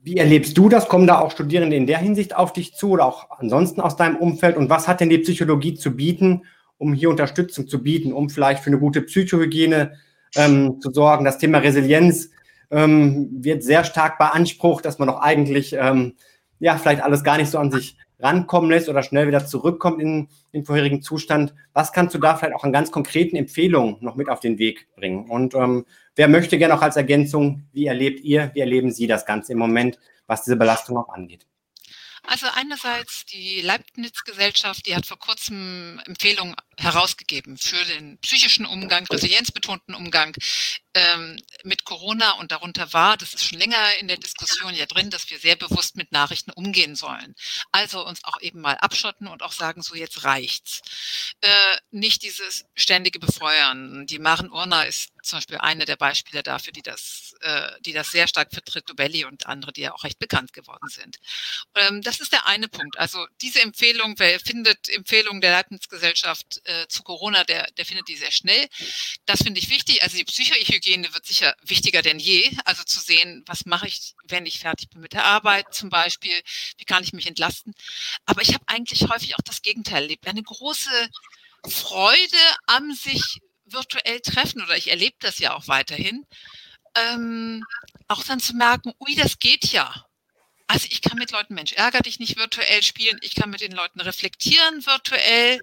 wie 0.00 0.16
erlebst 0.16 0.56
du 0.56 0.70
das? 0.70 0.88
Kommen 0.88 1.06
da 1.06 1.18
auch 1.18 1.32
Studierende 1.32 1.76
in 1.76 1.86
der 1.86 1.98
Hinsicht 1.98 2.34
auf 2.34 2.54
dich 2.54 2.74
zu 2.74 2.92
oder 2.92 3.04
auch 3.04 3.28
ansonsten 3.38 3.82
aus 3.82 3.94
deinem 3.94 4.16
Umfeld? 4.16 4.56
Und 4.56 4.70
was 4.70 4.88
hat 4.88 5.00
denn 5.00 5.10
die 5.10 5.18
Psychologie 5.18 5.74
zu 5.74 5.94
bieten, 5.94 6.44
um 6.78 6.94
hier 6.94 7.10
Unterstützung 7.10 7.68
zu 7.68 7.82
bieten, 7.82 8.12
um 8.12 8.30
vielleicht 8.30 8.62
für 8.62 8.70
eine 8.70 8.78
gute 8.78 9.02
Psychohygiene 9.02 9.98
ähm, 10.36 10.80
zu 10.80 10.90
sorgen? 10.90 11.24
Das 11.24 11.38
Thema 11.38 11.58
Resilienz 11.58 12.30
ähm, 12.70 13.28
wird 13.32 13.62
sehr 13.62 13.84
stark 13.84 14.18
beansprucht, 14.18 14.84
dass 14.84 14.98
man 14.98 15.08
doch 15.08 15.20
eigentlich 15.20 15.74
ähm, 15.74 16.14
ja 16.58 16.76
vielleicht 16.76 17.02
alles 17.02 17.24
gar 17.24 17.36
nicht 17.36 17.50
so 17.50 17.58
an 17.58 17.70
sich 17.70 17.96
rankommen 18.20 18.70
lässt 18.70 18.88
oder 18.88 19.02
schnell 19.02 19.28
wieder 19.28 19.46
zurückkommt 19.46 20.00
in 20.00 20.28
den 20.52 20.64
vorherigen 20.64 21.02
Zustand. 21.02 21.54
Was 21.72 21.92
kannst 21.92 22.14
du 22.14 22.18
da 22.18 22.36
vielleicht 22.36 22.54
auch 22.54 22.64
an 22.64 22.72
ganz 22.72 22.90
konkreten 22.90 23.36
Empfehlungen 23.36 23.96
noch 24.00 24.16
mit 24.16 24.28
auf 24.28 24.40
den 24.40 24.58
Weg 24.58 24.88
bringen? 24.96 25.30
Und 25.30 25.54
ähm, 25.54 25.86
wer 26.16 26.28
möchte 26.28 26.58
gerne 26.58 26.74
auch 26.74 26.82
als 26.82 26.96
Ergänzung, 26.96 27.68
wie 27.72 27.86
erlebt 27.86 28.20
ihr, 28.24 28.50
wie 28.54 28.60
erleben 28.60 28.90
Sie 28.90 29.06
das 29.06 29.24
Ganze 29.24 29.52
im 29.52 29.58
Moment, 29.58 29.98
was 30.26 30.42
diese 30.42 30.56
Belastung 30.56 30.96
auch 30.96 31.08
angeht? 31.10 31.46
Also 32.24 32.46
einerseits 32.54 33.24
die 33.24 33.62
Leibniz-Gesellschaft, 33.62 34.86
die 34.86 34.94
hat 34.94 35.06
vor 35.06 35.18
kurzem 35.18 36.00
Empfehlungen 36.04 36.54
herausgegeben 36.78 37.58
für 37.58 37.82
den 37.84 38.18
psychischen 38.18 38.66
Umgang, 38.66 39.06
resilienzbetonten 39.06 39.94
Umgang 39.94 40.34
ähm, 40.94 41.36
mit 41.64 41.84
Corona 41.84 42.32
und 42.32 42.52
darunter 42.52 42.92
war, 42.92 43.16
das 43.16 43.34
ist 43.34 43.44
schon 43.44 43.58
länger 43.58 43.94
in 44.00 44.08
der 44.08 44.16
Diskussion 44.16 44.74
ja 44.74 44.86
drin, 44.86 45.10
dass 45.10 45.30
wir 45.30 45.38
sehr 45.38 45.56
bewusst 45.56 45.96
mit 45.96 46.12
Nachrichten 46.12 46.50
umgehen 46.52 46.96
sollen. 46.96 47.34
Also 47.72 48.06
uns 48.06 48.24
auch 48.24 48.40
eben 48.40 48.60
mal 48.60 48.76
abschotten 48.76 49.26
und 49.26 49.42
auch 49.42 49.52
sagen, 49.52 49.82
so 49.82 49.94
jetzt 49.94 50.24
reicht's. 50.24 50.80
Äh, 51.40 51.50
nicht 51.90 52.22
dieses 52.22 52.64
ständige 52.74 53.18
Befeuern. 53.18 54.06
Die 54.06 54.18
Maren 54.18 54.50
Urner 54.50 54.86
ist 54.86 55.10
zum 55.22 55.38
Beispiel 55.38 55.58
eine 55.58 55.84
der 55.84 55.96
Beispiele 55.96 56.42
dafür, 56.42 56.72
die 56.72 56.82
das, 56.82 57.34
äh, 57.40 57.70
die 57.80 57.92
das 57.92 58.10
sehr 58.10 58.28
stark 58.28 58.52
vertritt, 58.52 58.88
Dobelli 58.88 59.24
und 59.24 59.46
andere, 59.46 59.72
die 59.72 59.82
ja 59.82 59.92
auch 59.92 60.04
recht 60.04 60.18
bekannt 60.18 60.52
geworden 60.52 60.88
sind. 60.88 61.18
Ähm, 61.74 62.02
das 62.02 62.20
ist 62.20 62.32
der 62.32 62.46
eine 62.46 62.68
Punkt. 62.68 62.98
Also 62.98 63.26
diese 63.40 63.60
Empfehlung, 63.60 64.14
wer 64.18 64.40
findet 64.40 64.88
Empfehlungen 64.88 65.40
der 65.40 65.52
Leibniz-Gesellschaft 65.52 66.60
äh, 66.68 66.86
zu 66.88 67.02
Corona, 67.02 67.44
der, 67.44 67.70
der 67.72 67.86
findet 67.86 68.08
die 68.08 68.16
sehr 68.16 68.30
schnell. 68.30 68.68
Das 69.26 69.42
finde 69.42 69.58
ich 69.60 69.70
wichtig. 69.70 70.02
Also 70.02 70.16
die 70.16 70.24
Psychohygiene 70.24 71.12
wird 71.14 71.26
sicher 71.26 71.54
wichtiger 71.62 72.02
denn 72.02 72.18
je. 72.18 72.50
Also 72.64 72.84
zu 72.84 73.00
sehen, 73.00 73.42
was 73.46 73.66
mache 73.66 73.88
ich, 73.88 74.14
wenn 74.28 74.46
ich 74.46 74.60
fertig 74.60 74.90
bin 74.90 75.00
mit 75.00 75.12
der 75.12 75.24
Arbeit 75.24 75.74
zum 75.74 75.88
Beispiel, 75.88 76.34
wie 76.76 76.84
kann 76.84 77.02
ich 77.02 77.12
mich 77.12 77.26
entlasten. 77.26 77.74
Aber 78.26 78.42
ich 78.42 78.54
habe 78.54 78.64
eigentlich 78.66 79.08
häufig 79.08 79.36
auch 79.36 79.42
das 79.44 79.62
Gegenteil 79.62 80.02
erlebt. 80.02 80.26
Eine 80.26 80.42
große 80.42 80.90
Freude 81.66 82.36
am 82.66 82.92
sich 82.92 83.40
virtuell 83.64 84.20
treffen 84.20 84.62
oder 84.62 84.76
ich 84.76 84.88
erlebe 84.88 85.16
das 85.20 85.38
ja 85.38 85.54
auch 85.54 85.68
weiterhin. 85.68 86.26
Ähm, 86.94 87.64
auch 88.08 88.24
dann 88.24 88.40
zu 88.40 88.54
merken, 88.54 88.92
ui, 89.00 89.14
das 89.14 89.38
geht 89.38 89.66
ja. 89.72 90.07
Also 90.70 90.86
ich 90.90 91.00
kann 91.00 91.18
mit 91.18 91.30
Leuten, 91.32 91.54
Mensch, 91.54 91.72
ärger 91.72 92.00
dich 92.00 92.18
nicht 92.18 92.36
virtuell 92.36 92.82
spielen. 92.82 93.18
Ich 93.22 93.34
kann 93.34 93.48
mit 93.48 93.62
den 93.62 93.72
Leuten 93.72 94.00
reflektieren 94.02 94.84
virtuell. 94.84 95.60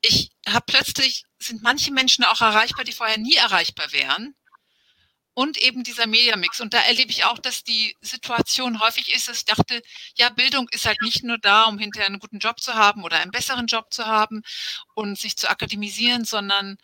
Ich 0.00 0.30
habe 0.48 0.64
plötzlich, 0.66 1.24
sind 1.38 1.62
manche 1.62 1.92
Menschen 1.92 2.24
auch 2.24 2.40
erreichbar, 2.40 2.84
die 2.84 2.92
vorher 2.92 3.18
nie 3.18 3.34
erreichbar 3.34 3.92
wären. 3.92 4.34
Und 5.34 5.58
eben 5.58 5.84
dieser 5.84 6.06
Mediamix. 6.06 6.60
Und 6.62 6.72
da 6.74 6.78
erlebe 6.80 7.10
ich 7.12 7.24
auch, 7.24 7.38
dass 7.38 7.62
die 7.62 7.94
Situation 8.00 8.80
häufig 8.80 9.14
ist, 9.14 9.28
dass 9.28 9.38
ich 9.38 9.44
dachte, 9.44 9.82
ja, 10.16 10.30
Bildung 10.30 10.66
ist 10.70 10.86
halt 10.86 11.00
nicht 11.02 11.22
nur 11.22 11.38
da, 11.38 11.64
um 11.64 11.78
hinterher 11.78 12.08
einen 12.08 12.18
guten 12.18 12.38
Job 12.38 12.58
zu 12.58 12.74
haben 12.74 13.04
oder 13.04 13.18
einen 13.18 13.30
besseren 13.30 13.66
Job 13.66 13.92
zu 13.92 14.06
haben 14.06 14.42
und 14.94 15.18
sich 15.18 15.36
zu 15.36 15.48
akademisieren, 15.50 16.24
sondern 16.24 16.78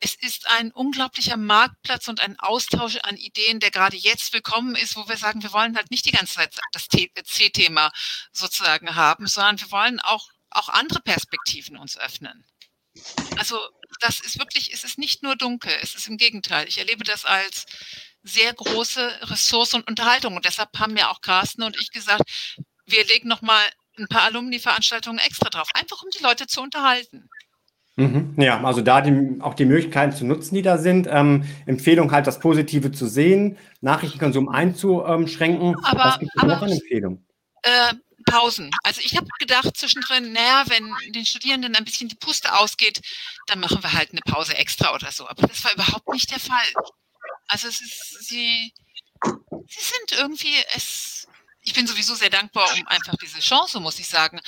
es 0.00 0.14
ist 0.14 0.48
ein 0.48 0.72
unglaublicher 0.72 1.36
Marktplatz 1.36 2.08
und 2.08 2.20
ein 2.20 2.38
Austausch 2.38 2.96
an 3.02 3.16
Ideen, 3.16 3.60
der 3.60 3.70
gerade 3.70 3.96
jetzt 3.96 4.32
willkommen 4.32 4.74
ist, 4.74 4.96
wo 4.96 5.06
wir 5.08 5.18
sagen, 5.18 5.42
wir 5.42 5.52
wollen 5.52 5.76
halt 5.76 5.90
nicht 5.90 6.06
die 6.06 6.12
ganze 6.12 6.34
Zeit 6.34 6.58
das 6.72 6.88
C-Thema 6.88 7.92
sozusagen 8.32 8.94
haben, 8.94 9.26
sondern 9.26 9.60
wir 9.60 9.70
wollen 9.70 10.00
auch, 10.00 10.30
auch 10.48 10.70
andere 10.70 11.00
Perspektiven 11.00 11.76
uns 11.76 11.98
öffnen. 11.98 12.46
Also 13.36 13.58
das 14.00 14.20
ist 14.20 14.38
wirklich, 14.38 14.72
es 14.72 14.84
ist 14.84 14.98
nicht 14.98 15.22
nur 15.22 15.36
dunkel, 15.36 15.72
es 15.82 15.94
ist 15.94 16.08
im 16.08 16.16
Gegenteil. 16.16 16.66
Ich 16.66 16.78
erlebe 16.78 17.04
das 17.04 17.26
als 17.26 17.66
sehr 18.22 18.52
große 18.54 19.30
Ressource 19.30 19.74
und 19.74 19.86
Unterhaltung. 19.86 20.34
Und 20.36 20.46
deshalb 20.46 20.78
haben 20.78 20.96
ja 20.96 21.10
auch 21.10 21.20
Carsten 21.20 21.62
und 21.62 21.78
ich 21.78 21.90
gesagt, 21.90 22.22
wir 22.86 23.04
legen 23.06 23.28
nochmal 23.28 23.64
ein 23.98 24.08
paar 24.08 24.22
Alumni-Veranstaltungen 24.22 25.18
extra 25.18 25.50
drauf, 25.50 25.68
einfach 25.74 26.02
um 26.02 26.10
die 26.10 26.22
Leute 26.22 26.46
zu 26.46 26.62
unterhalten. 26.62 27.28
Mhm. 28.00 28.34
Ja, 28.38 28.64
also 28.64 28.80
da 28.80 29.02
die, 29.02 29.40
auch 29.42 29.52
die 29.52 29.66
Möglichkeiten 29.66 30.16
zu 30.16 30.24
nutzen, 30.24 30.54
die 30.54 30.62
da 30.62 30.78
sind. 30.78 31.06
Ähm, 31.10 31.44
Empfehlung 31.66 32.12
halt, 32.12 32.26
das 32.26 32.40
Positive 32.40 32.92
zu 32.92 33.06
sehen, 33.06 33.58
Nachrichtenkonsum 33.82 34.48
einzuschränken. 34.48 35.76
Aber, 35.84 36.04
Was 36.04 36.18
gibt 36.18 36.32
es 36.34 36.42
aber, 36.42 36.54
noch 36.54 36.62
an 36.62 36.70
Empfehlung? 36.70 37.22
Äh, 37.62 37.94
Pausen. 38.24 38.70
Also 38.84 39.02
ich 39.04 39.16
habe 39.16 39.26
gedacht 39.38 39.76
zwischendrin, 39.76 40.32
naja, 40.32 40.64
wenn 40.68 40.94
den 41.12 41.26
Studierenden 41.26 41.76
ein 41.76 41.84
bisschen 41.84 42.08
die 42.08 42.16
Puste 42.16 42.56
ausgeht, 42.58 43.02
dann 43.46 43.60
machen 43.60 43.82
wir 43.82 43.92
halt 43.92 44.12
eine 44.12 44.22
Pause 44.22 44.56
extra 44.56 44.94
oder 44.94 45.12
so. 45.12 45.28
Aber 45.28 45.46
das 45.46 45.62
war 45.64 45.74
überhaupt 45.74 46.08
nicht 46.08 46.30
der 46.30 46.40
Fall. 46.40 46.72
Also 47.48 47.68
es 47.68 47.82
ist, 47.82 48.28
sie, 48.28 48.72
sie 49.24 49.80
sind 49.80 50.18
irgendwie, 50.18 50.54
es, 50.74 51.28
ich 51.60 51.74
bin 51.74 51.86
sowieso 51.86 52.14
sehr 52.14 52.30
dankbar 52.30 52.66
um 52.74 52.86
einfach 52.86 53.14
diese 53.22 53.40
Chance, 53.40 53.78
muss 53.78 53.98
ich 53.98 54.08
sagen. 54.08 54.40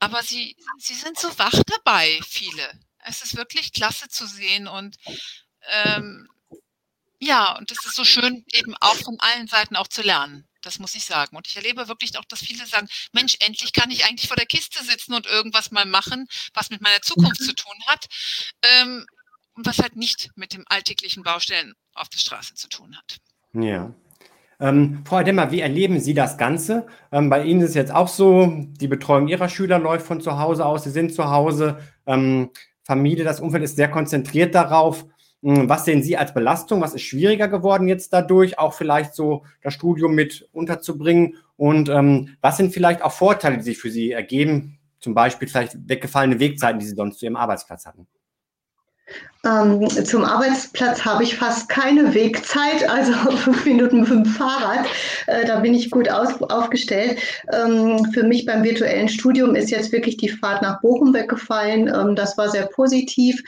Aber 0.00 0.22
sie, 0.22 0.56
sie 0.78 0.94
sind 0.94 1.18
so 1.18 1.28
wach 1.38 1.62
dabei, 1.66 2.20
viele 2.26 2.70
es 3.06 3.22
ist 3.22 3.36
wirklich 3.36 3.72
klasse 3.72 4.08
zu 4.08 4.26
sehen 4.26 4.68
und 4.68 4.96
ähm, 5.72 6.28
ja, 7.18 7.56
und 7.58 7.70
es 7.70 7.84
ist 7.84 7.96
so 7.96 8.04
schön, 8.04 8.44
eben 8.52 8.74
auch 8.80 8.96
von 8.96 9.18
allen 9.20 9.46
Seiten 9.46 9.76
auch 9.76 9.88
zu 9.88 10.02
lernen. 10.02 10.48
Das 10.62 10.78
muss 10.78 10.94
ich 10.94 11.04
sagen. 11.04 11.36
Und 11.36 11.46
ich 11.46 11.56
erlebe 11.56 11.88
wirklich 11.88 12.16
auch, 12.18 12.24
dass 12.24 12.40
viele 12.40 12.66
sagen, 12.66 12.88
Mensch, 13.12 13.36
endlich 13.40 13.72
kann 13.72 13.90
ich 13.90 14.06
eigentlich 14.06 14.28
vor 14.28 14.36
der 14.36 14.46
Kiste 14.46 14.82
sitzen 14.84 15.14
und 15.14 15.26
irgendwas 15.26 15.70
mal 15.70 15.84
machen, 15.84 16.26
was 16.54 16.70
mit 16.70 16.80
meiner 16.80 17.00
Zukunft 17.02 17.42
zu 17.42 17.54
tun 17.54 17.76
hat. 17.86 18.06
Ähm, 18.62 19.06
und 19.54 19.66
was 19.66 19.78
halt 19.78 19.96
nicht 19.96 20.30
mit 20.36 20.54
dem 20.54 20.64
alltäglichen 20.68 21.22
Baustellen 21.22 21.74
auf 21.94 22.08
der 22.08 22.18
Straße 22.18 22.54
zu 22.54 22.68
tun 22.68 22.96
hat. 22.96 23.18
Ja. 23.52 23.92
Ähm, 24.58 25.02
Frau 25.06 25.22
Demmer, 25.22 25.50
wie 25.50 25.60
erleben 25.60 26.00
Sie 26.00 26.14
das 26.14 26.38
Ganze? 26.38 26.86
Ähm, 27.12 27.30
bei 27.30 27.44
Ihnen 27.44 27.60
ist 27.62 27.70
es 27.70 27.74
jetzt 27.74 27.92
auch 27.92 28.08
so, 28.08 28.50
die 28.80 28.88
Betreuung 28.88 29.28
Ihrer 29.28 29.48
Schüler 29.48 29.78
läuft 29.78 30.06
von 30.06 30.20
zu 30.20 30.38
Hause 30.38 30.64
aus, 30.64 30.84
Sie 30.84 30.90
sind 30.90 31.14
zu 31.14 31.30
Hause. 31.30 31.78
Ähm, 32.06 32.50
Familie, 32.90 33.22
das 33.22 33.38
Umfeld 33.38 33.62
ist 33.62 33.76
sehr 33.76 33.88
konzentriert 33.88 34.52
darauf. 34.52 35.06
Hm, 35.44 35.68
was 35.68 35.84
sehen 35.84 36.02
Sie 36.02 36.16
als 36.16 36.34
Belastung? 36.34 36.80
Was 36.80 36.92
ist 36.92 37.02
schwieriger 37.02 37.46
geworden 37.46 37.86
jetzt 37.86 38.12
dadurch, 38.12 38.58
auch 38.58 38.74
vielleicht 38.74 39.14
so 39.14 39.44
das 39.62 39.74
Studium 39.74 40.16
mit 40.16 40.48
unterzubringen? 40.52 41.36
Und 41.56 41.88
ähm, 41.88 42.36
was 42.40 42.56
sind 42.56 42.74
vielleicht 42.74 43.02
auch 43.02 43.12
Vorteile, 43.12 43.58
die 43.58 43.62
sich 43.62 43.78
für 43.78 43.92
Sie 43.92 44.10
ergeben? 44.10 44.80
Zum 44.98 45.14
Beispiel 45.14 45.46
vielleicht 45.46 45.88
weggefallene 45.88 46.40
Wegzeiten, 46.40 46.80
die 46.80 46.86
Sie 46.86 46.96
sonst 46.96 47.20
zu 47.20 47.26
Ihrem 47.26 47.36
Arbeitsplatz 47.36 47.86
hatten? 47.86 48.08
Ähm, 49.42 49.88
zum 49.88 50.24
Arbeitsplatz 50.24 51.02
habe 51.04 51.22
ich 51.22 51.36
fast 51.36 51.68
keine 51.70 52.12
Wegzeit, 52.12 52.88
also 52.88 53.12
fünf 53.36 53.64
Minuten 53.64 54.00
mit 54.00 54.10
dem 54.10 54.24
Fahrrad. 54.26 54.86
Äh, 55.26 55.46
da 55.46 55.60
bin 55.60 55.74
ich 55.74 55.90
gut 55.90 56.10
aus, 56.10 56.40
aufgestellt. 56.42 57.18
Ähm, 57.52 58.04
für 58.12 58.22
mich 58.22 58.44
beim 58.44 58.62
virtuellen 58.62 59.08
Studium 59.08 59.54
ist 59.54 59.70
jetzt 59.70 59.92
wirklich 59.92 60.18
die 60.18 60.28
Fahrt 60.28 60.60
nach 60.60 60.82
Bochum 60.82 61.14
weggefallen. 61.14 61.88
Ähm, 61.88 62.14
das 62.16 62.36
war 62.36 62.50
sehr 62.50 62.66
positiv. 62.66 63.42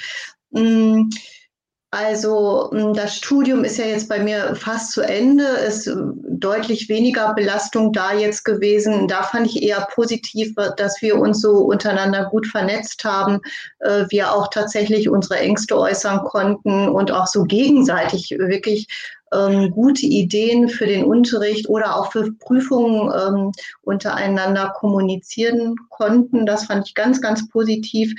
Also 1.94 2.70
hm, 2.72 2.94
das 2.94 3.14
Studium 3.16 3.64
ist 3.64 3.76
ja 3.76 3.84
jetzt 3.84 4.08
bei 4.08 4.18
mir 4.18 4.56
fast 4.56 4.92
zu 4.92 5.02
Ende. 5.02 5.44
Es 5.44 5.86
ist 5.86 5.88
äh, 5.88 6.00
deutlich 6.30 6.88
weniger 6.88 7.34
Belastung 7.34 7.92
da 7.92 8.14
jetzt 8.14 8.44
gewesen. 8.44 9.08
Da 9.08 9.22
fand 9.22 9.46
ich 9.46 9.62
eher 9.62 9.86
positiv, 9.94 10.54
dass 10.78 11.02
wir 11.02 11.18
uns 11.18 11.42
so 11.42 11.58
untereinander 11.58 12.24
gut 12.30 12.46
vernetzt 12.46 13.04
haben, 13.04 13.40
äh, 13.80 14.06
wir 14.08 14.32
auch 14.32 14.48
tatsächlich 14.48 15.10
unsere 15.10 15.38
Ängste 15.40 15.78
äußern 15.78 16.24
konnten 16.24 16.88
und 16.88 17.12
auch 17.12 17.26
so 17.26 17.44
gegenseitig 17.44 18.30
wirklich 18.38 18.88
ähm, 19.32 19.70
gute 19.70 20.06
Ideen 20.06 20.68
für 20.68 20.86
den 20.86 21.04
Unterricht 21.04 21.68
oder 21.68 21.96
auch 21.96 22.12
für 22.12 22.32
Prüfungen 22.32 23.12
ähm, 23.12 23.52
untereinander 23.82 24.72
kommunizieren 24.76 25.76
konnten. 25.88 26.46
Das 26.46 26.66
fand 26.66 26.86
ich 26.86 26.94
ganz, 26.94 27.20
ganz 27.20 27.48
positiv. 27.48 28.14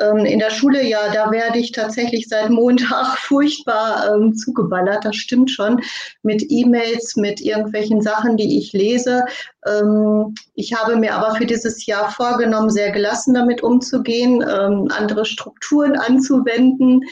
Ähm, 0.00 0.24
in 0.24 0.38
der 0.38 0.50
Schule, 0.50 0.82
ja, 0.84 1.12
da 1.12 1.30
werde 1.30 1.58
ich 1.58 1.72
tatsächlich 1.72 2.28
seit 2.28 2.50
Montag 2.50 3.18
furchtbar 3.18 4.14
ähm, 4.14 4.34
zugeballert, 4.34 5.04
das 5.04 5.16
stimmt 5.16 5.50
schon, 5.50 5.82
mit 6.22 6.44
E-Mails, 6.48 7.16
mit 7.16 7.40
irgendwelchen 7.40 8.00
Sachen, 8.00 8.36
die 8.36 8.58
ich 8.58 8.72
lese. 8.72 9.24
Ähm, 9.66 10.34
ich 10.54 10.74
habe 10.74 10.96
mir 10.96 11.14
aber 11.14 11.34
für 11.34 11.46
dieses 11.46 11.84
Jahr 11.86 12.10
vorgenommen, 12.10 12.70
sehr 12.70 12.90
gelassen 12.92 13.34
damit 13.34 13.62
umzugehen, 13.62 14.42
ähm, 14.42 14.88
andere 14.90 15.24
Strukturen 15.24 15.96
anzuwenden. 15.96 17.02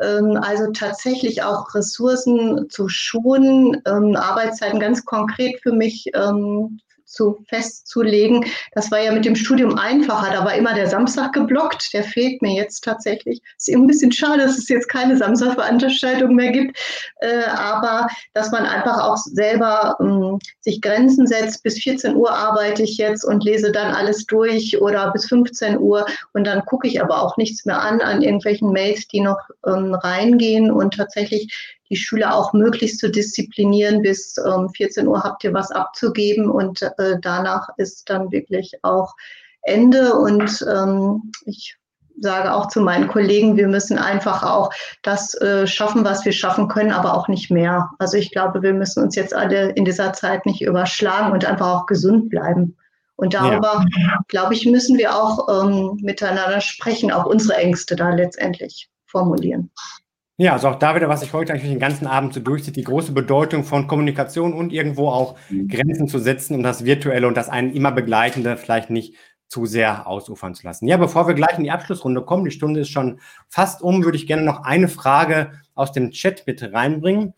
Ähm, 0.00 0.38
also 0.40 0.70
tatsächlich 0.72 1.42
auch 1.42 1.74
Ressourcen 1.74 2.68
zu 2.70 2.88
schonen, 2.88 3.82
ähm, 3.86 4.16
Arbeitszeiten 4.16 4.80
ganz 4.80 5.04
konkret 5.04 5.60
für 5.62 5.72
mich 5.72 6.10
zu 7.08 7.44
festzulegen. 7.48 8.44
Das 8.72 8.90
war 8.90 9.00
ja 9.00 9.12
mit 9.12 9.24
dem 9.24 9.34
Studium 9.34 9.78
einfacher. 9.78 10.32
Da 10.32 10.44
war 10.44 10.54
immer 10.54 10.74
der 10.74 10.86
Samstag 10.86 11.32
geblockt. 11.32 11.92
Der 11.92 12.04
fehlt 12.04 12.42
mir 12.42 12.54
jetzt 12.54 12.84
tatsächlich. 12.84 13.40
Ist 13.56 13.68
eben 13.68 13.82
ein 13.82 13.86
bisschen 13.86 14.12
schade, 14.12 14.42
dass 14.42 14.58
es 14.58 14.68
jetzt 14.68 14.88
keine 14.88 15.16
Samstagveranstaltung 15.16 16.34
mehr 16.34 16.52
gibt. 16.52 16.78
Äh, 17.20 17.44
aber 17.44 18.08
dass 18.34 18.50
man 18.50 18.66
einfach 18.66 19.02
auch 19.02 19.16
selber 19.16 19.96
ähm, 20.00 20.38
sich 20.60 20.80
Grenzen 20.80 21.26
setzt. 21.26 21.62
Bis 21.62 21.78
14 21.78 22.14
Uhr 22.14 22.30
arbeite 22.30 22.82
ich 22.82 22.98
jetzt 22.98 23.24
und 23.24 23.44
lese 23.44 23.72
dann 23.72 23.94
alles 23.94 24.26
durch 24.26 24.80
oder 24.80 25.10
bis 25.12 25.26
15 25.26 25.78
Uhr. 25.78 26.06
Und 26.34 26.46
dann 26.46 26.64
gucke 26.64 26.86
ich 26.86 27.02
aber 27.02 27.22
auch 27.22 27.36
nichts 27.36 27.64
mehr 27.64 27.80
an 27.80 28.00
an 28.00 28.22
irgendwelchen 28.22 28.70
Mails, 28.72 29.06
die 29.08 29.20
noch 29.20 29.38
ähm, 29.66 29.94
reingehen 29.94 30.70
und 30.70 30.94
tatsächlich 30.94 31.77
die 31.90 31.96
Schüler 31.96 32.34
auch 32.34 32.52
möglichst 32.52 33.00
zu 33.00 33.10
disziplinieren. 33.10 34.02
Bis 34.02 34.36
ähm, 34.38 34.68
14 34.70 35.06
Uhr 35.06 35.22
habt 35.22 35.44
ihr 35.44 35.52
was 35.52 35.70
abzugeben 35.70 36.50
und 36.50 36.82
äh, 36.82 37.16
danach 37.20 37.68
ist 37.76 38.08
dann 38.10 38.30
wirklich 38.30 38.72
auch 38.82 39.14
Ende. 39.62 40.14
Und 40.14 40.64
ähm, 40.70 41.32
ich 41.44 41.76
sage 42.20 42.52
auch 42.52 42.68
zu 42.68 42.80
meinen 42.80 43.08
Kollegen, 43.08 43.56
wir 43.56 43.68
müssen 43.68 43.98
einfach 43.98 44.42
auch 44.42 44.70
das 45.02 45.34
äh, 45.40 45.66
schaffen, 45.66 46.04
was 46.04 46.24
wir 46.24 46.32
schaffen 46.32 46.68
können, 46.68 46.92
aber 46.92 47.14
auch 47.14 47.28
nicht 47.28 47.50
mehr. 47.50 47.90
Also 47.98 48.16
ich 48.16 48.30
glaube, 48.30 48.62
wir 48.62 48.74
müssen 48.74 49.02
uns 49.02 49.14
jetzt 49.14 49.34
alle 49.34 49.70
in 49.70 49.84
dieser 49.84 50.12
Zeit 50.12 50.46
nicht 50.46 50.62
überschlagen 50.62 51.32
und 51.32 51.44
einfach 51.44 51.68
auch 51.68 51.86
gesund 51.86 52.28
bleiben. 52.28 52.76
Und 53.16 53.34
darüber, 53.34 53.84
ja. 53.96 54.18
glaube 54.28 54.54
ich, 54.54 54.64
müssen 54.64 54.96
wir 54.96 55.14
auch 55.14 55.48
ähm, 55.48 55.98
miteinander 56.00 56.60
sprechen, 56.60 57.10
auch 57.10 57.26
unsere 57.26 57.58
Ängste 57.58 57.96
da 57.96 58.10
letztendlich 58.10 58.88
formulieren. 59.06 59.70
Ja, 60.40 60.52
also 60.52 60.68
auch 60.68 60.76
da 60.76 60.94
wieder, 60.94 61.08
was 61.08 61.20
sich 61.20 61.32
heute 61.32 61.52
eigentlich 61.52 61.68
den 61.68 61.80
ganzen 61.80 62.06
Abend 62.06 62.32
so 62.32 62.38
durchzieht, 62.38 62.76
die 62.76 62.84
große 62.84 63.10
Bedeutung 63.10 63.64
von 63.64 63.88
Kommunikation 63.88 64.52
und 64.52 64.72
irgendwo 64.72 65.08
auch 65.08 65.36
mhm. 65.48 65.66
Grenzen 65.66 66.06
zu 66.06 66.20
setzen, 66.20 66.54
um 66.54 66.62
das 66.62 66.84
Virtuelle 66.84 67.26
und 67.26 67.36
das 67.36 67.48
einen 67.48 67.72
immer 67.72 67.90
Begleitende 67.90 68.56
vielleicht 68.56 68.88
nicht 68.88 69.16
zu 69.48 69.66
sehr 69.66 70.06
ausufern 70.06 70.54
zu 70.54 70.64
lassen. 70.64 70.86
Ja, 70.86 70.96
bevor 70.96 71.26
wir 71.26 71.34
gleich 71.34 71.58
in 71.58 71.64
die 71.64 71.72
Abschlussrunde 71.72 72.22
kommen, 72.22 72.44
die 72.44 72.52
Stunde 72.52 72.80
ist 72.80 72.90
schon 72.90 73.18
fast 73.48 73.82
um, 73.82 74.04
würde 74.04 74.16
ich 74.16 74.28
gerne 74.28 74.42
noch 74.42 74.62
eine 74.62 74.86
Frage 74.86 75.50
aus 75.74 75.90
dem 75.90 76.12
Chat 76.12 76.44
bitte 76.44 76.72
reinbringen. 76.72 77.34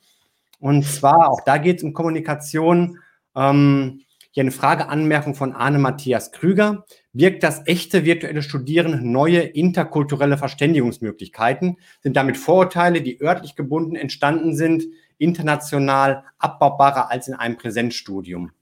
Und 0.59 0.85
zwar, 0.85 1.31
auch 1.31 1.41
da 1.47 1.57
geht 1.57 1.79
es 1.79 1.83
um 1.83 1.95
Kommunikation. 1.95 2.99
Ähm, 3.35 4.03
hier 4.33 4.43
eine 4.43 4.51
Frageanmerkung 4.51 5.35
von 5.35 5.55
Arne 5.55 5.79
Matthias 5.79 6.33
Krüger. 6.33 6.85
Birgt 7.13 7.43
das 7.43 7.67
echte 7.67 8.05
virtuelle 8.05 8.43
Studieren 8.43 9.11
neue 9.11 9.41
interkulturelle 9.41 10.39
Verständigungsmöglichkeiten? 10.39 11.79
Sind 12.01 12.17
damit 12.17 12.37
Vorurteile, 12.37 13.03
die 13.03 13.21
örtlich 13.21 13.57
gebunden 13.57 13.97
entstanden 13.97 14.55
sind, 14.55 14.85
international 15.19 16.25
abbaubarer 16.39 17.11
als 17.11 17.27
in 17.27 17.35
einem 17.35 17.57
Präsenzstudium? 17.57 18.53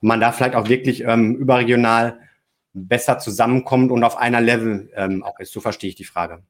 Man 0.00 0.20
da 0.20 0.30
vielleicht 0.30 0.54
auch 0.54 0.68
wirklich 0.68 1.02
ähm, 1.02 1.34
überregional 1.34 2.20
besser 2.72 3.18
zusammenkommt 3.18 3.90
und 3.90 4.04
auf 4.04 4.16
einer 4.16 4.40
Level 4.40 4.90
ähm, 4.94 5.24
auch 5.24 5.38
ist. 5.40 5.52
So 5.52 5.60
verstehe 5.60 5.90
ich 5.90 5.96
die 5.96 6.04
Frage. 6.04 6.44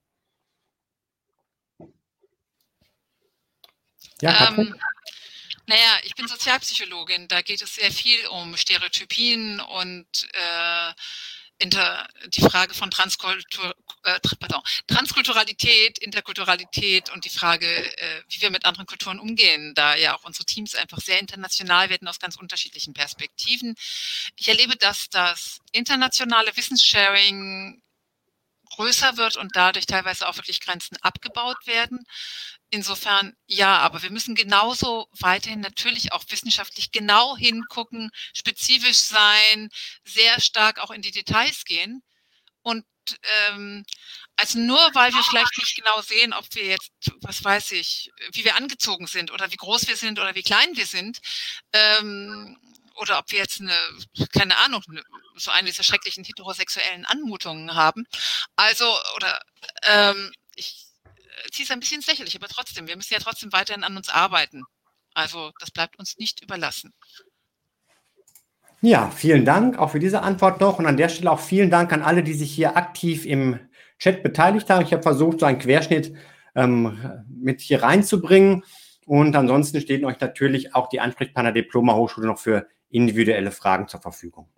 Ja, 4.21 4.55
ähm, 4.57 4.75
naja, 5.71 6.01
ich 6.03 6.17
bin 6.17 6.27
Sozialpsychologin. 6.27 7.29
Da 7.29 7.43
geht 7.43 7.63
es 7.63 7.77
sehr 7.77 7.93
viel 7.93 8.27
um 8.27 8.57
Stereotypien 8.57 9.61
und 9.61 10.29
äh, 10.33 10.93
inter, 11.59 12.09
die 12.27 12.41
Frage 12.41 12.75
von 12.75 12.91
Transkultur, 12.91 13.77
äh, 14.03 14.19
pardon, 14.41 14.63
Transkulturalität, 14.89 15.99
Interkulturalität 15.99 17.11
und 17.11 17.25
die 17.25 17.31
Frage, 17.31 17.69
äh, 17.69 18.23
wie 18.31 18.43
wir 18.43 18.51
mit 18.51 18.65
anderen 18.65 18.87
Kulturen 18.87 19.21
umgehen, 19.21 19.73
da 19.77 19.95
ja 19.95 20.17
auch 20.17 20.25
unsere 20.25 20.45
Teams 20.45 20.75
einfach 20.75 20.99
sehr 20.99 21.21
international 21.21 21.89
werden 21.89 22.09
aus 22.09 22.19
ganz 22.19 22.35
unterschiedlichen 22.35 22.93
Perspektiven. 22.93 23.77
Ich 24.37 24.49
erlebe, 24.49 24.77
dass 24.77 25.09
das 25.09 25.61
internationale 25.71 26.57
Wissenssharing 26.57 27.81
größer 28.71 29.17
wird 29.19 29.37
und 29.37 29.55
dadurch 29.55 29.87
teilweise 29.87 30.27
auch 30.27 30.37
wirklich 30.37 30.61
Grenzen 30.61 30.97
abgebaut 31.03 31.67
werden. 31.67 32.05
Insofern 32.71 33.37
ja, 33.47 33.79
aber 33.79 34.03
wir 34.03 34.11
müssen 34.11 34.37
genauso 34.37 35.09
weiterhin 35.19 35.61
natürlich 35.61 36.13
auch 36.13 36.25
wissenschaftlich 36.29 36.93
genau 36.93 37.37
hingucken, 37.37 38.11
spezifisch 38.33 38.99
sein, 38.99 39.71
sehr 40.05 40.41
stark 40.41 40.79
auch 40.79 40.93
in 40.93 41.03
die 41.03 41.11
Details 41.11 41.65
gehen. 41.65 42.03
Und 42.63 42.85
ähm, 43.49 43.85
also 44.37 44.59
nur 44.59 44.79
weil 44.95 45.13
wir 45.13 45.23
vielleicht 45.23 45.59
nicht 45.59 45.75
genau 45.77 46.01
sehen, 46.03 46.33
ob 46.33 46.47
wir 46.55 46.65
jetzt, 46.65 46.93
was 47.23 47.43
weiß 47.43 47.73
ich, 47.73 48.11
wie 48.33 48.45
wir 48.45 48.57
angezogen 48.57 49.07
sind 49.07 49.33
oder 49.33 49.51
wie 49.51 49.57
groß 49.57 49.89
wir 49.89 49.97
sind 49.97 50.19
oder 50.21 50.35
wie 50.35 50.43
klein 50.43 50.77
wir 50.77 50.87
sind, 50.87 51.19
ähm, 51.73 52.57
oder 52.97 53.19
ob 53.19 53.31
wir 53.33 53.39
jetzt 53.41 53.61
eine, 53.61 53.77
keine 54.33 54.57
Ahnung, 54.59 54.83
so 55.37 55.51
eine 55.51 55.69
dieser 55.69 55.83
schrecklichen 55.83 56.25
heterosexuellen 56.25 57.07
Anmutungen 57.07 57.75
haben. 57.75 58.07
Also, 58.57 58.87
oder 59.17 59.41
ähm, 59.83 60.33
ich 60.55 60.90
ziehe 61.51 61.65
es 61.65 61.71
ein 61.71 61.81
bisschen 61.81 61.99
ins 61.99 62.07
Lächerliche, 62.07 62.39
aber 62.39 62.49
trotzdem, 62.49 62.87
wir 62.89 62.97
müssen 62.97 63.15
ja 63.15 63.21
trotzdem 63.21 63.53
weiterhin 63.53 63.85
an 63.85 63.97
uns 63.97 64.09
arbeiten. 64.09 64.65
Also 65.15 65.51
das 65.59 65.71
bleibt 65.71 65.99
uns 65.99 66.17
nicht 66.19 66.43
überlassen. 66.43 66.93
Ja, 68.83 69.11
vielen 69.11 69.45
Dank 69.45 69.79
auch 69.79 69.91
für 69.91 69.99
diese 69.99 70.23
Antwort 70.23 70.61
noch 70.61 70.79
und 70.79 70.87
an 70.87 70.97
der 70.97 71.11
Stelle 71.11 71.31
auch 71.31 71.41
vielen 71.41 71.71
Dank 71.71 71.93
an 71.93 72.03
alle, 72.03 72.23
die 72.23 72.33
sich 72.33 72.51
hier 72.51 72.77
aktiv 72.77 73.27
im 73.27 73.59
Chat 73.99 74.23
beteiligt 74.23 74.71
haben. 74.71 74.85
Ich 74.85 74.93
habe 74.93 75.03
versucht, 75.03 75.41
so 75.41 75.47
einen 75.47 75.59
Querschnitt 75.59 76.15
ähm, 76.55 77.23
mit 77.29 77.61
hier 77.61 77.83
reinzubringen. 77.83 78.65
Und 79.05 79.37
ansonsten 79.37 79.81
stehen 79.81 80.05
euch 80.05 80.21
natürlich 80.21 80.75
auch 80.75 80.89
die 80.89 81.01
Ansprechpartner 81.01 81.53
Diploma 81.53 81.95
Hochschule 81.95 82.27
noch 82.27 82.39
für 82.39 82.69
individuelle 82.89 83.51
Fragen 83.51 83.89
zur 83.89 84.01
Verfügung. 84.01 84.49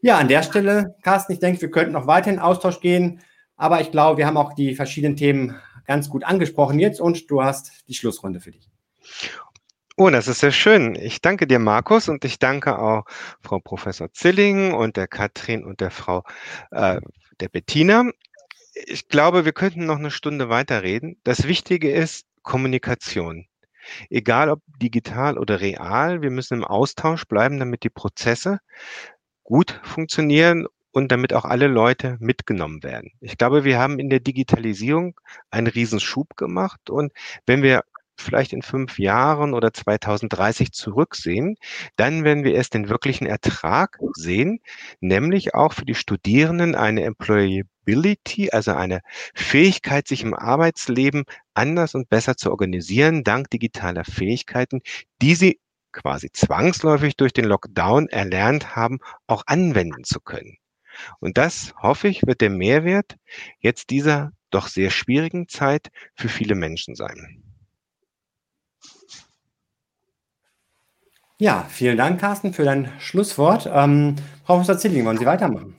Ja, 0.00 0.18
an 0.18 0.28
der 0.28 0.44
Stelle, 0.44 0.94
Carsten, 1.02 1.32
ich 1.32 1.40
denke, 1.40 1.60
wir 1.60 1.70
könnten 1.70 1.92
noch 1.92 2.06
weiter 2.06 2.30
in 2.30 2.38
Austausch 2.38 2.80
gehen, 2.80 3.20
aber 3.56 3.80
ich 3.80 3.90
glaube, 3.90 4.18
wir 4.18 4.26
haben 4.26 4.36
auch 4.36 4.52
die 4.52 4.76
verschiedenen 4.76 5.16
Themen 5.16 5.56
ganz 5.88 6.10
gut 6.10 6.22
angesprochen 6.22 6.78
jetzt 6.78 7.00
und 7.00 7.28
du 7.30 7.42
hast 7.42 7.88
die 7.88 7.94
Schlussrunde 7.94 8.40
für 8.40 8.52
dich. 8.52 8.70
Oh, 9.96 10.10
das 10.10 10.28
ist 10.28 10.40
sehr 10.40 10.52
schön. 10.52 10.94
Ich 10.94 11.22
danke 11.22 11.48
dir, 11.48 11.58
Markus, 11.58 12.08
und 12.08 12.24
ich 12.24 12.38
danke 12.38 12.78
auch 12.78 13.04
Frau 13.40 13.58
Professor 13.58 14.12
Zilling 14.12 14.72
und 14.74 14.96
der 14.96 15.08
Katrin 15.08 15.64
und 15.64 15.80
der 15.80 15.90
Frau 15.90 16.22
äh, 16.70 17.00
der 17.40 17.48
Bettina. 17.48 18.04
Ich 18.74 19.08
glaube, 19.08 19.44
wir 19.44 19.52
könnten 19.52 19.86
noch 19.86 19.98
eine 19.98 20.12
Stunde 20.12 20.50
weiterreden. 20.50 21.18
Das 21.24 21.48
Wichtige 21.48 21.90
ist 21.90 22.26
Kommunikation. 22.42 23.46
Egal 24.10 24.50
ob 24.50 24.60
digital 24.80 25.38
oder 25.38 25.60
real, 25.60 26.20
wir 26.20 26.30
müssen 26.30 26.58
im 26.58 26.64
Austausch 26.64 27.24
bleiben, 27.24 27.58
damit 27.58 27.82
die 27.82 27.90
Prozesse 27.90 28.60
gut 29.42 29.80
funktionieren 29.82 30.66
und 30.98 31.12
damit 31.12 31.32
auch 31.32 31.44
alle 31.44 31.68
Leute 31.68 32.16
mitgenommen 32.20 32.82
werden. 32.82 33.12
Ich 33.20 33.38
glaube, 33.38 33.64
wir 33.64 33.78
haben 33.78 33.98
in 33.98 34.10
der 34.10 34.20
Digitalisierung 34.20 35.18
einen 35.50 35.68
Riesenschub 35.68 36.36
gemacht 36.36 36.90
und 36.90 37.12
wenn 37.46 37.62
wir 37.62 37.84
vielleicht 38.20 38.52
in 38.52 38.62
fünf 38.62 38.98
Jahren 38.98 39.54
oder 39.54 39.72
2030 39.72 40.72
zurücksehen, 40.72 41.56
dann 41.96 42.24
werden 42.24 42.42
wir 42.42 42.54
erst 42.54 42.74
den 42.74 42.88
wirklichen 42.88 43.26
Ertrag 43.26 43.98
sehen, 44.14 44.60
nämlich 45.00 45.54
auch 45.54 45.72
für 45.72 45.84
die 45.84 45.94
Studierenden 45.94 46.74
eine 46.74 47.04
Employability, 47.04 48.50
also 48.50 48.72
eine 48.72 49.00
Fähigkeit, 49.34 50.08
sich 50.08 50.22
im 50.24 50.34
Arbeitsleben 50.34 51.24
anders 51.54 51.94
und 51.94 52.08
besser 52.08 52.36
zu 52.36 52.50
organisieren, 52.50 53.22
dank 53.22 53.50
digitaler 53.50 54.04
Fähigkeiten, 54.04 54.80
die 55.22 55.36
sie 55.36 55.60
quasi 55.92 56.30
zwangsläufig 56.32 57.16
durch 57.16 57.32
den 57.32 57.44
Lockdown 57.44 58.08
erlernt 58.08 58.76
haben, 58.76 58.98
auch 59.26 59.44
anwenden 59.46 60.04
zu 60.04 60.20
können. 60.20 60.58
Und 61.20 61.38
das, 61.38 61.74
hoffe 61.80 62.08
ich, 62.08 62.26
wird 62.26 62.40
der 62.40 62.50
Mehrwert 62.50 63.16
jetzt 63.60 63.90
dieser 63.90 64.32
doch 64.50 64.68
sehr 64.68 64.90
schwierigen 64.90 65.48
Zeit 65.48 65.90
für 66.14 66.28
viele 66.28 66.54
Menschen 66.54 66.94
sein. 66.94 67.42
Ja, 71.40 71.66
vielen 71.68 71.96
Dank, 71.96 72.20
Carsten, 72.20 72.52
für 72.52 72.64
dein 72.64 72.92
Schlusswort. 72.98 73.70
Ähm, 73.72 74.16
Frau 74.44 74.54
Professor 74.56 74.76
Zilling, 74.78 75.04
wollen 75.04 75.18
Sie 75.18 75.26
weitermachen? 75.26 75.76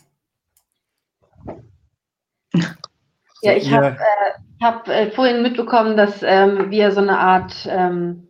Ja, 3.41 3.53
ich 3.53 3.71
habe 3.71 3.87
äh, 3.87 4.63
hab, 4.63 4.87
äh, 4.87 5.11
vorhin 5.11 5.41
mitbekommen, 5.41 5.97
dass 5.97 6.23
ähm, 6.23 6.71
wir 6.71 6.91
so 6.91 7.01
eine 7.01 7.19
Art 7.19 7.67
ähm, 7.69 8.28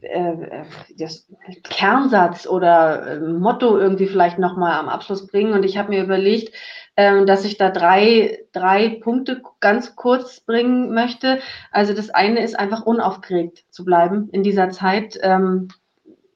äh, 0.00 0.64
das 0.96 1.26
Kernsatz 1.62 2.46
oder 2.46 3.06
äh, 3.06 3.20
Motto 3.20 3.78
irgendwie 3.78 4.06
vielleicht 4.06 4.38
nochmal 4.38 4.78
am 4.78 4.88
Abschluss 4.88 5.26
bringen. 5.26 5.52
Und 5.52 5.64
ich 5.64 5.76
habe 5.76 5.90
mir 5.90 6.02
überlegt, 6.02 6.54
ähm, 6.96 7.26
dass 7.26 7.44
ich 7.44 7.58
da 7.58 7.70
drei, 7.70 8.44
drei 8.52 9.00
Punkte 9.00 9.42
ganz 9.60 9.96
kurz 9.96 10.40
bringen 10.40 10.94
möchte. 10.94 11.40
Also 11.70 11.92
das 11.92 12.10
eine 12.10 12.42
ist 12.42 12.58
einfach 12.58 12.86
unaufgeregt 12.86 13.64
zu 13.70 13.84
bleiben 13.84 14.28
in 14.32 14.42
dieser 14.42 14.70
Zeit. 14.70 15.18
Ähm, 15.22 15.68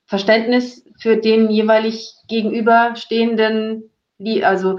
Verständnis 0.06 0.84
für 0.98 1.18
den 1.18 1.50
jeweilig 1.50 2.14
gegenüberstehenden, 2.28 3.90
die 4.18 4.44
also 4.44 4.78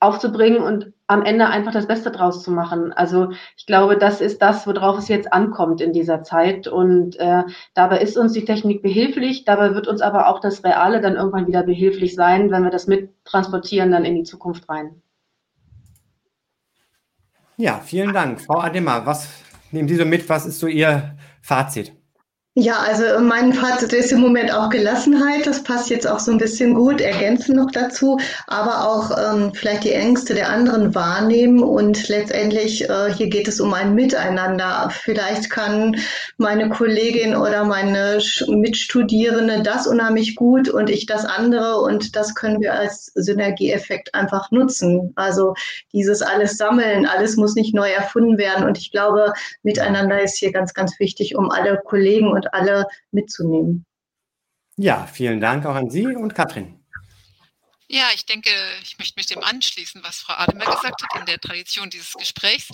aufzubringen 0.00 0.62
und 0.62 0.92
am 1.12 1.22
Ende 1.22 1.46
einfach 1.46 1.72
das 1.72 1.86
Beste 1.86 2.10
draus 2.10 2.42
zu 2.42 2.50
machen. 2.50 2.92
Also 2.92 3.32
ich 3.56 3.66
glaube, 3.66 3.96
das 3.96 4.20
ist 4.20 4.40
das, 4.40 4.66
worauf 4.66 4.98
es 4.98 5.08
jetzt 5.08 5.32
ankommt 5.32 5.80
in 5.80 5.92
dieser 5.92 6.22
Zeit. 6.22 6.66
Und 6.66 7.18
äh, 7.20 7.42
dabei 7.74 7.98
ist 7.98 8.16
uns 8.16 8.32
die 8.32 8.44
Technik 8.44 8.82
behilflich, 8.82 9.44
dabei 9.44 9.74
wird 9.74 9.86
uns 9.86 10.00
aber 10.00 10.28
auch 10.28 10.40
das 10.40 10.64
Reale 10.64 11.00
dann 11.00 11.16
irgendwann 11.16 11.46
wieder 11.46 11.62
behilflich 11.62 12.14
sein, 12.14 12.50
wenn 12.50 12.64
wir 12.64 12.70
das 12.70 12.86
mittransportieren 12.86 13.90
dann 13.90 14.04
in 14.04 14.14
die 14.14 14.24
Zukunft 14.24 14.68
rein. 14.68 15.02
Ja, 17.56 17.80
vielen 17.84 18.12
Dank. 18.12 18.40
Frau 18.40 18.60
Adema, 18.60 19.04
was 19.06 19.28
nehmen 19.70 19.88
Sie 19.88 19.96
so 19.96 20.04
mit? 20.04 20.28
Was 20.28 20.46
ist 20.46 20.58
so 20.58 20.66
Ihr 20.66 21.16
Fazit? 21.42 21.92
Ja, 22.54 22.80
also 22.80 23.18
mein 23.18 23.54
Fazit 23.54 23.94
ist 23.94 24.12
im 24.12 24.20
Moment 24.20 24.52
auch 24.52 24.68
Gelassenheit. 24.68 25.46
Das 25.46 25.62
passt 25.62 25.88
jetzt 25.88 26.06
auch 26.06 26.18
so 26.18 26.30
ein 26.32 26.36
bisschen 26.36 26.74
gut, 26.74 27.00
ergänzen 27.00 27.56
noch 27.56 27.70
dazu, 27.70 28.18
aber 28.46 28.86
auch 28.86 29.10
ähm, 29.16 29.54
vielleicht 29.54 29.84
die 29.84 29.92
Ängste 29.92 30.34
der 30.34 30.50
anderen 30.50 30.94
wahrnehmen 30.94 31.62
und 31.62 32.08
letztendlich 32.08 32.90
äh, 32.90 33.10
hier 33.14 33.30
geht 33.30 33.48
es 33.48 33.58
um 33.58 33.72
ein 33.72 33.94
Miteinander. 33.94 34.90
Vielleicht 34.92 35.48
kann 35.48 35.96
meine 36.36 36.68
Kollegin 36.68 37.34
oder 37.34 37.64
meine 37.64 38.18
Mitstudierende 38.46 39.62
das 39.62 39.86
unheimlich 39.86 40.36
gut 40.36 40.68
und 40.68 40.90
ich 40.90 41.06
das 41.06 41.24
andere 41.24 41.78
und 41.78 42.16
das 42.16 42.34
können 42.34 42.60
wir 42.60 42.74
als 42.74 43.12
Synergieeffekt 43.14 44.14
einfach 44.14 44.50
nutzen. 44.50 45.14
Also 45.16 45.54
dieses 45.94 46.20
alles 46.20 46.58
sammeln, 46.58 47.06
alles 47.06 47.38
muss 47.38 47.54
nicht 47.54 47.74
neu 47.74 47.88
erfunden 47.88 48.36
werden 48.36 48.66
und 48.66 48.76
ich 48.76 48.90
glaube, 48.90 49.32
Miteinander 49.62 50.20
ist 50.20 50.36
hier 50.36 50.52
ganz, 50.52 50.74
ganz 50.74 51.00
wichtig, 51.00 51.34
um 51.34 51.50
alle 51.50 51.80
Kollegen 51.82 52.30
und 52.30 52.41
und 52.42 52.54
alle 52.54 52.86
mitzunehmen. 53.10 53.86
Ja, 54.76 55.06
vielen 55.06 55.40
Dank 55.40 55.66
auch 55.66 55.74
an 55.74 55.90
Sie 55.90 56.06
und 56.06 56.34
Katrin. 56.34 56.78
Ja, 57.88 58.08
ich 58.14 58.24
denke, 58.24 58.50
ich 58.82 58.96
möchte 58.96 59.20
mich 59.20 59.26
dem 59.26 59.44
anschließen, 59.44 60.02
was 60.02 60.20
Frau 60.20 60.32
Ademer 60.32 60.64
gesagt 60.64 61.02
hat 61.02 61.20
in 61.20 61.26
der 61.26 61.38
Tradition 61.38 61.90
dieses 61.90 62.14
Gesprächs. 62.14 62.68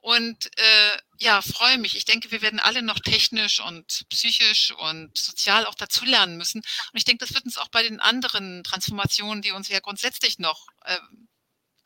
Und 0.00 0.46
äh, 0.58 0.98
ja, 1.18 1.42
freue 1.42 1.76
mich. 1.76 1.94
Ich 1.94 2.06
denke, 2.06 2.30
wir 2.30 2.40
werden 2.40 2.58
alle 2.58 2.80
noch 2.80 2.98
technisch 2.98 3.60
und 3.60 4.04
psychisch 4.08 4.72
und 4.78 5.16
sozial 5.18 5.66
auch 5.66 5.74
dazulernen 5.74 6.38
müssen. 6.38 6.60
Und 6.60 6.96
ich 6.96 7.04
denke, 7.04 7.26
das 7.26 7.34
wird 7.34 7.44
uns 7.44 7.58
auch 7.58 7.68
bei 7.68 7.82
den 7.82 8.00
anderen 8.00 8.64
Transformationen, 8.64 9.42
die 9.42 9.50
uns 9.50 9.68
ja 9.68 9.80
grundsätzlich 9.80 10.38
noch 10.38 10.66
äh, 10.86 10.96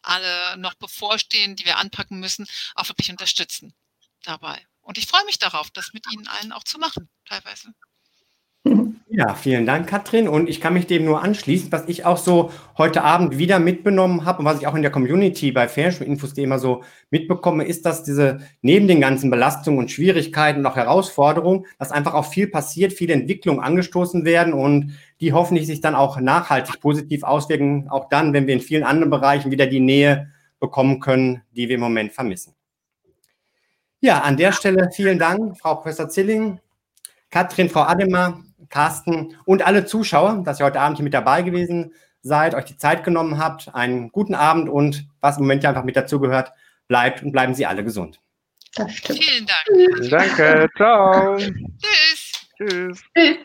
alle 0.02 0.56
noch 0.56 0.74
bevorstehen, 0.74 1.56
die 1.56 1.64
wir 1.64 1.78
anpacken 1.78 2.20
müssen, 2.20 2.46
auch 2.76 2.88
wirklich 2.88 3.10
unterstützen 3.10 3.74
dabei. 4.22 4.64
Und 4.86 4.98
ich 4.98 5.06
freue 5.08 5.24
mich 5.26 5.38
darauf, 5.38 5.70
das 5.70 5.90
mit 5.92 6.04
Ihnen 6.12 6.28
allen 6.28 6.52
auch 6.52 6.62
zu 6.62 6.78
machen, 6.78 7.08
teilweise. 7.28 7.72
Ja, 9.08 9.34
vielen 9.34 9.66
Dank, 9.66 9.88
Katrin. 9.88 10.28
Und 10.28 10.48
ich 10.48 10.60
kann 10.60 10.74
mich 10.74 10.86
dem 10.86 11.04
nur 11.04 11.22
anschließen, 11.22 11.70
was 11.70 11.88
ich 11.88 12.04
auch 12.04 12.16
so 12.16 12.50
heute 12.76 13.02
Abend 13.02 13.38
wieder 13.38 13.58
mitgenommen 13.60 14.24
habe 14.24 14.40
und 14.40 14.44
was 14.44 14.60
ich 14.60 14.66
auch 14.66 14.74
in 14.74 14.82
der 14.82 14.90
Community 14.90 15.52
bei 15.52 15.68
Fernstuhl-Infos 15.68 16.32
immer 16.32 16.58
so 16.58 16.82
mitbekomme, 17.10 17.64
ist, 17.64 17.86
dass 17.86 18.02
diese 18.02 18.40
neben 18.62 18.88
den 18.88 19.00
ganzen 19.00 19.30
Belastungen 19.30 19.78
und 19.78 19.90
Schwierigkeiten 19.90 20.60
und 20.60 20.66
auch 20.66 20.76
Herausforderungen, 20.76 21.66
dass 21.78 21.92
einfach 21.92 22.14
auch 22.14 22.26
viel 22.26 22.48
passiert, 22.48 22.92
viele 22.92 23.14
Entwicklungen 23.14 23.60
angestoßen 23.60 24.24
werden 24.24 24.52
und 24.52 24.96
die 25.20 25.32
hoffentlich 25.32 25.66
sich 25.68 25.80
dann 25.80 25.94
auch 25.94 26.20
nachhaltig 26.20 26.80
positiv 26.80 27.22
auswirken, 27.22 27.88
auch 27.88 28.08
dann, 28.08 28.32
wenn 28.32 28.48
wir 28.48 28.54
in 28.54 28.60
vielen 28.60 28.84
anderen 28.84 29.10
Bereichen 29.10 29.52
wieder 29.52 29.66
die 29.66 29.80
Nähe 29.80 30.32
bekommen 30.58 30.98
können, 30.98 31.42
die 31.52 31.68
wir 31.68 31.76
im 31.76 31.82
Moment 31.82 32.12
vermissen. 32.12 32.55
Ja, 34.06 34.20
an 34.20 34.36
der 34.36 34.52
Stelle 34.52 34.88
vielen 34.94 35.18
Dank, 35.18 35.58
Frau 35.58 35.74
Professor 35.74 36.08
Zilling, 36.08 36.60
Katrin, 37.32 37.68
Frau 37.68 37.80
Ademar, 37.80 38.40
Carsten 38.68 39.36
und 39.46 39.66
alle 39.66 39.84
Zuschauer, 39.84 40.42
dass 40.44 40.60
ihr 40.60 40.66
heute 40.66 40.78
Abend 40.80 40.98
hier 40.98 41.02
mit 41.02 41.12
dabei 41.12 41.42
gewesen 41.42 41.92
seid, 42.22 42.54
euch 42.54 42.66
die 42.66 42.76
Zeit 42.76 43.02
genommen 43.02 43.38
habt. 43.38 43.74
Einen 43.74 44.12
guten 44.12 44.36
Abend 44.36 44.68
und 44.68 45.08
was 45.20 45.38
im 45.38 45.42
Moment 45.42 45.64
ja 45.64 45.70
einfach 45.70 45.82
mit 45.82 45.96
dazugehört, 45.96 46.52
bleibt 46.86 47.24
und 47.24 47.32
bleiben 47.32 47.56
Sie 47.56 47.66
alle 47.66 47.82
gesund. 47.82 48.20
Das 48.76 48.92
stimmt. 48.92 49.24
Vielen 49.24 49.44
Dank. 49.44 50.08
Danke. 50.08 50.68
Ciao. 50.76 51.36
Tschüss. 51.36 52.46
Tschüss. 52.56 53.02
Tschüss. 53.12 53.38